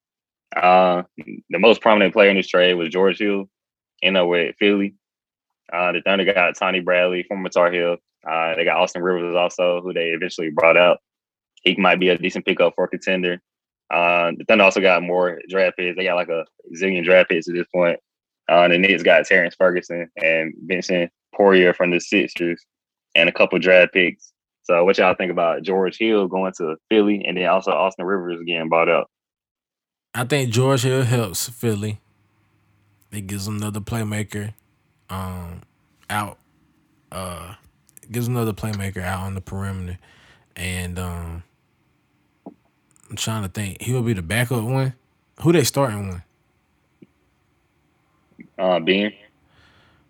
Uh, 0.56 1.04
the 1.18 1.60
most 1.60 1.82
prominent 1.82 2.14
player 2.14 2.30
in 2.30 2.38
this 2.38 2.48
trade 2.48 2.76
was 2.76 2.88
George 2.88 3.20
Hill, 3.20 3.50
in 4.02 4.16
up 4.16 4.30
with 4.30 4.56
Philly. 4.58 4.96
Uh, 5.72 5.92
the 5.92 6.02
Thunder 6.02 6.24
got 6.24 6.58
Tony 6.58 6.80
Bradley, 6.80 7.24
former 7.24 7.50
Tar 7.50 7.74
Heel. 7.74 7.98
Uh, 8.26 8.56
they 8.56 8.64
got 8.64 8.78
Austin 8.78 9.04
Rivers 9.04 9.36
also, 9.36 9.82
who 9.82 9.92
they 9.92 10.12
eventually 10.12 10.50
brought 10.50 10.78
out. 10.78 11.00
He 11.64 11.76
might 11.76 12.00
be 12.00 12.08
a 12.08 12.18
decent 12.18 12.46
pickup 12.46 12.76
for 12.76 12.86
a 12.86 12.88
contender. 12.88 13.42
Uh, 13.90 14.32
the 14.38 14.46
Thunder 14.48 14.64
also 14.64 14.80
got 14.80 15.04
more 15.04 15.42
draft 15.50 15.76
picks. 15.76 15.98
They 15.98 16.06
got 16.06 16.16
like 16.16 16.30
a 16.30 16.46
zillion 16.74 17.04
draft 17.04 17.30
picks 17.30 17.50
at 17.50 17.56
this 17.56 17.68
point. 17.68 18.00
Uh, 18.52 18.68
the 18.68 18.78
Knicks 18.78 19.02
got 19.02 19.26
Terrence 19.26 19.56
Ferguson 19.56 20.10
and 20.18 20.54
Vincent 20.66 21.10
Poirier 21.34 21.74
from 21.74 21.92
the 21.92 22.02
Sixers 22.02 22.66
and 23.16 23.30
a 23.30 23.32
couple 23.32 23.58
draft 23.60 23.94
picks. 23.94 24.34
So 24.64 24.84
what 24.84 24.98
y'all 24.98 25.16
think 25.16 25.32
about 25.32 25.64
George 25.64 25.98
Hill 25.98 26.28
going 26.28 26.52
to 26.58 26.76
Philly 26.90 27.24
and 27.26 27.38
then 27.38 27.46
also 27.46 27.72
Austin 27.72 28.06
Rivers 28.06 28.42
getting 28.46 28.68
bought 28.68 28.90
up? 28.90 29.08
I 30.14 30.26
think 30.26 30.52
George 30.52 30.82
Hill 30.82 31.04
helps 31.04 31.48
Philly. 31.48 32.02
It 33.14 33.26
gives 33.28 33.46
them 33.46 33.56
another 33.56 33.80
playmaker 33.80 34.54
um, 35.10 35.62
out. 36.10 36.38
Uh, 37.10 37.56
gives 38.12 38.28
another 38.28 38.52
playmaker 38.52 39.02
out 39.02 39.22
on 39.22 39.34
the 39.34 39.42
perimeter. 39.42 39.98
And 40.58 41.00
um, 41.00 41.44
I'm 42.46 43.16
trying 43.16 43.44
to 43.44 43.50
think. 43.50 43.82
He 43.82 43.94
will 43.94 44.02
be 44.02 44.14
the 44.14 44.22
backup 44.22 44.66
one. 44.66 44.94
Who 45.42 45.54
they 45.54 45.64
starting 45.64 46.10
one? 46.10 46.24
Uh, 48.62 48.80
Ben. 48.80 49.14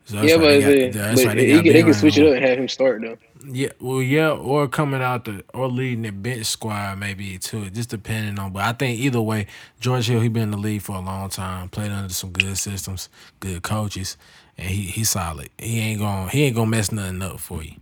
So 0.06 0.22
Yeah, 0.22 0.38
but, 0.38 0.44
they 0.46 0.60
got- 0.62 0.68
they, 0.68 0.90
that's 0.90 1.22
but 1.22 1.28
why 1.30 1.36
they 1.36 1.46
he 1.48 1.54
got 1.54 1.64
can, 1.64 1.74
they 1.74 1.74
Ben 1.74 1.84
can 1.86 1.94
switch 1.94 2.18
it 2.18 2.28
up 2.28 2.36
and 2.36 2.46
have 2.46 2.58
him 2.60 2.68
start 2.68 3.02
though. 3.02 3.18
Yeah, 3.50 3.70
well, 3.80 4.02
yeah, 4.04 4.32
or 4.32 4.68
coming 4.68 5.02
out 5.02 5.26
the 5.26 5.44
or 5.54 5.68
leading 5.68 6.04
the 6.04 6.12
bench 6.12 6.46
squad 6.46 7.00
maybe 7.00 7.38
too. 7.40 7.70
Just 7.72 7.90
depending 7.90 8.38
on, 8.38 8.52
but 8.54 8.64
I 8.64 8.74
think 8.74 9.00
either 9.00 9.22
way, 9.22 9.48
George 9.80 10.08
Hill 10.08 10.20
he 10.20 10.28
been 10.28 10.44
in 10.44 10.52
the 10.52 10.58
league 10.58 10.82
for 10.84 10.96
a 10.96 11.00
long 11.02 11.30
time, 11.30 11.70
played 11.70 11.92
under 11.92 12.14
some 12.14 12.32
good 12.32 12.58
systems, 12.58 13.10
good 13.40 13.64
coaches, 13.64 14.18
and 14.58 14.68
he 14.70 14.84
he 14.84 15.04
solid. 15.04 15.50
He 15.58 15.80
ain't 15.80 16.00
gonna 16.00 16.30
he 16.30 16.44
ain't 16.44 16.56
gonna 16.56 16.70
mess 16.70 16.92
nothing 16.92 17.22
up 17.24 17.40
for 17.40 17.64
you. 17.64 17.74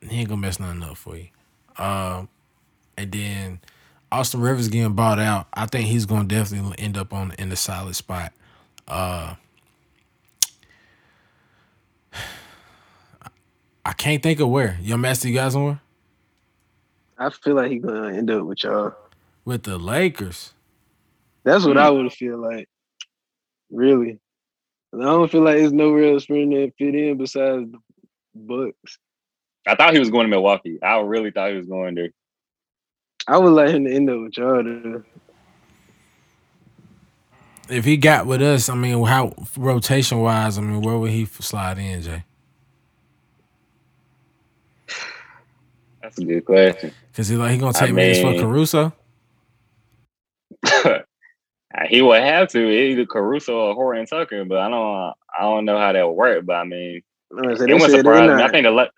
He 0.00 0.20
ain't 0.20 0.28
gonna 0.28 0.40
mess 0.40 0.58
nothing 0.58 0.82
up 0.82 0.96
for 0.96 1.16
you. 1.16 1.28
Um, 1.76 2.28
and 2.96 3.12
then 3.12 3.60
Austin 4.10 4.40
Rivers 4.40 4.68
getting 4.68 4.94
bought 4.94 5.18
out. 5.20 5.46
I 5.54 5.66
think 5.66 5.86
he's 5.86 6.06
gonna 6.06 6.26
definitely 6.28 6.78
end 6.78 6.96
up 6.96 7.12
on 7.12 7.32
in 7.38 7.48
the 7.48 7.56
solid 7.56 7.94
spot. 7.94 8.32
Uh, 8.92 9.34
I 13.86 13.92
can't 13.94 14.22
think 14.22 14.38
of 14.40 14.48
where. 14.48 14.78
Your 14.82 14.98
master, 14.98 15.28
you 15.28 15.34
guys 15.34 15.54
on 15.54 15.80
I 17.18 17.30
feel 17.30 17.54
like 17.54 17.70
he's 17.72 17.82
gonna 17.82 18.12
end 18.12 18.30
up 18.30 18.44
with 18.44 18.62
y'all. 18.64 18.92
with 19.46 19.62
the 19.62 19.78
Lakers. 19.78 20.52
That's 21.44 21.64
what 21.64 21.78
I 21.78 21.88
Hmm. 21.90 21.96
would 22.04 22.12
feel 22.12 22.36
like. 22.38 22.68
Really. 23.70 24.18
I 24.94 24.98
don't 25.04 25.30
feel 25.30 25.40
like 25.42 25.56
there's 25.56 25.72
no 25.72 25.90
real 25.90 26.20
for 26.20 26.34
that 26.34 26.72
fit 26.76 26.94
in 26.94 27.16
besides 27.16 27.70
the 27.72 27.78
Bucks. 28.34 28.98
I 29.66 29.74
thought 29.74 29.94
he 29.94 30.00
was 30.00 30.10
going 30.10 30.24
to 30.24 30.28
Milwaukee. 30.30 30.78
I 30.82 31.00
really 31.00 31.30
thought 31.30 31.50
he 31.50 31.56
was 31.56 31.66
going 31.66 31.94
there. 31.94 32.10
I 33.26 33.38
would 33.38 33.52
like 33.52 33.70
him 33.70 33.84
to 33.86 33.94
end 33.94 34.10
up 34.10 34.20
with 34.20 34.36
y'all. 34.36 34.62
Though. 34.62 35.02
If 37.68 37.84
he 37.84 37.96
got 37.96 38.26
with 38.26 38.42
us, 38.42 38.68
I 38.68 38.74
mean, 38.74 39.04
how 39.04 39.34
rotation 39.56 40.18
wise, 40.20 40.58
I 40.58 40.60
mean, 40.60 40.80
where 40.82 40.98
would 40.98 41.10
he 41.10 41.24
slide 41.26 41.78
in, 41.78 42.02
Jay? 42.02 42.24
That's 46.02 46.18
a 46.18 46.24
good 46.24 46.44
question. 46.44 46.92
Because 47.10 47.28
he 47.28 47.36
like 47.36 47.52
he 47.52 47.58
gonna 47.58 47.76
I 47.76 47.86
take 47.86 47.94
minutes 47.94 48.20
for 48.20 48.34
Caruso. 48.34 48.92
he 51.88 52.02
would 52.02 52.22
have 52.22 52.48
to 52.48 52.68
either 52.68 53.06
Caruso 53.06 53.54
or 53.54 53.74
Horton 53.74 54.06
Tucker, 54.06 54.44
but 54.44 54.58
I 54.58 54.68
don't. 54.68 55.14
I 55.38 55.42
don't 55.42 55.64
know 55.64 55.78
how 55.78 55.92
that 55.92 56.06
would 56.06 56.12
work. 56.14 56.44
But 56.44 56.56
I 56.56 56.64
mean, 56.64 57.02
No, 57.30 57.54
so 57.54 57.64
it 57.64 57.66
they 57.66 57.72
wouldn't 57.72 57.92
surprise 57.92 58.28
me. 58.28 58.42
I 58.42 58.48
think 58.50 58.64
the 58.66 58.70
Le- 58.70 58.90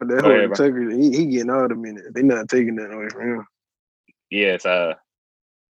that 0.00 0.24
ahead, 0.24 0.24
Horton. 0.24 0.52
Tucker, 0.52 0.90
he, 0.90 1.16
he 1.16 1.26
getting 1.26 1.50
all 1.50 1.66
the 1.66 1.74
minutes. 1.74 2.08
They're 2.12 2.22
not 2.22 2.48
taking 2.48 2.76
that 2.76 2.92
away 2.92 3.08
from 3.08 3.34
him. 3.34 3.46
yes. 4.30 4.64
Uh, 4.64 4.94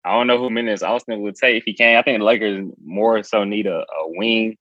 I 0.05 0.12
don't 0.12 0.26
know 0.26 0.38
who 0.38 0.48
minutes 0.51 0.82
Austin 0.82 1.20
would 1.20 1.36
take 1.36 1.57
if 1.59 1.64
he 1.64 1.74
can. 1.74 1.96
I 1.98 2.03
think 2.03 2.18
the 2.18 2.24
Lakers 2.24 2.66
more 2.84 3.22
so 3.22 3.44
need 3.44 3.66
a, 3.66 3.80
a 3.80 3.84
wing 4.07 4.57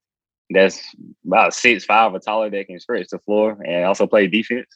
that's 0.49 0.83
about 1.25 1.53
six 1.53 1.85
five 1.85 2.13
or 2.13 2.19
taller 2.19 2.49
that 2.49 2.67
can 2.67 2.79
stretch 2.79 3.07
the 3.09 3.19
floor 3.19 3.61
and 3.65 3.85
also 3.85 4.05
play 4.07 4.27
defense. 4.27 4.67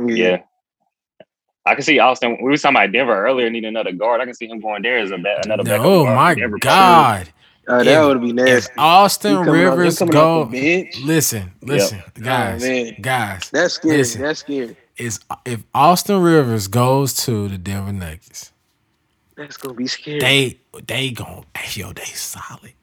Mm-hmm. 0.00 0.16
Yeah. 0.16 0.38
I 1.66 1.74
can 1.74 1.82
see 1.82 1.98
Austin. 1.98 2.38
We 2.42 2.48
were 2.50 2.56
talking 2.56 2.76
about 2.76 2.92
Denver 2.92 3.26
earlier, 3.26 3.50
need 3.50 3.64
another 3.64 3.92
guard. 3.92 4.20
I 4.20 4.24
can 4.24 4.34
see 4.34 4.46
him 4.48 4.60
going 4.60 4.82
there 4.82 4.98
as 4.98 5.10
a 5.10 5.18
ba- 5.18 5.40
another. 5.44 5.64
backup 5.64 5.84
Oh 5.84 6.06
my 6.06 6.34
for 6.34 6.58
God! 6.58 7.28
Oh, 7.68 7.84
that 7.84 7.86
If- 8.02 8.06
would 8.08 8.20
be 8.22 8.30
If 8.30 8.34
nasty. 8.36 8.72
He 8.72 8.78
Austin 8.78 9.34
coming 9.44 9.48
off- 9.48 9.54
he 9.56 9.62
Rivers 9.64 9.98
coming 9.98 10.12
go, 10.12 10.44
the 10.44 10.82
bench. 10.82 10.96
listen, 11.04 11.52
listen, 11.60 12.02
oh, 12.06 12.20
guys, 12.22 12.62
man. 12.62 12.96
guys, 13.02 13.50
That's 13.50 13.74
scary. 13.74 13.98
Listen. 13.98 14.22
That's 14.22 14.38
scary. 14.40 14.76
Is 14.98 15.20
if 15.44 15.64
Austin 15.74 16.20
Rivers 16.22 16.68
goes 16.68 17.14
to 17.24 17.48
the 17.48 17.58
Denver 17.58 17.92
Nuggets, 17.92 18.52
That's 19.36 19.56
gonna 19.56 19.74
be 19.74 19.86
scary. 19.86 20.20
they 20.20 20.60
they 20.86 21.10
gon' 21.10 21.44
yo 21.72 21.92
they 21.92 22.04
solid. 22.04 22.74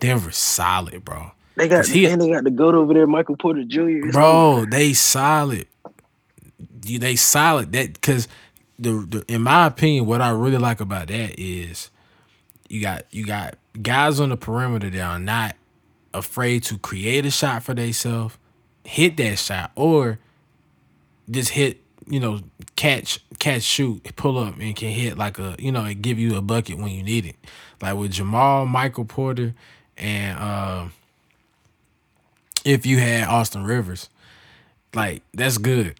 Denver's 0.00 0.36
solid, 0.36 1.04
bro. 1.04 1.32
They 1.56 1.68
got 1.68 1.86
he- 1.86 2.06
and 2.06 2.20
they 2.20 2.30
got 2.30 2.44
the 2.44 2.50
goat 2.50 2.74
over 2.74 2.92
there, 2.94 3.06
Michael 3.06 3.36
Porter 3.36 3.64
Jr. 3.64 4.10
Bro. 4.12 4.66
They 4.70 4.92
solid. 4.92 5.66
You 6.84 6.98
they 6.98 7.16
solid. 7.16 7.72
That 7.72 7.94
because 7.94 8.28
the, 8.78 9.06
the 9.08 9.24
in 9.28 9.42
my 9.42 9.66
opinion, 9.66 10.06
what 10.06 10.20
I 10.20 10.30
really 10.30 10.58
like 10.58 10.80
about 10.80 11.08
that 11.08 11.38
is 11.38 11.90
you 12.68 12.82
got 12.82 13.04
you 13.12 13.24
got 13.24 13.56
guys 13.80 14.20
on 14.20 14.30
the 14.30 14.36
perimeter 14.36 14.90
that 14.90 15.00
are 15.00 15.18
not 15.18 15.56
afraid 16.12 16.64
to 16.64 16.78
create 16.78 17.24
a 17.24 17.30
shot 17.30 17.62
for 17.62 17.74
themselves, 17.74 18.36
hit 18.84 19.16
that 19.18 19.38
shot, 19.38 19.70
or 19.76 20.18
just 21.30 21.50
hit. 21.50 21.80
You 22.06 22.20
know, 22.20 22.40
catch, 22.76 23.18
catch, 23.38 23.62
shoot, 23.62 24.02
pull 24.16 24.36
up, 24.36 24.58
and 24.60 24.76
can 24.76 24.90
hit 24.90 25.16
like 25.16 25.38
a 25.38 25.56
you 25.58 25.72
know, 25.72 25.84
and 25.84 26.02
give 26.02 26.18
you 26.18 26.36
a 26.36 26.42
bucket 26.42 26.76
when 26.76 26.88
you 26.90 27.02
need 27.02 27.24
it. 27.24 27.36
Like 27.80 27.96
with 27.96 28.10
Jamal, 28.12 28.66
Michael 28.66 29.06
Porter, 29.06 29.54
and 29.96 30.38
uh, 30.38 30.88
if 32.64 32.84
you 32.86 32.98
had 32.98 33.28
Austin 33.28 33.64
Rivers, 33.64 34.10
like 34.94 35.22
that's 35.32 35.56
good. 35.58 35.98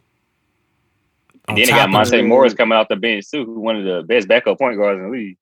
On 1.48 1.56
And 1.56 1.58
then 1.58 1.64
they 1.66 1.70
got 1.70 1.84
of 1.86 1.90
Monte 1.90 2.10
that- 2.18 2.22
Morris 2.24 2.54
coming 2.54 2.76
off 2.76 2.88
the 2.88 2.96
bench 2.96 3.30
too, 3.30 3.44
who 3.44 3.60
one 3.60 3.76
of 3.76 3.84
the 3.84 4.02
best 4.02 4.28
backup 4.28 4.58
point 4.58 4.76
guards 4.78 4.98
in 4.98 5.04
the 5.04 5.10
league. 5.10 5.36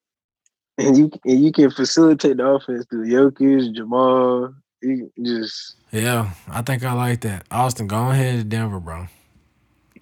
and 0.78 0.96
you 0.96 1.10
and 1.24 1.44
you 1.44 1.52
can 1.52 1.70
facilitate 1.70 2.36
the 2.36 2.46
offense 2.46 2.84
through 2.88 3.08
Jokic, 3.08 3.74
Jamal. 3.74 4.54
You 4.80 5.10
just 5.22 5.74
Yeah, 5.92 6.30
I 6.48 6.62
think 6.62 6.84
I 6.84 6.92
like 6.92 7.20
that. 7.22 7.46
Austin, 7.50 7.86
go 7.88 8.10
ahead 8.10 8.38
to 8.38 8.44
Denver, 8.44 8.80
bro. 8.80 9.06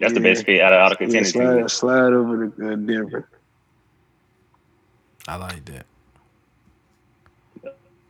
That's 0.00 0.14
the 0.14 0.20
Yeah. 0.20 0.32
best 0.32 0.44
fit 0.46 0.60
out 0.60 0.72
of 0.72 0.80
all 0.80 0.88
the 0.90 0.96
yeah, 1.00 1.20
contenders. 1.20 1.32
slide, 1.32 1.70
slide 1.70 2.12
over 2.12 2.48
to 2.48 2.72
uh, 2.72 2.76
Denver. 2.76 3.28
I 5.28 5.36
like 5.36 5.64
that. 5.66 5.86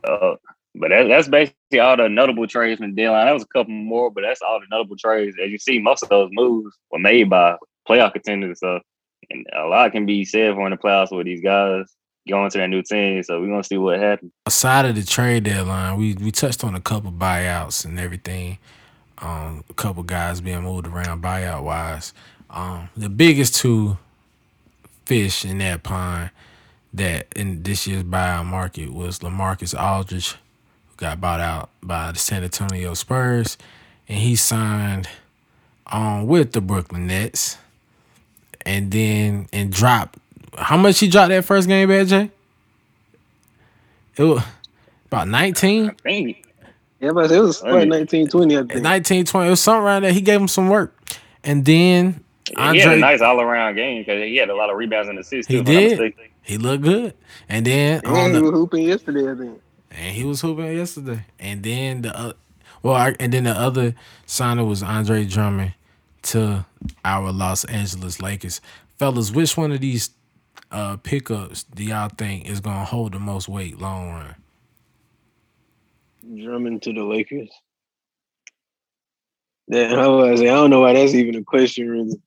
Uh, 0.03 0.35
but 0.75 0.89
that, 0.89 1.07
that's 1.07 1.27
basically 1.27 1.79
all 1.79 1.97
the 1.97 2.07
notable 2.09 2.47
trades 2.47 2.79
from 2.79 2.95
the 2.95 3.01
deadline. 3.01 3.25
That 3.27 3.33
was 3.33 3.43
a 3.43 3.47
couple 3.47 3.73
more, 3.73 4.09
but 4.09 4.21
that's 4.21 4.41
all 4.41 4.59
the 4.59 4.65
notable 4.71 4.95
trades. 4.97 5.35
As 5.43 5.51
you 5.51 5.57
see, 5.57 5.79
most 5.79 6.01
of 6.03 6.09
those 6.09 6.29
moves 6.31 6.75
were 6.91 6.99
made 6.99 7.29
by 7.29 7.57
playoff 7.87 8.13
contenders. 8.13 8.59
So, 8.61 8.79
and 9.29 9.45
a 9.55 9.65
lot 9.67 9.91
can 9.91 10.05
be 10.05 10.23
said 10.25 10.55
for 10.55 10.65
in 10.65 10.71
the 10.71 10.77
playoffs 10.77 11.15
with 11.15 11.25
these 11.25 11.41
guys 11.41 11.85
going 12.29 12.49
to 12.51 12.57
their 12.57 12.67
new 12.67 12.81
team. 12.81 13.21
So 13.23 13.39
we're 13.41 13.47
gonna 13.47 13.63
see 13.63 13.77
what 13.77 13.99
happens. 13.99 14.31
Aside 14.45 14.85
of 14.85 14.95
the 14.95 15.03
trade 15.03 15.43
deadline, 15.43 15.97
we 15.97 16.13
we 16.15 16.31
touched 16.31 16.63
on 16.63 16.73
a 16.75 16.81
couple 16.81 17.11
buyouts 17.11 17.83
and 17.85 17.99
everything. 17.99 18.57
Um, 19.21 19.63
a 19.69 19.73
couple 19.73 20.03
guys 20.03 20.41
being 20.41 20.63
moved 20.63 20.87
around 20.87 21.21
buyout 21.21 21.63
wise. 21.63 22.13
Um, 22.49 22.89
the 22.97 23.09
biggest 23.09 23.55
two 23.55 23.97
fish 25.05 25.45
in 25.45 25.59
that 25.59 25.83
pond 25.83 26.31
that 26.93 27.27
in 27.35 27.63
this 27.63 27.87
year's 27.87 28.03
buyout 28.03 28.45
market 28.45 28.91
was 28.91 29.19
Lamarcus 29.19 29.79
Aldridge, 29.79 30.31
who 30.31 30.95
got 30.97 31.21
bought 31.21 31.39
out 31.39 31.69
by 31.81 32.11
the 32.11 32.19
San 32.19 32.43
Antonio 32.43 32.93
Spurs, 32.93 33.57
and 34.07 34.17
he 34.17 34.35
signed 34.35 35.07
on 35.87 36.27
with 36.27 36.51
the 36.53 36.61
Brooklyn 36.61 37.07
Nets, 37.07 37.57
and 38.65 38.91
then 38.91 39.47
and 39.53 39.71
dropped. 39.71 40.17
How 40.57 40.77
much 40.77 40.99
he 40.99 41.07
dropped 41.07 41.29
that 41.29 41.45
first 41.45 41.67
game, 41.67 41.87
Bad 41.87 42.07
Jay? 42.07 42.31
It 44.17 44.23
was 44.23 44.43
about 45.07 45.29
19, 45.29 45.89
I 45.89 45.93
think 46.03 46.50
Yeah, 47.01 47.11
but 47.13 47.31
it 47.31 47.39
was 47.39 47.61
Hey. 47.61 47.71
like 47.71 47.87
19, 47.87 48.27
20, 48.27 48.57
I 48.57 48.63
think. 48.63 48.81
19, 48.81 49.25
20. 49.25 49.47
It 49.47 49.49
was 49.49 49.59
something 49.61 49.83
around 49.83 50.03
there. 50.03 50.13
He 50.13 50.21
gave 50.21 50.39
him 50.39 50.47
some 50.47 50.69
work. 50.69 50.95
And 51.43 51.65
then 51.65 52.23
he 52.47 52.79
had 52.79 52.93
a 52.93 52.97
nice 52.97 53.21
all 53.21 53.41
around 53.41 53.75
game 53.75 54.01
because 54.01 54.21
he 54.23 54.35
had 54.37 54.49
a 54.49 54.55
lot 54.55 54.69
of 54.69 54.77
rebounds 54.77 55.09
and 55.09 55.17
assists. 55.17 55.51
He 55.51 55.55
too, 55.55 55.61
if 55.61 55.67
I'm 55.67 55.73
not 55.73 55.97
did. 56.15 56.15
He 56.43 56.57
looked 56.57 56.83
good, 56.83 57.13
and 57.49 57.65
then 57.65 58.05
on 58.05 58.29
he 58.31 58.35
the, 58.35 58.41
was 58.41 58.51
hooping 58.51 58.83
yesterday, 58.83 59.31
I 59.31 59.35
think. 59.35 59.61
and 59.91 60.15
he 60.15 60.23
was 60.23 60.41
hooping 60.41 60.75
yesterday, 60.75 61.25
and 61.39 61.61
then 61.63 62.01
the 62.01 62.17
uh, 62.17 62.33
well, 62.81 62.95
I, 62.95 63.15
and 63.19 63.31
then 63.31 63.43
the 63.43 63.51
other 63.51 63.93
signer 64.25 64.65
was 64.65 64.81
Andre 64.81 65.23
Drummond 65.25 65.75
to 66.23 66.65
our 67.05 67.31
Los 67.31 67.63
Angeles 67.65 68.21
Lakers. 68.21 68.59
Fellas, 68.97 69.31
which 69.31 69.55
one 69.55 69.71
of 69.71 69.81
these 69.81 70.09
uh, 70.71 70.97
pickups 70.97 71.63
do 71.63 71.83
y'all 71.83 72.09
think 72.09 72.49
is 72.49 72.59
gonna 72.59 72.85
hold 72.85 73.13
the 73.13 73.19
most 73.19 73.47
weight 73.47 73.79
long 73.79 74.09
run? 74.09 74.35
Drummond 76.23 76.83
to 76.83 76.93
the 76.93 77.03
Lakers. 77.03 77.49
Then 79.67 79.97
I 79.97 80.07
was 80.07 80.39
say, 80.39 80.49
I 80.49 80.55
don't 80.55 80.69
know 80.69 80.81
why 80.81 80.93
that's 80.93 81.13
even 81.13 81.35
a 81.35 81.43
question, 81.43 81.89
really. 81.89 82.21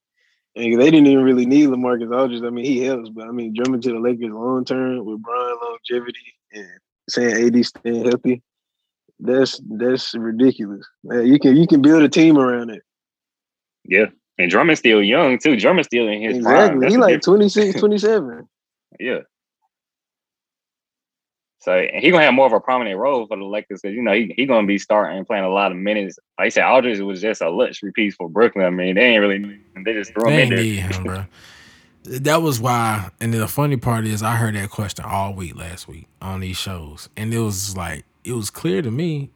And 0.57 0.81
they 0.81 0.91
didn't 0.91 1.09
even 1.09 1.25
really 1.25 1.47
need 1.47 1.69
Lamarcus 1.69 2.15
Aldridge. 2.17 2.43
I 2.43 2.51
mean, 2.51 2.65
he 2.65 2.83
helps, 2.83 3.09
but 3.11 3.27
I 3.27 3.33
mean, 3.33 3.53
Drummond 3.55 3.83
to 3.83 3.93
the 3.93 3.99
Lakers 3.99 4.31
long 4.31 4.65
term 4.65 5.05
with 5.05 5.21
Bron 5.21 5.57
longevity 5.63 6.35
and 6.53 6.69
saying 7.09 7.47
AD 7.55 7.67
staying 7.67 8.05
healthy. 8.05 8.43
That's 9.21 9.61
that's 9.69 10.15
ridiculous. 10.15 10.87
Man, 11.03 11.27
you 11.27 11.39
can 11.39 11.57
you 11.57 11.67
can 11.67 11.83
build 11.83 12.03
a 12.03 12.09
team 12.09 12.39
around 12.39 12.71
it. 12.71 12.83
Yeah, 13.85 14.07
and 14.39 14.51
Drummond's 14.51 14.81
still 14.81 15.03
young 15.03 15.39
too. 15.39 15.57
Drummond's 15.57 15.89
still 15.89 16.09
in 16.09 16.23
his 16.23 16.43
prime. 16.43 16.55
Exactly. 16.55 16.81
That's 16.81 16.95
He 16.95 16.99
like 16.99 17.21
difference. 17.21 17.53
26, 17.55 17.81
27. 17.81 18.49
Yeah. 19.01 19.19
So 21.65 21.87
he 21.95 22.11
gonna 22.11 22.25
have 22.25 22.35
more 22.35 22.45
of 22.47 22.53
a 22.53 22.61
prominent 22.61 22.99
role 22.99 23.27
for 23.27 23.39
the 23.39 23.45
Lakers 23.45 23.81
because 23.81 23.95
you 23.95 24.03
know 24.03 24.13
he 24.13 24.35
he 24.37 24.45
gonna 24.45 24.67
be 24.67 24.77
starting 24.79 25.17
and 25.17 25.27
playing 25.27 25.45
a 25.45 25.49
lot 25.49 25.73
of 25.73 25.79
minutes. 25.79 26.19
Like 26.39 26.47
I 26.47 26.49
said, 26.51 26.65
Aldridge 26.67 27.01
was 27.01 27.23
just 27.23 27.41
a 27.41 27.49
luxury 27.49 27.91
piece 27.93 28.15
for 28.15 28.29
Brooklyn. 28.29 28.67
I 28.67 28.71
mean, 28.71 28.97
they 28.97 29.01
ain't 29.15 29.21
really 29.23 29.61
they 29.85 29.95
just 29.95 30.13
threw 30.13 30.29
him 30.29 30.35
They 30.37 30.43
in 30.43 30.49
ain't 30.49 30.51
there. 30.51 30.63
need 30.63 30.77
him, 30.77 31.05
bro. 31.05 31.25
That 32.05 32.43
was 32.43 32.61
why, 32.61 33.09
and 33.19 33.33
the 33.33 33.49
funny 33.49 33.79
part 33.79 34.05
is, 34.05 34.23
I 34.23 34.37
heard 34.37 34.55
that 34.57 34.69
question 34.69 35.07
all 35.07 35.33
week 35.33 35.57
last 35.57 35.89
week 35.89 36.07
on 36.21 36.41
these 36.41 36.59
shows, 36.59 37.09
and 37.17 37.33
it 37.33 37.39
was 37.39 37.75
like 37.79 38.05
it 38.25 38.33
was 38.35 38.51
clear 38.51 38.83
to 38.83 38.91
me 38.91 39.31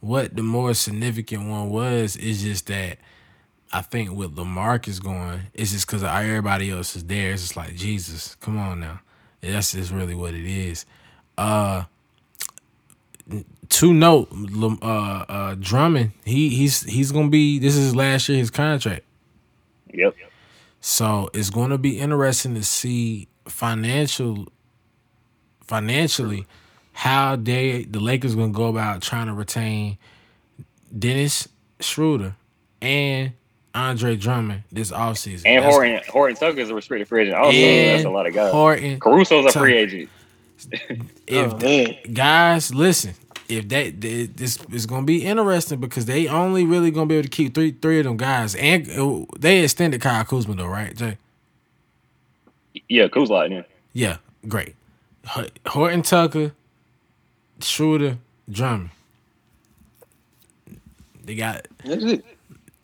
what 0.00 0.36
the 0.36 0.44
more 0.44 0.74
significant 0.74 1.48
one 1.48 1.70
was. 1.70 2.16
Is 2.16 2.42
just 2.42 2.68
that 2.68 2.98
I 3.72 3.82
think 3.82 4.12
with 4.12 4.36
Lamarcus 4.36 5.02
going, 5.02 5.40
it's 5.54 5.72
just 5.72 5.88
because 5.88 6.04
everybody 6.04 6.70
else 6.70 6.94
is 6.94 7.02
there. 7.04 7.32
It's 7.32 7.42
just 7.42 7.56
like 7.56 7.74
Jesus, 7.74 8.36
come 8.36 8.56
on 8.56 8.78
now. 8.78 9.00
That's 9.44 9.72
just 9.72 9.92
really 9.92 10.14
what 10.14 10.34
it 10.34 10.46
is. 10.46 10.86
Uh, 11.36 11.84
to 13.68 13.94
note, 13.94 14.28
uh, 14.82 14.86
uh, 14.86 15.54
Drummond, 15.58 16.12
he 16.24 16.50
he's 16.50 16.82
he's 16.82 17.12
gonna 17.12 17.28
be. 17.28 17.58
This 17.58 17.76
is 17.76 17.96
last 17.96 18.28
year 18.28 18.38
his 18.38 18.50
contract. 18.50 19.04
Yep. 19.92 20.14
So 20.80 21.30
it's 21.32 21.48
going 21.48 21.70
to 21.70 21.78
be 21.78 21.98
interesting 21.98 22.54
to 22.56 22.62
see 22.62 23.28
financial, 23.46 24.48
financially, 25.62 26.46
how 26.92 27.36
they 27.36 27.84
the 27.84 28.00
Lakers 28.00 28.34
going 28.34 28.52
to 28.52 28.56
go 28.56 28.66
about 28.66 29.00
trying 29.00 29.28
to 29.28 29.32
retain 29.32 29.96
Dennis 30.96 31.48
Schroeder 31.80 32.36
and 32.82 33.32
Andre 33.74 34.16
Drummond 34.16 34.62
this 34.70 34.90
offseason. 34.90 35.42
And 35.46 35.62
That's- 35.64 35.72
Horton 35.72 36.00
Horton 36.08 36.58
is 36.58 36.70
a 36.70 36.74
restricted 36.74 37.08
free 37.08 37.22
agent. 37.22 37.36
Also, 37.36 37.56
and 37.56 37.90
that's 37.98 38.04
a 38.04 38.10
lot 38.10 38.26
of 38.26 38.34
guys. 38.34 38.52
Horton, 38.52 39.00
Caruso's 39.00 39.44
a 39.46 39.48
Tucker. 39.48 39.58
free 39.66 39.76
agent. 39.76 40.08
if 41.26 41.52
Oh, 41.52 41.58
man. 41.58 41.96
guys 42.12 42.72
listen, 42.72 43.14
if 43.48 43.68
that 43.68 44.00
they, 44.00 44.26
this 44.26 44.58
is 44.72 44.86
going 44.86 45.02
to 45.02 45.06
be 45.06 45.24
interesting 45.24 45.80
because 45.80 46.06
they 46.06 46.28
only 46.28 46.64
really 46.64 46.90
going 46.92 47.08
to 47.08 47.12
be 47.12 47.18
able 47.18 47.24
to 47.24 47.28
keep 47.30 47.54
three 47.54 47.72
three 47.72 47.98
of 47.98 48.04
them 48.04 48.16
guys, 48.16 48.54
and 48.54 48.88
uh, 48.90 49.24
they 49.38 49.62
extended 49.64 50.00
Kyle 50.00 50.24
Kuzma 50.24 50.54
though, 50.54 50.66
right, 50.66 50.96
Jay? 50.96 51.18
Yeah, 52.88 53.08
Kuzma. 53.08 53.48
Yeah. 53.48 53.62
Yeah, 53.92 54.16
great. 54.48 54.74
Horton 55.66 56.02
Tucker, 56.02 56.52
Schroeder, 57.60 58.18
Drummond. 58.50 58.90
They 61.24 61.34
got 61.34 61.66
That's 61.84 62.04
it. 62.04 62.24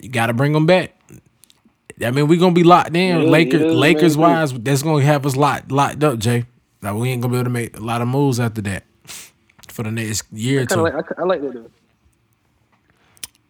You 0.00 0.08
got 0.08 0.26
to 0.26 0.32
bring 0.32 0.52
them 0.52 0.66
back. 0.66 0.94
I 2.02 2.10
mean, 2.10 2.28
we're 2.28 2.40
gonna 2.40 2.54
be 2.54 2.64
locked 2.64 2.96
in. 2.96 3.22
Yeah, 3.22 3.28
Lakers, 3.28 3.60
yeah, 3.60 3.68
Lakers 3.68 4.16
man. 4.16 4.30
wise, 4.30 4.52
that's 4.54 4.82
gonna 4.82 5.04
have 5.04 5.26
us 5.26 5.36
locked 5.36 5.70
locked 5.70 6.02
up, 6.02 6.18
Jay. 6.18 6.46
Like 6.82 6.94
we 6.94 7.10
ain't 7.10 7.20
gonna 7.20 7.32
be 7.32 7.38
able 7.38 7.44
to 7.44 7.50
make 7.50 7.76
a 7.76 7.80
lot 7.80 8.00
of 8.00 8.08
moves 8.08 8.40
after 8.40 8.62
that 8.62 8.84
for 9.68 9.82
the 9.82 9.90
next 9.90 10.24
year 10.32 10.62
or 10.62 10.66
two. 10.66 10.80
like 10.80 10.94
I, 10.94 11.22
I 11.22 11.24
like 11.24 11.42
that 11.42 11.52
though. 11.52 11.70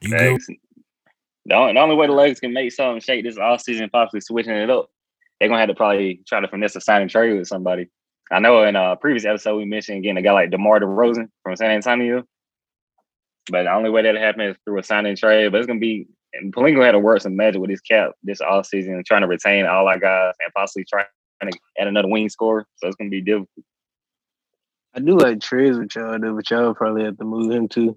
you 0.00 0.10
good? 0.10 0.40
The 1.46 1.54
only, 1.54 1.72
the 1.72 1.80
only 1.80 1.94
way 1.94 2.06
the 2.06 2.12
Lakers 2.12 2.40
can 2.40 2.52
make 2.52 2.72
something 2.72 3.00
shake 3.00 3.24
this 3.24 3.38
offseason, 3.38 3.90
possibly 3.90 4.20
switching 4.20 4.52
it 4.52 4.68
up, 4.68 4.90
they're 5.38 5.48
gonna 5.48 5.60
have 5.60 5.68
to 5.68 5.74
probably 5.74 6.20
try 6.26 6.40
to 6.40 6.48
finesse 6.48 6.76
a 6.76 6.80
sign 6.80 7.02
and 7.02 7.10
trade 7.10 7.38
with 7.38 7.48
somebody. 7.48 7.88
I 8.32 8.40
know 8.40 8.62
in 8.64 8.76
a 8.76 8.96
previous 8.96 9.24
episode 9.24 9.56
we 9.56 9.64
mentioned 9.64 10.02
getting 10.02 10.18
a 10.18 10.22
guy 10.22 10.32
like 10.32 10.50
DeMar 10.50 10.80
DeRozan 10.80 11.28
from 11.42 11.56
San 11.56 11.70
Antonio, 11.70 12.24
but 13.50 13.64
the 13.64 13.72
only 13.72 13.90
way 13.90 14.02
that'll 14.02 14.20
happen 14.20 14.42
is 14.42 14.56
through 14.64 14.78
a 14.78 14.82
sign 14.82 15.06
and 15.06 15.16
trade. 15.16 15.50
But 15.50 15.58
it's 15.58 15.66
gonna 15.66 15.80
be 15.80 16.08
and 16.34 16.54
Pelinka 16.54 16.84
had 16.84 16.92
to 16.92 16.98
work 16.98 17.20
some 17.20 17.36
magic 17.36 17.60
with 17.60 17.70
his 17.70 17.80
cap 17.80 18.12
this 18.22 18.40
offseason, 18.40 19.04
trying 19.04 19.22
to 19.22 19.26
retain 19.26 19.66
all 19.66 19.88
our 19.88 19.98
guys 19.98 20.34
and 20.44 20.52
possibly 20.54 20.84
trying 20.84 21.06
to 21.42 21.58
add 21.78 21.88
another 21.88 22.08
wing 22.08 22.28
scorer. 22.28 22.66
So 22.76 22.86
it's 22.86 22.96
gonna 22.96 23.10
be 23.10 23.20
difficult. 23.20 23.64
I 24.94 25.00
do 25.00 25.16
like 25.16 25.38
Trez 25.38 25.78
with 25.78 25.94
y'all 25.94 26.18
though, 26.18 26.34
but 26.34 26.50
y'all 26.50 26.74
probably 26.74 27.04
have 27.04 27.18
to 27.18 27.24
move 27.24 27.50
him 27.52 27.68
too. 27.68 27.96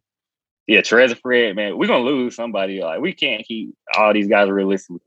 Yeah, 0.67 0.81
Trez 0.81 1.17
Fred, 1.21 1.55
man, 1.55 1.77
we're 1.77 1.87
gonna 1.87 2.03
lose 2.05 2.35
somebody. 2.35 2.81
Like 2.81 3.01
we 3.01 3.13
can't 3.13 3.45
keep 3.45 3.75
all 3.97 4.13
these 4.13 4.27
guys 4.27 4.49
realistically. 4.49 5.01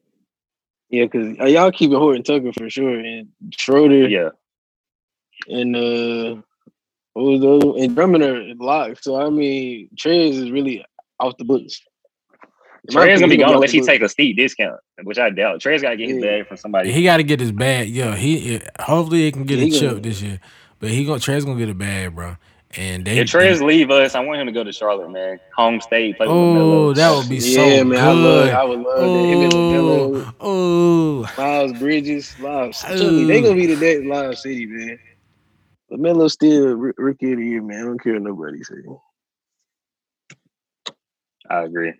Yeah, 0.90 1.04
because 1.06 1.36
y'all 1.52 1.72
keeping 1.72 1.96
Horton 1.98 2.22
Tucker 2.22 2.52
for 2.52 2.68
sure, 2.70 2.98
and 3.00 3.28
Schroeder 3.56 4.08
Yeah. 4.08 4.30
and 5.48 5.74
uh, 5.74 6.42
what 7.14 7.22
was 7.24 7.40
the 7.40 7.48
other? 7.48 7.82
And 7.82 7.94
Drummond 7.96 8.22
are 8.24 8.54
locked. 8.56 9.02
So 9.02 9.20
I 9.20 9.30
mean, 9.30 9.88
Trez 9.96 10.30
is 10.32 10.50
really 10.50 10.84
off 11.18 11.36
the 11.38 11.44
books. 11.44 11.80
In 12.88 12.94
Trey's 12.94 13.20
gonna 13.20 13.30
be 13.30 13.36
opinion, 13.36 13.38
gone 13.38 13.54
off 13.54 13.54
unless 13.54 13.72
he 13.72 13.80
books. 13.80 13.86
take 13.88 14.02
a 14.02 14.08
steep 14.08 14.36
discount, 14.36 14.80
which 15.04 15.18
I 15.18 15.30
doubt. 15.30 15.60
Trey's 15.60 15.82
gotta 15.82 15.96
get 15.96 16.08
his 16.08 16.18
Yeah. 16.18 16.20
bag 16.20 16.48
from 16.48 16.56
somebody. 16.58 16.92
He 16.92 17.04
got 17.04 17.18
to 17.18 17.24
get 17.24 17.40
his 17.40 17.52
bag. 17.52 17.88
Yeah, 17.88 18.16
he 18.16 18.60
hopefully 18.80 19.22
he 19.24 19.32
can 19.32 19.44
get 19.44 19.58
Yeah, 19.58 19.64
a 19.64 19.66
he 19.66 19.70
chip 19.70 20.02
this 20.02 20.22
year, 20.22 20.40
but 20.80 20.90
he 20.90 21.04
gonna 21.04 21.20
Trey's 21.20 21.44
gonna 21.44 21.58
get 21.58 21.68
a 21.70 21.74
bag, 21.74 22.14
bro. 22.14 22.36
And 22.76 23.04
they 23.06 23.18
if 23.18 23.28
Trey's 23.28 23.62
leave 23.62 23.90
us, 23.90 24.14
I 24.14 24.20
want 24.20 24.40
him 24.40 24.46
to 24.46 24.52
go 24.52 24.64
to 24.64 24.72
Charlotte, 24.72 25.10
man. 25.10 25.38
Home 25.56 25.80
state, 25.80 26.16
play 26.18 26.26
oh, 26.28 26.92
that 26.94 27.10
would 27.16 27.28
be 27.28 27.40
so 27.40 27.66
yeah, 27.68 27.82
man, 27.84 27.98
I 27.98 28.12
love, 28.12 28.44
good. 28.46 28.54
I 28.54 28.64
would 28.64 28.80
love 28.80 29.12
that. 29.12 29.24
Him 29.28 29.50
Oh, 29.52 30.34
oh, 30.40 31.34
Miles 31.38 31.72
Bridges, 31.74 32.34
Miles. 32.38 32.80
Trust 32.80 33.02
me, 33.02 33.24
they 33.24 33.40
gonna 33.42 33.54
be 33.54 33.66
the 33.66 33.76
next 33.76 34.04
Lob 34.06 34.36
City, 34.36 34.66
man. 34.66 34.98
LaMelo 35.92 36.30
still 36.30 36.78
r- 36.80 36.94
rookie 36.98 37.32
of 37.32 37.38
the 37.38 37.46
year, 37.46 37.62
man. 37.62 37.82
I 37.82 37.84
don't 37.84 38.02
care 38.02 38.14
what 38.14 38.22
nobody 38.22 38.62
say. 38.64 38.74
I 41.50 41.62
agree. 41.62 41.94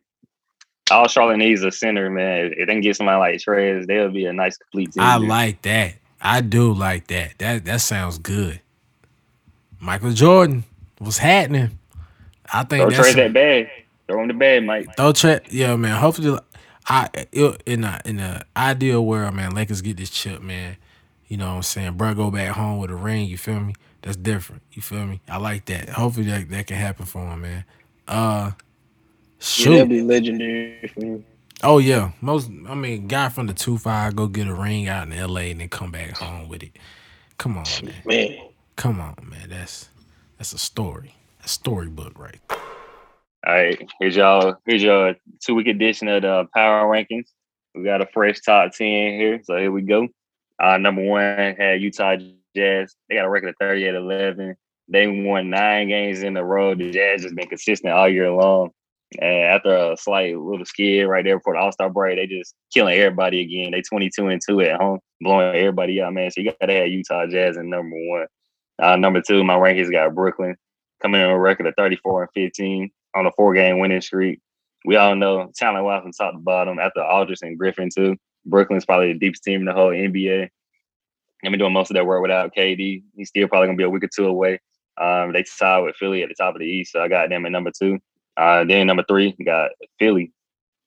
All 0.90 1.08
Charlotte 1.08 1.38
needs 1.38 1.62
a 1.62 1.70
center, 1.70 2.08
man. 2.10 2.52
If 2.56 2.66
they 2.66 2.72
can 2.72 2.80
get 2.80 2.96
somebody 2.96 3.18
like 3.18 3.40
Trez, 3.40 3.86
they'll 3.86 4.10
be 4.10 4.26
a 4.26 4.32
nice 4.32 4.56
complete 4.56 4.92
team. 4.92 5.02
I 5.02 5.16
like 5.16 5.62
that. 5.62 5.94
I 6.20 6.40
do 6.40 6.72
like 6.72 7.08
that. 7.08 7.38
That 7.38 7.64
that 7.64 7.80
sounds 7.80 8.18
good. 8.18 8.60
Michael 9.80 10.12
Jordan, 10.12 10.64
what's 10.98 11.18
happening? 11.18 11.78
I 12.52 12.62
think 12.62 12.82
Throw 12.82 12.90
that's 12.90 13.08
Trez 13.08 13.16
that 13.16 13.32
bag. 13.32 13.68
Throw 14.06 14.22
him 14.22 14.28
the 14.28 14.34
bag, 14.34 14.64
Mike. 14.64 14.96
Throw 14.96 15.12
Tre 15.12 15.40
yeah, 15.50 15.74
man. 15.76 15.96
Hopefully, 16.00 16.38
I 16.88 17.08
it, 17.32 17.62
in 17.66 17.84
a 17.84 18.00
in 18.04 18.20
a 18.20 18.44
ideal 18.56 19.04
world, 19.04 19.34
man. 19.34 19.54
Lakers 19.54 19.82
get 19.82 19.96
this 19.96 20.10
chip, 20.10 20.40
man. 20.40 20.76
You 21.26 21.36
know 21.36 21.48
what 21.48 21.56
I'm 21.56 21.62
saying? 21.62 21.94
Bro, 21.94 22.14
go 22.14 22.30
back 22.30 22.54
home 22.54 22.78
with 22.78 22.90
a 22.90 22.96
ring. 22.96 23.26
You 23.26 23.36
feel 23.36 23.58
me? 23.58 23.74
That's 24.02 24.16
different. 24.16 24.62
You 24.72 24.82
feel 24.82 25.04
me? 25.04 25.20
I 25.28 25.38
like 25.38 25.64
that. 25.64 25.88
Hopefully 25.88 26.26
that 26.26 26.48
that 26.50 26.66
can 26.68 26.76
happen 26.76 27.06
for 27.06 27.26
him, 27.26 27.42
man. 27.42 27.64
Uh, 28.06 28.52
Yeah, 29.38 29.44
shoot. 29.44 29.70
that'd 29.72 29.88
be 29.88 30.02
legendary 30.02 30.88
for 30.88 31.00
him. 31.00 31.24
oh 31.62 31.78
yeah, 31.78 32.12
most. 32.20 32.50
I 32.68 32.74
mean, 32.74 33.06
guy 33.06 33.28
from 33.28 33.46
the 33.46 33.54
two 33.54 33.78
five 33.78 34.16
go 34.16 34.26
get 34.26 34.48
a 34.48 34.54
ring 34.54 34.88
out 34.88 35.06
in 35.06 35.12
L.A. 35.12 35.50
and 35.50 35.60
then 35.60 35.68
come 35.68 35.90
back 35.90 36.16
home 36.16 36.48
with 36.48 36.62
it. 36.62 36.72
Come 37.38 37.58
on, 37.58 37.64
man. 37.82 37.94
Man, 38.04 38.38
Come 38.76 39.00
on, 39.00 39.16
man. 39.28 39.48
That's 39.50 39.88
that's 40.38 40.52
a 40.52 40.58
story. 40.58 41.14
A 41.44 41.48
storybook, 41.48 42.18
right? 42.18 42.40
there. 42.48 42.58
All 43.46 43.54
right, 43.54 43.90
here's 44.00 44.16
y'all. 44.16 44.56
Here's 44.66 44.82
your 44.82 45.14
two 45.44 45.54
week 45.54 45.68
edition 45.68 46.08
of 46.08 46.22
the 46.22 46.48
Power 46.52 46.84
Rankings. 46.86 47.28
We 47.74 47.84
got 47.84 48.00
a 48.00 48.06
fresh 48.06 48.40
top 48.40 48.72
ten 48.72 49.18
here, 49.20 49.40
so 49.44 49.56
here 49.56 49.70
we 49.70 49.82
go. 49.82 50.08
Uh, 50.62 50.78
number 50.78 51.02
one 51.02 51.54
had 51.56 51.80
Utah 51.80 52.16
Jazz. 52.56 52.96
They 53.08 53.16
got 53.16 53.26
a 53.26 53.30
record 53.30 53.50
of 53.50 53.56
38-11. 53.60 54.54
They 54.88 55.06
won 55.06 55.50
nine 55.50 55.88
games 55.88 56.22
in 56.22 56.36
a 56.36 56.44
row. 56.44 56.74
The 56.74 56.90
Jazz 56.90 57.22
has 57.24 57.32
been 57.32 57.48
consistent 57.48 57.92
all 57.92 58.08
year 58.08 58.30
long. 58.30 58.70
And 59.20 59.44
after 59.44 59.74
a 59.74 59.96
slight 59.96 60.36
little 60.36 60.64
skid 60.64 61.06
right 61.06 61.24
there 61.24 61.38
before 61.38 61.54
the 61.54 61.60
All 61.60 61.72
Star 61.72 61.88
break, 61.88 62.18
they 62.18 62.26
just 62.26 62.54
killing 62.74 62.98
everybody 62.98 63.40
again. 63.40 63.70
They 63.70 63.82
22 63.82 64.28
and 64.28 64.40
two 64.44 64.60
at 64.62 64.80
home, 64.80 64.98
blowing 65.20 65.54
everybody 65.54 66.02
out, 66.02 66.12
man. 66.12 66.30
So 66.30 66.40
you 66.40 66.52
got 66.58 66.66
to 66.66 66.72
have 66.72 66.88
Utah 66.88 67.26
Jazz 67.26 67.56
in 67.56 67.70
number 67.70 67.96
one. 67.96 68.26
Uh, 68.78 68.96
number 68.96 69.22
two, 69.22 69.44
my 69.44 69.54
rankings 69.54 69.90
got 69.90 70.14
Brooklyn 70.14 70.56
coming 71.00 71.20
in 71.20 71.30
a 71.30 71.38
record 71.38 71.66
of 71.66 71.74
34 71.76 72.22
and 72.22 72.30
15 72.34 72.90
on 73.14 73.26
a 73.26 73.32
four 73.32 73.54
game 73.54 73.78
winning 73.78 74.00
streak. 74.00 74.40
we 74.84 74.96
all 74.96 75.14
know 75.14 75.50
talent 75.56 75.84
wise 75.84 76.02
from 76.02 76.12
top 76.12 76.32
to 76.32 76.38
bottom. 76.38 76.78
After 76.78 77.02
Aldridge 77.02 77.38
and 77.42 77.58
Griffin 77.58 77.88
too, 77.94 78.16
Brooklyn's 78.44 78.84
probably 78.84 79.12
the 79.12 79.18
deepest 79.18 79.44
team 79.44 79.60
in 79.60 79.66
the 79.66 79.72
whole 79.72 79.90
NBA. 79.90 80.48
They've 81.42 81.52
been 81.52 81.58
doing 81.58 81.72
most 81.72 81.90
of 81.90 81.94
their 81.94 82.04
work 82.04 82.22
without 82.22 82.54
KD. 82.54 83.02
He's 83.14 83.28
still 83.28 83.48
probably 83.48 83.68
gonna 83.68 83.76
be 83.76 83.84
a 83.84 83.90
week 83.90 84.04
or 84.04 84.08
two 84.14 84.26
away. 84.26 84.58
Um, 84.98 85.32
they 85.32 85.44
tied 85.58 85.80
with 85.80 85.96
Philly 85.96 86.22
at 86.22 86.28
the 86.28 86.34
top 86.34 86.54
of 86.54 86.60
the 86.60 86.66
East, 86.66 86.92
so 86.92 87.02
I 87.02 87.08
got 87.08 87.28
them 87.28 87.44
at 87.46 87.52
number 87.52 87.70
two. 87.70 87.98
Uh, 88.36 88.64
then 88.64 88.86
number 88.86 89.04
three, 89.08 89.34
we 89.38 89.44
got 89.44 89.70
Philly, 89.98 90.32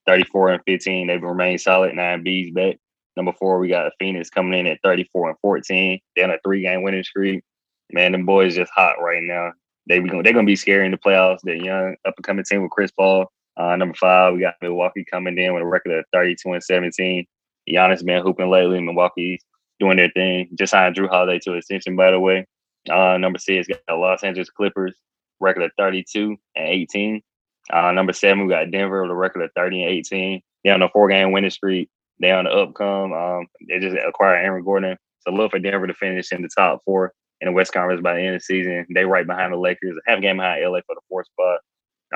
34 0.05 0.49
and 0.49 0.63
15. 0.65 1.07
They've 1.07 1.21
remained 1.21 1.61
solid. 1.61 1.95
Nine 1.95 2.23
B's 2.23 2.51
back. 2.53 2.77
Number 3.15 3.33
four, 3.33 3.59
we 3.59 3.67
got 3.67 3.91
Phoenix 3.99 4.29
coming 4.29 4.57
in 4.57 4.67
at 4.67 4.79
34 4.83 5.29
and 5.29 5.39
14. 5.41 5.99
They're 6.15 6.25
on 6.25 6.31
a 6.31 6.37
three 6.43 6.61
game 6.61 6.83
winning 6.83 7.03
streak. 7.03 7.43
Man, 7.91 8.11
them 8.11 8.25
boys 8.25 8.55
just 8.55 8.71
hot 8.73 9.01
right 9.01 9.23
now. 9.23 9.51
They 9.87 9.99
be, 9.99 10.09
they're 10.09 10.33
gonna 10.33 10.43
be 10.43 10.55
scary 10.55 10.85
in 10.85 10.91
the 10.91 10.97
playoffs. 10.97 11.39
They're 11.43 11.55
young, 11.55 11.95
up 12.05 12.13
and 12.15 12.23
coming 12.23 12.45
team 12.45 12.61
with 12.61 12.71
Chris 12.71 12.91
Paul. 12.91 13.31
Uh, 13.57 13.75
number 13.75 13.95
five, 13.95 14.33
we 14.33 14.39
got 14.39 14.55
Milwaukee 14.61 15.03
coming 15.03 15.37
in 15.37 15.53
with 15.53 15.63
a 15.63 15.65
record 15.65 15.91
of 15.91 16.05
32 16.13 16.53
and 16.53 16.63
17. 16.63 17.25
Giannis 17.69 18.05
been 18.05 18.23
hooping 18.23 18.49
lately. 18.49 18.79
Milwaukee 18.79 19.39
doing 19.79 19.97
their 19.97 20.11
thing. 20.11 20.49
Just 20.57 20.71
signed 20.71 20.95
Jrue 20.95 21.09
Holiday 21.09 21.39
to 21.39 21.53
extension, 21.53 21.95
by 21.95 22.11
the 22.11 22.19
way. 22.19 22.45
Uh, 22.89 23.17
number 23.17 23.39
six, 23.39 23.67
got 23.67 23.79
the 23.87 23.95
Los 23.95 24.23
Angeles 24.23 24.49
Clippers, 24.49 24.95
record 25.39 25.63
of 25.63 25.71
32 25.77 26.37
and 26.55 26.67
18. 26.67 27.21
Uh, 27.71 27.91
number 27.91 28.13
seven, 28.13 28.45
we 28.45 28.49
got 28.49 28.71
Denver 28.71 29.01
with 29.01 29.11
a 29.11 29.15
record 29.15 29.43
of 29.43 29.51
30 29.55 29.83
and 29.83 29.91
18. 29.91 30.41
They're 30.63 30.73
on 30.73 30.81
a 30.81 30.89
four 30.89 31.09
game 31.09 31.31
winning 31.31 31.49
streak. 31.49 31.89
They're 32.19 32.37
on 32.37 32.45
the 32.45 32.51
upcome. 32.51 33.39
Um, 33.39 33.47
they 33.67 33.79
just 33.79 33.95
acquired 34.07 34.43
Aaron 34.43 34.63
Gordon. 34.63 34.97
So 35.21 35.31
look 35.31 35.51
for 35.51 35.59
Denver 35.59 35.87
to 35.87 35.93
finish 35.93 36.31
in 36.31 36.41
the 36.41 36.49
top 36.55 36.81
four 36.85 37.13
in 37.41 37.47
the 37.47 37.51
West 37.51 37.73
Conference 37.73 38.01
by 38.01 38.15
the 38.15 38.21
end 38.21 38.35
of 38.35 38.41
the 38.41 38.45
season. 38.45 38.85
They 38.93 39.05
right 39.05 39.27
behind 39.27 39.53
the 39.53 39.57
Lakers, 39.57 39.97
half 40.05 40.21
game 40.21 40.37
behind 40.37 40.63
LA 40.63 40.79
for 40.85 40.95
the 40.95 41.01
fourth 41.07 41.27
spot. 41.27 41.59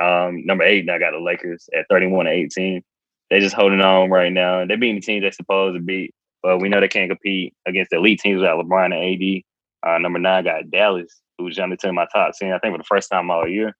Um, 0.00 0.44
number 0.44 0.64
eight, 0.64 0.88
I 0.90 0.98
got 0.98 1.12
the 1.12 1.20
Lakers 1.20 1.68
at 1.76 1.86
31 1.88 2.26
and 2.26 2.36
18. 2.36 2.82
They 3.30 3.40
just 3.40 3.54
holding 3.54 3.80
on 3.80 4.10
right 4.10 4.32
now. 4.32 4.66
They're 4.66 4.76
beating 4.76 4.96
the 4.96 5.00
teams 5.00 5.22
they're 5.22 5.32
supposed 5.32 5.76
to 5.76 5.80
beat, 5.80 6.14
but 6.42 6.58
we 6.58 6.68
know 6.68 6.80
they 6.80 6.88
can't 6.88 7.10
compete 7.10 7.54
against 7.66 7.90
the 7.90 7.96
elite 7.96 8.20
teams 8.20 8.40
without 8.40 8.64
LeBron 8.64 8.86
and 8.86 8.94
AD. 8.94 9.42
Uh, 9.88 9.98
number 9.98 10.18
nine 10.18 10.44
got 10.44 10.70
Dallas, 10.70 11.20
who's 11.38 11.56
jumped 11.56 11.82
into 11.84 11.92
my 11.92 12.06
top 12.12 12.32
10, 12.38 12.52
I 12.52 12.58
think, 12.58 12.74
for 12.74 12.78
the 12.78 12.84
first 12.84 13.10
time 13.10 13.30
all 13.30 13.48
year. 13.48 13.74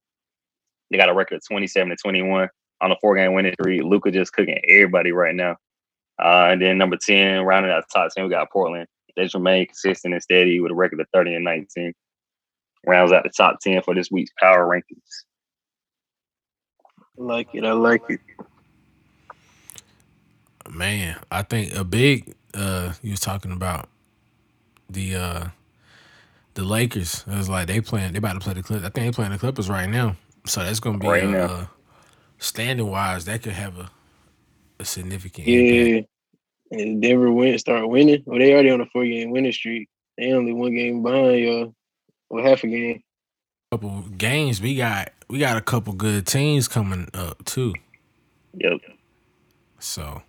They 0.90 0.98
got 0.98 1.08
a 1.08 1.14
record 1.14 1.36
of 1.36 1.46
27 1.46 1.90
to 1.90 1.96
21 1.96 2.48
on 2.80 2.92
a 2.92 2.96
four 3.00 3.16
game 3.16 3.32
winning 3.32 3.54
streak. 3.54 3.82
Luka 3.82 4.10
just 4.10 4.32
cooking 4.32 4.60
everybody 4.68 5.12
right 5.12 5.34
now. 5.34 5.56
Uh, 6.22 6.48
and 6.50 6.62
then 6.62 6.78
number 6.78 6.96
10, 6.96 7.42
rounding 7.42 7.72
out 7.72 7.84
the 7.88 7.98
top 7.98 8.10
10, 8.14 8.24
we 8.24 8.30
got 8.30 8.50
Portland. 8.50 8.86
They 9.16 9.22
just 9.22 9.34
remain 9.34 9.66
consistent 9.66 10.14
and 10.14 10.22
steady 10.22 10.60
with 10.60 10.72
a 10.72 10.74
record 10.74 11.00
of 11.00 11.06
30 11.12 11.34
and 11.34 11.44
19. 11.44 11.92
Rounds 12.86 13.12
out 13.12 13.22
the 13.22 13.30
top 13.30 13.60
10 13.60 13.82
for 13.82 13.94
this 13.94 14.10
week's 14.10 14.32
power 14.38 14.66
rankings. 14.66 15.24
I 17.18 17.22
like 17.22 17.48
it. 17.54 17.64
I 17.64 17.72
like 17.72 18.02
it. 18.08 18.20
Man, 20.70 21.18
I 21.30 21.42
think 21.42 21.74
a 21.74 21.84
big 21.84 22.34
uh 22.54 22.92
you 23.02 23.10
was 23.10 23.20
talking 23.20 23.52
about 23.52 23.88
the 24.88 25.14
uh 25.14 25.44
the 26.54 26.64
Lakers. 26.64 27.24
It 27.28 27.36
was 27.36 27.48
like 27.48 27.66
they 27.66 27.80
playing 27.80 28.12
they 28.12 28.18
about 28.18 28.34
to 28.34 28.40
play 28.40 28.54
the 28.54 28.62
Clippers. 28.62 28.84
I 28.84 28.90
think 28.90 29.06
they 29.06 29.14
playing 29.14 29.32
the 29.32 29.38
Clippers 29.38 29.68
right 29.68 29.88
now. 29.88 30.16
So 30.46 30.62
that's 30.62 30.80
gonna 30.80 30.98
be 30.98 31.06
Right 31.06 31.28
now. 31.28 31.44
uh, 31.44 31.66
standing 32.38 32.86
wise, 32.86 33.24
that 33.26 33.42
could 33.42 33.52
have 33.52 33.78
a, 33.78 33.90
a 34.78 34.84
significant 34.84 35.46
Yeah. 35.48 35.58
impact. 35.60 36.08
And 36.70 37.00
Denver 37.02 37.30
win 37.30 37.58
start 37.58 37.88
winning. 37.88 38.22
Well, 38.26 38.38
they 38.38 38.52
already 38.52 38.70
on 38.70 38.80
a 38.80 38.86
four 38.86 39.04
game 39.04 39.30
winning 39.30 39.52
streak. 39.52 39.88
They 40.18 40.32
only 40.32 40.52
one 40.52 40.74
game 40.74 41.02
behind 41.02 41.38
y'all. 41.44 41.74
Well, 42.30 42.44
half 42.44 42.64
a 42.64 42.66
game. 42.68 43.02
Couple 43.70 44.02
games, 44.16 44.60
we 44.60 44.74
got 44.76 45.12
we 45.28 45.38
got 45.38 45.56
a 45.56 45.60
couple 45.60 45.92
good 45.92 46.26
teams 46.26 46.68
coming 46.68 47.08
up 47.14 47.44
too. 47.44 47.74
Yep. 48.54 48.80
So 49.78 50.22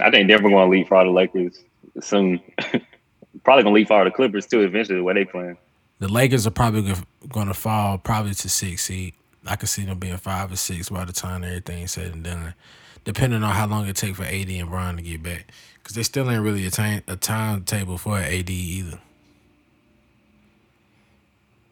I 0.00 0.10
think 0.10 0.28
Denver 0.28 0.48
going 0.50 0.70
to 0.70 0.76
leapfrog 0.76 1.06
the 1.06 1.10
Lakers 1.12 1.58
soon. 2.00 2.40
Probably 3.44 3.62
going 3.62 3.66
to 3.66 3.70
leapfrog 3.72 4.06
the 4.06 4.10
Clippers 4.10 4.46
too 4.46 4.60
eventually, 4.62 5.00
where 5.00 5.14
they 5.14 5.24
playing. 5.24 5.56
the 5.98 6.08
Lakers 6.08 6.46
are 6.46 6.50
probably 6.50 6.94
going 7.28 7.48
to 7.48 7.54
fall 7.54 7.98
probably 7.98 8.34
to 8.34 8.48
six 8.48 8.84
seed. 8.84 9.14
I 9.46 9.56
could 9.56 9.68
see 9.68 9.84
them 9.84 9.98
being 9.98 10.16
five 10.16 10.52
or 10.52 10.56
six 10.56 10.88
by 10.88 11.04
the 11.04 11.12
time 11.12 11.44
everything's 11.44 11.92
said 11.92 12.12
and 12.12 12.24
done, 12.24 12.54
depending 13.04 13.42
on 13.42 13.54
how 13.54 13.66
long 13.66 13.86
it 13.86 13.96
take 13.96 14.16
for 14.16 14.24
AD 14.24 14.48
and 14.48 14.70
Bron 14.70 14.96
to 14.96 15.02
get 15.02 15.22
back, 15.22 15.52
because 15.82 15.94
they 15.96 16.02
still 16.02 16.30
ain't 16.30 16.42
really 16.42 16.66
a 16.66 16.70
time 16.70 17.02
a 17.08 17.16
timetable 17.16 17.98
for 17.98 18.18
AD 18.18 18.50
either. 18.50 18.98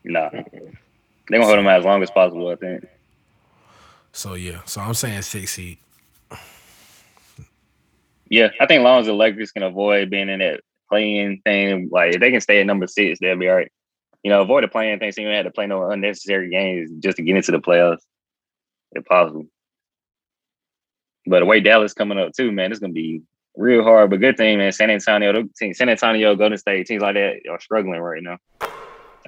Nah. 0.04 0.30
They're 0.30 0.40
going 0.50 1.42
to 1.42 1.46
hold 1.46 1.58
them 1.58 1.68
out 1.68 1.78
as 1.78 1.84
long 1.84 2.02
as 2.02 2.10
possible, 2.10 2.48
I 2.48 2.56
think. 2.56 2.86
So 4.12 4.34
yeah, 4.34 4.60
so 4.66 4.80
I'm 4.80 4.94
saying 4.94 5.22
six 5.22 5.52
seed. 5.52 5.78
Yeah, 8.28 8.48
I 8.60 8.66
think 8.66 8.80
as 8.80 8.84
long 8.84 9.00
as 9.00 9.06
the 9.06 9.14
Lakers 9.14 9.52
can 9.52 9.62
avoid 9.62 10.10
being 10.10 10.28
in 10.28 10.40
that 10.40 10.60
play-in 10.88 11.40
thing, 11.44 11.88
like 11.90 12.14
if 12.14 12.20
they 12.20 12.30
can 12.30 12.40
stay 12.40 12.60
at 12.60 12.66
number 12.66 12.86
six, 12.86 13.18
they'll 13.20 13.36
be 13.36 13.48
all 13.48 13.56
right. 13.56 13.72
You 14.22 14.30
know, 14.30 14.42
avoid 14.42 14.64
the 14.64 14.68
play-in 14.68 14.98
thing 14.98 15.10
so 15.12 15.20
you 15.20 15.26
don't 15.26 15.36
have 15.36 15.46
to 15.46 15.50
play 15.50 15.66
no 15.66 15.90
unnecessary 15.90 16.48
games 16.48 16.90
just 17.00 17.16
to 17.16 17.22
get 17.22 17.36
into 17.36 17.52
the 17.52 17.58
playoffs, 17.58 18.02
if 18.92 19.04
possible. 19.04 19.46
But 21.26 21.40
the 21.40 21.46
way 21.46 21.60
Dallas 21.60 21.92
coming 21.92 22.18
up 22.18 22.32
too, 22.32 22.52
man, 22.52 22.70
it's 22.70 22.80
gonna 22.80 22.92
be 22.92 23.22
real 23.56 23.82
hard. 23.82 24.10
But 24.10 24.20
good 24.20 24.36
thing, 24.36 24.58
man. 24.58 24.72
San 24.72 24.90
Antonio, 24.90 25.44
team, 25.56 25.74
San 25.74 25.88
Antonio, 25.88 26.36
Golden 26.36 26.58
State, 26.58 26.86
teams 26.86 27.02
like 27.02 27.14
that 27.14 27.40
are 27.50 27.60
struggling 27.60 28.00
right 28.00 28.22
now. 28.22 28.38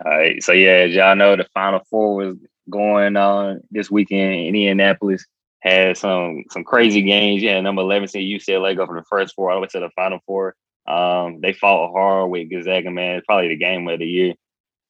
All 0.04 0.10
right, 0.10 0.42
so 0.42 0.52
yeah, 0.52 0.86
as 0.86 0.92
y'all 0.92 1.14
know, 1.14 1.36
the 1.36 1.46
Final 1.54 1.80
Four 1.88 2.16
was 2.16 2.36
going 2.68 3.16
on 3.16 3.60
this 3.70 3.90
weekend 3.90 4.34
in 4.34 4.46
Indianapolis 4.46 5.24
had 5.64 5.96
some 5.96 6.44
some 6.50 6.62
crazy 6.62 7.02
games. 7.02 7.42
Yeah, 7.42 7.60
number 7.60 7.82
eleven 7.82 8.06
seed 8.06 8.40
UCLA 8.40 8.76
go 8.76 8.86
from 8.86 8.96
the 8.96 9.04
first 9.04 9.34
four 9.34 9.50
all 9.50 9.56
the 9.56 9.62
way 9.62 9.68
to 9.68 9.80
the 9.80 9.90
final 9.96 10.20
four. 10.26 10.54
Um, 10.86 11.40
they 11.40 11.54
fought 11.54 11.92
hard 11.92 12.30
with 12.30 12.50
Gonzaga, 12.50 12.90
man. 12.90 13.16
It's 13.16 13.26
probably 13.26 13.48
the 13.48 13.56
game 13.56 13.88
of 13.88 13.98
the 13.98 14.06
year, 14.06 14.34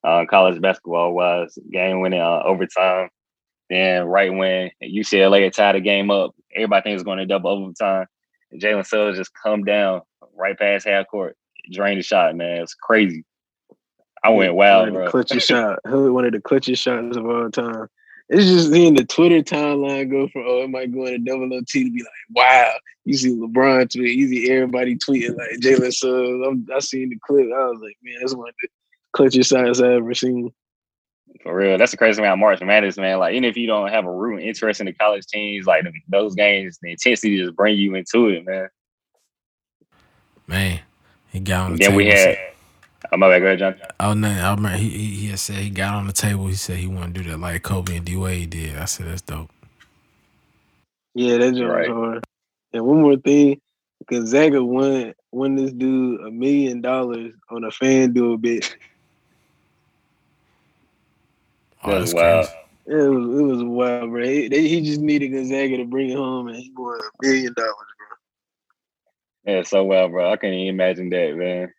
uh, 0.04 0.26
college 0.26 0.60
basketball 0.60 1.14
was 1.14 1.58
Game 1.72 2.00
winning 2.00 2.20
uh, 2.20 2.42
overtime. 2.44 3.08
Then 3.70 4.04
right 4.04 4.32
when 4.32 4.70
UCLA 4.82 5.50
tied 5.50 5.74
the 5.74 5.80
game 5.80 6.10
up, 6.10 6.34
everybody 6.54 6.82
thinks 6.82 7.00
it's 7.00 7.06
going 7.06 7.18
to 7.18 7.26
double 7.26 7.50
overtime. 7.50 8.06
And 8.52 8.60
Jalen 8.60 8.86
Suggs 8.86 9.16
just 9.16 9.32
come 9.42 9.64
down 9.64 10.02
right 10.36 10.58
past 10.58 10.86
half 10.86 11.06
court, 11.08 11.36
drained 11.72 11.98
the 11.98 12.02
shot, 12.02 12.36
man. 12.36 12.62
It's 12.62 12.74
crazy. 12.74 13.24
I 14.22 14.30
went 14.30 14.54
wild, 14.54 14.92
bro. 14.92 15.10
clutchest 15.10 15.42
shot. 15.48 15.78
One 15.84 16.24
of 16.24 16.32
the 16.32 16.40
clutchest 16.40 16.78
shots 16.78 17.16
of 17.16 17.26
all 17.26 17.50
time. 17.50 17.88
It's 18.30 18.46
just 18.46 18.72
seeing 18.72 18.94
the 18.94 19.04
Twitter 19.04 19.42
timeline 19.42 20.10
go 20.10 20.28
from 20.28 20.44
oh, 20.46 20.62
it 20.62 20.70
might 20.70 20.92
go 20.92 21.04
into 21.06 21.18
double 21.18 21.52
OT 21.52 21.84
to 21.84 21.90
be 21.90 22.00
like, 22.00 22.08
wow. 22.30 22.72
You 23.04 23.14
see 23.18 23.34
LeBron 23.34 23.90
tweet, 23.90 24.16
you 24.16 24.28
see 24.28 24.50
everybody 24.50 24.96
tweeting 24.96 25.36
like 25.36 25.60
Jalen 25.60 25.92
Suggs. 25.92 26.46
I'm, 26.46 26.66
I 26.74 26.78
seen 26.80 27.10
the 27.10 27.18
clip. 27.26 27.46
I 27.54 27.66
was 27.68 27.80
like, 27.82 27.96
man, 28.02 28.16
that's 28.20 28.34
one 28.34 28.48
of 28.48 28.54
the 28.62 28.68
clutchest 29.14 29.48
shots 29.48 29.80
I 29.80 29.94
ever 29.94 30.14
seen. 30.14 30.52
For 31.42 31.54
real, 31.54 31.78
that's 31.78 31.90
the 31.90 31.96
crazy 31.96 32.16
thing 32.16 32.24
about 32.24 32.38
March 32.38 32.60
Madness, 32.60 32.96
man. 32.96 33.18
Like, 33.18 33.32
even 33.32 33.44
if 33.44 33.56
you 33.56 33.66
don't 33.66 33.88
have 33.88 34.06
a 34.06 34.12
root 34.12 34.42
interest 34.42 34.80
in 34.80 34.86
the 34.86 34.92
college 34.92 35.26
teams, 35.26 35.66
like 35.66 35.84
those 36.08 36.34
games, 36.34 36.78
the 36.80 36.92
intensity 36.92 37.38
just 37.38 37.56
bring 37.56 37.76
you 37.76 37.94
into 37.94 38.28
it, 38.28 38.46
man. 38.46 38.68
Man, 40.46 40.80
he 41.32 41.40
got 41.40 41.66
on 41.66 41.72
the 41.72 41.78
then 41.78 41.88
table. 41.88 41.96
we 41.96 42.06
had, 42.06 42.38
oh, 43.12 43.16
my 43.16 43.28
bad, 43.28 43.40
go 43.40 43.46
ahead, 43.46 43.58
John. 43.58 43.74
Oh 44.00 44.14
no! 44.14 44.28
I 44.28 44.54
remember 44.54 44.78
he, 44.78 44.88
he 44.88 45.28
he 45.28 45.36
said 45.36 45.56
he 45.56 45.70
got 45.70 45.94
on 45.94 46.06
the 46.06 46.12
table. 46.12 46.46
He 46.46 46.54
said 46.54 46.76
he 46.76 46.86
want 46.86 47.14
to 47.14 47.22
do 47.22 47.30
that 47.30 47.40
like 47.40 47.62
Kobe 47.62 47.96
and 47.96 48.04
D 48.06 48.16
Wade 48.16 48.50
did. 48.50 48.76
I 48.76 48.84
said 48.84 49.06
that's 49.06 49.22
dope. 49.22 49.50
Yeah, 51.14 51.38
that's 51.38 51.56
joint 51.56 51.70
Right. 51.70 51.88
hard. 51.88 52.24
And 52.72 52.84
one 52.84 53.02
more 53.02 53.16
thing, 53.16 53.60
Gonzaga 54.06 54.62
won 54.62 55.14
won 55.32 55.54
this 55.56 55.72
dude 55.72 56.20
a 56.20 56.30
million 56.30 56.80
dollars 56.80 57.32
on 57.50 57.64
a 57.64 57.68
FanDuel 57.68 58.40
bet. 58.40 58.76
Oh, 61.84 61.92
That 61.92 61.98
that's 62.00 62.12
was 62.12 62.14
wild. 62.14 62.46
crazy. 62.46 62.58
It 62.86 62.94
was 63.10 63.40
it 63.40 63.42
was 63.44 63.62
wild, 63.64 64.10
bro. 64.10 64.24
He, 64.24 64.48
they, 64.48 64.68
he 64.68 64.80
just 64.82 65.00
needed 65.00 65.28
Gonzaga 65.28 65.78
to 65.78 65.84
bring 65.84 66.10
it 66.10 66.16
home, 66.16 66.48
and 66.48 66.56
he 66.56 66.72
won 66.76 66.98
a 67.00 67.26
million 67.26 67.54
dollars, 67.56 67.74
bro. 69.44 69.54
Yeah, 69.54 69.62
so 69.62 69.84
well, 69.84 70.08
bro. 70.08 70.30
I 70.32 70.36
can't 70.36 70.54
even 70.54 70.74
imagine 70.74 71.10
that, 71.10 71.36
man. 71.36 71.72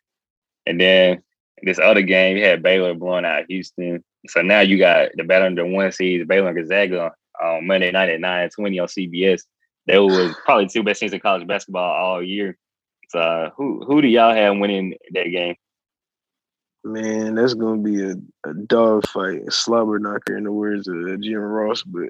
And 0.66 0.80
then 0.82 1.24
this 1.64 1.80
other 1.80 2.02
game, 2.02 2.38
you 2.38 2.44
had 2.44 2.64
Baylor 2.64 2.94
blowing 2.94 3.26
out 3.26 3.46
Houston. 3.50 4.04
So 4.28 4.42
now 4.42 4.62
you 4.62 4.78
got 4.78 5.10
the 5.16 5.24
better 5.24 5.54
than 5.54 5.74
one 5.74 5.92
seed, 5.92 6.28
Baylor 6.28 6.50
and 6.50 6.58
Gonzaga 6.58 7.12
on 7.42 7.68
Monday 7.68 7.92
night 7.92 8.10
at 8.10 8.20
9 8.20 8.50
20 8.50 8.80
on 8.80 8.88
CBS. 8.88 9.42
They 9.88 10.00
was 10.00 10.36
probably 10.46 10.68
two 10.68 10.82
best 10.84 11.00
teams 11.00 11.14
in 11.14 11.20
college 11.20 11.46
basketball 11.48 11.84
all 11.96 12.24
year. 12.24 12.58
So 13.10 13.20
uh, 13.20 13.50
who 13.56 13.84
who 13.86 14.02
do 14.02 14.08
y'all 14.08 14.34
have 14.34 14.58
winning 14.58 14.96
that 15.14 15.30
game? 15.30 15.56
Man, 16.86 17.34
that's 17.34 17.56
gonna 17.56 17.82
be 17.82 18.04
a, 18.04 18.14
a 18.48 18.54
dog 18.54 19.08
fight, 19.08 19.42
a 19.48 19.52
slobber 19.52 19.98
knocker 19.98 20.38
in 20.38 20.44
the 20.44 20.52
words 20.52 20.88
of 20.88 20.96
uh, 20.96 21.18
Jim 21.18 21.40
Ross. 21.40 21.82
But 21.82 22.10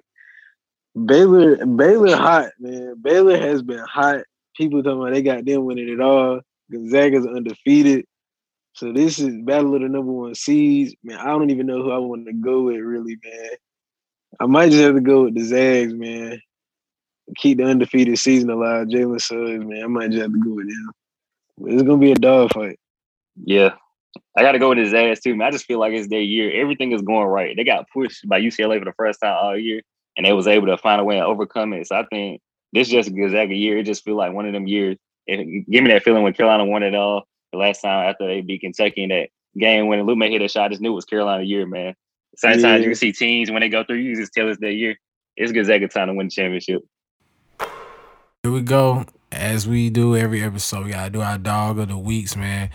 Baylor, 1.05 1.65
Baylor 1.65 2.15
hot, 2.17 2.51
man. 2.59 2.95
Baylor 3.01 3.37
has 3.37 3.61
been 3.61 3.79
hot. 3.79 4.23
People 4.57 4.83
talking 4.83 4.99
about 4.99 5.13
they 5.13 5.21
got 5.21 5.45
them 5.45 5.63
winning 5.63 5.87
it 5.87 6.01
all. 6.01 6.41
Gonzaga's 6.69 7.25
undefeated. 7.25 8.05
So 8.73 8.91
this 8.91 9.19
is 9.19 9.41
battle 9.43 9.75
of 9.75 9.81
the 9.81 9.87
number 9.87 10.11
one 10.11 10.35
seeds. 10.35 10.93
Man, 11.03 11.17
I 11.19 11.27
don't 11.27 11.51
even 11.51 11.67
know 11.67 11.81
who 11.81 11.91
I 11.91 11.97
want 11.97 12.25
to 12.27 12.33
go 12.33 12.63
with, 12.63 12.81
really, 12.81 13.17
man. 13.23 13.49
I 14.41 14.45
might 14.45 14.71
just 14.71 14.83
have 14.83 14.95
to 14.95 15.01
go 15.01 15.23
with 15.23 15.35
the 15.35 15.43
Zags, 15.43 15.93
man. 15.93 16.41
keep 17.37 17.59
the 17.59 17.63
undefeated 17.63 18.19
season 18.19 18.49
alive, 18.49 18.87
Jalen 18.87 19.21
Suggs, 19.21 19.65
man, 19.65 19.83
I 19.83 19.87
might 19.87 20.11
just 20.11 20.21
have 20.21 20.33
to 20.33 20.43
go 20.43 20.55
with 20.55 20.67
him. 20.67 20.91
But 21.57 21.71
it's 21.71 21.83
gonna 21.83 21.97
be 21.97 22.11
a 22.11 22.15
dog 22.15 22.51
fight. 22.53 22.77
Yeah. 23.43 23.75
I 24.37 24.41
got 24.41 24.53
to 24.53 24.59
go 24.59 24.69
with 24.69 24.77
his 24.77 24.93
ass 24.93 25.21
too, 25.21 25.35
man. 25.35 25.47
I 25.47 25.51
just 25.51 25.65
feel 25.65 25.79
like 25.79 25.93
it's 25.93 26.07
their 26.07 26.21
year. 26.21 26.51
Everything 26.61 26.91
is 26.91 27.01
going 27.01 27.27
right. 27.27 27.55
They 27.55 27.63
got 27.63 27.89
pushed 27.89 28.27
by 28.27 28.39
UCLA 28.39 28.79
for 28.79 28.85
the 28.85 28.93
first 28.97 29.19
time 29.21 29.37
all 29.41 29.57
year, 29.57 29.81
and 30.17 30.25
they 30.25 30.33
was 30.33 30.47
able 30.47 30.67
to 30.67 30.77
find 30.77 31.01
a 31.01 31.03
way 31.03 31.17
and 31.17 31.25
overcome 31.25 31.73
it. 31.73 31.87
So 31.87 31.95
I 31.95 32.05
think 32.05 32.41
this 32.73 32.87
is 32.87 32.93
just 32.93 33.09
a 33.09 33.11
Gonzaga 33.11 33.53
year. 33.55 33.77
It 33.77 33.83
just 33.83 34.03
feel 34.03 34.15
like 34.15 34.33
one 34.33 34.45
of 34.45 34.53
them 34.53 34.67
years. 34.67 34.97
It 35.27 35.65
give 35.69 35.83
me 35.83 35.91
that 35.91 36.03
feeling 36.03 36.23
when 36.23 36.33
Carolina 36.33 36.65
won 36.65 36.83
it 36.83 36.93
all 36.93 37.23
the 37.51 37.57
last 37.57 37.81
time 37.81 38.09
after 38.09 38.27
they 38.27 38.41
beat 38.41 38.61
Kentucky 38.61 39.03
in 39.03 39.09
that 39.09 39.29
game 39.57 39.87
when 39.87 40.01
Luke 40.03 40.19
hit 40.21 40.41
a 40.41 40.47
shot. 40.47 40.65
I 40.65 40.69
just 40.69 40.81
knew 40.81 40.91
it 40.91 40.95
was 40.95 41.05
Carolina 41.05 41.43
year, 41.43 41.65
man. 41.65 41.95
Sometimes 42.37 42.63
Yeah. 42.63 42.75
you 42.77 42.83
can 42.85 42.95
see 42.95 43.11
teams 43.11 43.49
when 43.49 43.61
they 43.61 43.69
go 43.69 43.83
through, 43.83 43.97
you 43.97 44.15
just 44.15 44.33
tell 44.33 44.49
us 44.49 44.57
their 44.59 44.71
year. 44.71 44.97
It's 45.37 45.51
Gonzaga 45.51 45.87
time 45.87 46.07
to 46.07 46.13
win 46.13 46.27
the 46.27 46.31
championship. 46.31 46.81
Here 48.43 48.51
we 48.51 48.61
go. 48.61 49.05
As 49.31 49.67
we 49.67 49.89
do 49.89 50.15
every 50.15 50.41
episode, 50.43 50.85
we 50.85 50.91
gotta 50.91 51.09
do 51.09 51.21
our 51.21 51.37
dog 51.37 51.79
of 51.79 51.89
the 51.89 51.97
weeks, 51.97 52.35
man. 52.35 52.69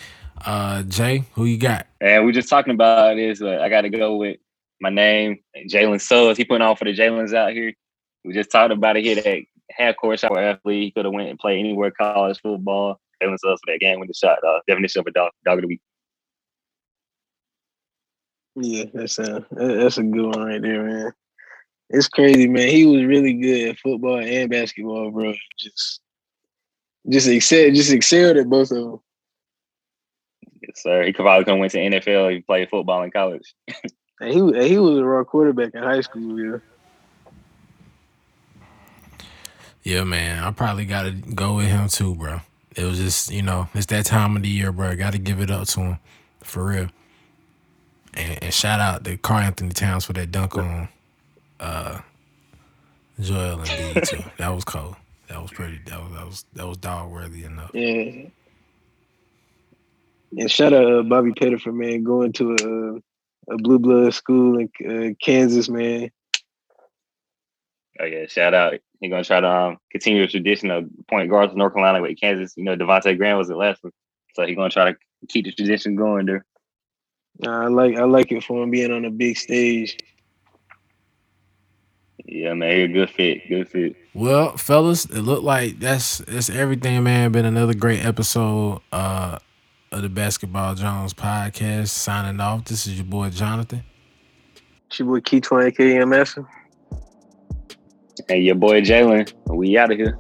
Uh 0.45 0.83
Jay, 0.85 1.25
who 1.35 1.45
you 1.45 1.59
got? 1.59 1.87
And 2.01 2.25
we 2.25 2.33
just 2.33 2.49
talking 2.49 2.73
about 2.73 3.17
this, 3.17 3.41
but 3.41 3.61
I 3.61 3.69
got 3.69 3.83
to 3.83 3.91
go 3.91 4.17
with 4.17 4.39
my 4.81 4.91
name, 4.91 5.41
Jalen 5.69 6.01
Suggs. 6.01 6.39
He 6.39 6.45
putting 6.45 6.63
on 6.63 6.77
for 6.77 6.85
the 6.85 6.95
Jalen's 6.95 7.35
out 7.35 7.53
here. 7.53 7.73
We 8.25 8.33
just 8.33 8.51
talked 8.51 8.73
about 8.73 8.97
it 8.97 9.05
here. 9.05 9.17
That 9.17 9.43
half 9.71 9.97
court 9.97 10.19
shot 10.19 10.33
for 10.33 10.41
athlete. 10.41 10.83
He 10.85 10.91
could 10.91 11.05
have 11.05 11.15
went 11.15 11.29
and 11.29 11.39
played 11.39 11.61
anywhere 11.61 11.91
college 11.91 12.41
football. 12.41 12.99
Jalen 13.23 13.37
Suggs 13.39 13.61
for 13.65 13.73
that 13.73 13.81
game 13.81 14.01
with 14.01 14.09
the 14.09 14.15
shot. 14.15 14.39
Uh, 14.43 14.61
definition 14.67 15.01
of 15.01 15.07
a 15.07 15.11
dog, 15.11 15.33
dog 15.45 15.59
of 15.59 15.63
the 15.63 15.69
week. 15.69 15.81
Yeah, 18.57 18.85
that's 18.93 19.19
a 19.19 19.47
that's 19.51 19.99
a 19.99 20.03
good 20.03 20.27
one 20.27 20.43
right 20.43 20.63
there, 20.63 20.83
man. 20.83 21.13
It's 21.91 22.09
crazy, 22.09 22.49
man. 22.49 22.69
He 22.69 22.87
was 22.87 23.05
really 23.05 23.35
good 23.35 23.71
at 23.71 23.79
football 23.79 24.21
and 24.21 24.51
basketball, 24.51 25.11
bro. 25.11 25.35
Just 25.59 26.01
just 27.09 27.29
excel, 27.29 27.71
just 27.71 27.93
excelled 27.93 28.37
at 28.37 28.49
both 28.49 28.71
of 28.71 28.77
them. 28.77 29.01
Yes, 30.71 30.83
sir. 30.83 31.05
He 31.05 31.13
could 31.13 31.23
probably 31.23 31.45
come 31.45 31.59
went 31.59 31.73
to 31.73 31.79
NFL. 31.79 32.33
He 32.33 32.41
played 32.41 32.71
football 32.71 33.03
in 33.03 33.11
college. 33.11 33.55
And 34.21 34.33
he 34.33 34.39
and 34.39 34.63
he 34.63 34.79
was 34.79 34.99
a 34.99 35.05
raw 35.05 35.25
quarterback 35.25 35.75
in 35.75 35.83
high 35.83 36.03
school, 36.03 36.39
yeah. 36.39 36.59
Yeah, 39.83 40.05
man. 40.05 40.45
I 40.45 40.51
probably 40.51 40.85
gotta 40.85 41.11
go 41.13 41.57
with 41.57 41.69
him 41.69 41.89
too, 41.89 42.15
bro. 42.15 42.41
It 42.77 42.85
was 42.85 42.99
just, 42.99 43.33
you 43.33 43.43
know, 43.43 43.69
it's 43.75 43.87
that 43.87 44.05
time 44.05 44.37
of 44.37 44.43
the 44.43 44.49
year, 44.49 44.73
bro. 44.73 44.95
Gotta 44.95 45.19
give 45.19 45.41
it 45.41 45.51
up 45.51 45.67
to 45.69 45.81
him. 45.81 45.99
For 46.43 46.67
real. 46.67 46.89
And, 48.15 48.45
and 48.45 48.55
shout 48.55 48.79
out 48.79 49.05
to 49.05 49.17
Karl-Anthony 49.17 49.71
Towns 49.71 50.05
for 50.05 50.13
that 50.13 50.31
dunk 50.31 50.57
on 50.57 50.89
uh 51.59 52.01
Joel 53.19 53.59
Embiid 53.59 54.09
too. 54.09 54.23
That 54.39 54.49
was 54.51 54.65
cold. 54.65 54.97
That 55.29 55.41
was 55.41 55.51
pretty 55.51 55.81
that 55.87 55.99
was 55.99 56.13
that 56.13 56.27
was 56.27 56.45
that 56.55 56.67
was 56.67 56.77
dog 56.77 57.11
worthy 57.11 57.45
enough. 57.45 57.71
Yeah. 57.73 58.29
And 60.37 60.51
shout 60.51 60.73
out 60.73 60.93
uh, 60.93 61.03
Bobby 61.03 61.33
Pettiford, 61.33 61.75
man, 61.75 62.05
going 62.05 62.33
to 62.35 62.53
a, 63.49 63.55
a 63.55 63.57
blue 63.59 63.79
blood 63.79 64.15
school 64.15 64.59
in 64.59 64.71
uh, 64.89 65.15
Kansas, 65.21 65.69
man. 65.69 66.11
Oh 68.01 68.05
yeah, 68.05 68.27
shout 68.27 68.55
out. 68.55 68.75
He's 69.01 69.11
gonna 69.11 69.25
try 69.25 69.41
to 69.41 69.49
um, 69.49 69.79
continue 69.91 70.23
the 70.23 70.29
tradition 70.29 70.71
of 70.71 70.89
point 71.09 71.29
guards 71.29 71.53
in 71.53 71.59
North 71.59 71.75
Carolina 71.75 72.01
with 72.01 72.19
Kansas. 72.21 72.55
You 72.57 72.65
know, 72.65 72.77
Devonte' 72.77 73.19
Graham 73.19 73.39
was 73.39 73.49
the 73.49 73.57
last 73.57 73.83
one, 73.83 73.93
so 74.35 74.47
he's 74.47 74.57
gonna 74.57 74.71
try 74.71 74.93
to 74.93 74.99
keep 75.29 75.45
the 75.45 75.53
tradition 75.53 75.97
going 75.97 76.27
there. 76.27 76.45
I 77.47 77.67
like 77.67 77.97
I 77.97 78.05
like 78.05 78.31
it 78.33 78.45
for 78.45 78.63
him 78.63 78.71
being 78.71 78.93
on 78.93 79.05
a 79.05 79.11
big 79.11 79.37
stage. 79.37 79.99
Yeah, 82.25 82.55
man, 82.55 82.77
he 82.77 82.83
a 82.83 82.89
good 82.89 83.11
fit. 83.11 83.49
Good 83.49 83.69
fit. 83.69 83.97
Well, 84.15 84.57
fellas, 84.57 85.05
it 85.07 85.23
looked 85.23 85.43
like 85.43 85.81
that's 85.81 86.19
that's 86.19 86.49
everything, 86.49 87.03
man. 87.03 87.33
Been 87.33 87.45
another 87.45 87.75
great 87.75 88.05
episode 88.05 88.81
uh 88.93 89.39
of 89.93 90.03
the 90.03 90.09
Basketball 90.09 90.75
Jones 90.75 91.13
podcast. 91.13 91.89
Signing 91.89 92.41
off. 92.41 92.65
This 92.65 92.87
is 92.87 92.97
your 92.97 93.07
boy 93.07 93.31
Jonathan. 93.31 93.83
It's 94.87 94.99
your 95.01 95.09
boy 95.09 95.21
Keytwan, 95.21 95.67
aka 95.67 96.05
Master. 96.05 96.47
Hey, 98.29 98.41
your 98.41 98.55
boy 98.55 98.83
Jalen, 98.83 99.33
we 99.49 99.77
out 99.79 99.91
of 99.91 99.99
here. 99.99 100.19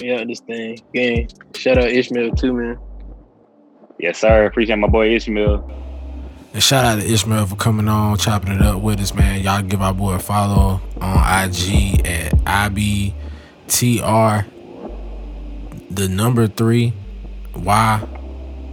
We 0.00 0.08
Yeah, 0.08 0.24
this 0.24 0.40
thing. 0.40 0.78
Gang. 0.94 1.28
Shout 1.54 1.78
out 1.78 1.84
Ishmael 1.90 2.32
too, 2.32 2.52
man. 2.54 2.78
Yes, 3.98 4.18
sir. 4.18 4.46
Appreciate 4.46 4.76
my 4.76 4.88
boy 4.88 5.14
Ishmael. 5.14 5.70
And 6.54 6.62
shout 6.62 6.84
out 6.84 7.00
to 7.00 7.06
Ishmael 7.06 7.46
for 7.46 7.56
coming 7.56 7.88
on, 7.88 8.16
chopping 8.16 8.52
it 8.52 8.62
up 8.62 8.80
with 8.80 9.00
us, 9.00 9.12
man. 9.14 9.42
Y'all 9.42 9.62
give 9.62 9.82
our 9.82 9.92
boy 9.92 10.14
a 10.14 10.18
follow 10.18 10.80
on 11.00 11.44
IG 11.44 12.06
at 12.06 12.32
IBTR, 12.44 13.14
the 15.90 16.08
number 16.08 16.46
three, 16.46 16.92
Y, 17.56 18.08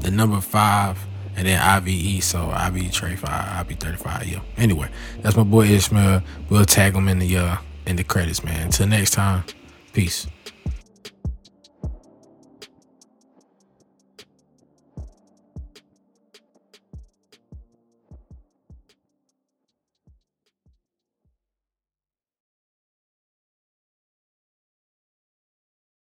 the 0.02 0.12
number 0.12 0.42
five, 0.42 0.98
and 1.36 1.48
then 1.48 1.60
IVE. 1.60 2.24
So 2.24 2.50
IB 2.50 2.90
Trey 2.90 3.16
five, 3.16 3.60
IB 3.62 3.76
thirty 3.76 3.98
five. 3.98 4.26
Yeah. 4.28 4.42
Anyway, 4.58 4.90
that's 5.22 5.36
my 5.36 5.44
boy 5.44 5.66
Ishmael. 5.66 6.22
We'll 6.50 6.66
tag 6.66 6.96
him 6.96 7.08
in 7.08 7.20
the 7.20 7.38
uh 7.38 7.58
in 7.86 7.96
the 7.96 8.04
credits, 8.04 8.44
man. 8.44 8.66
Until 8.66 8.88
next 8.88 9.12
time, 9.12 9.44
peace. 9.94 10.28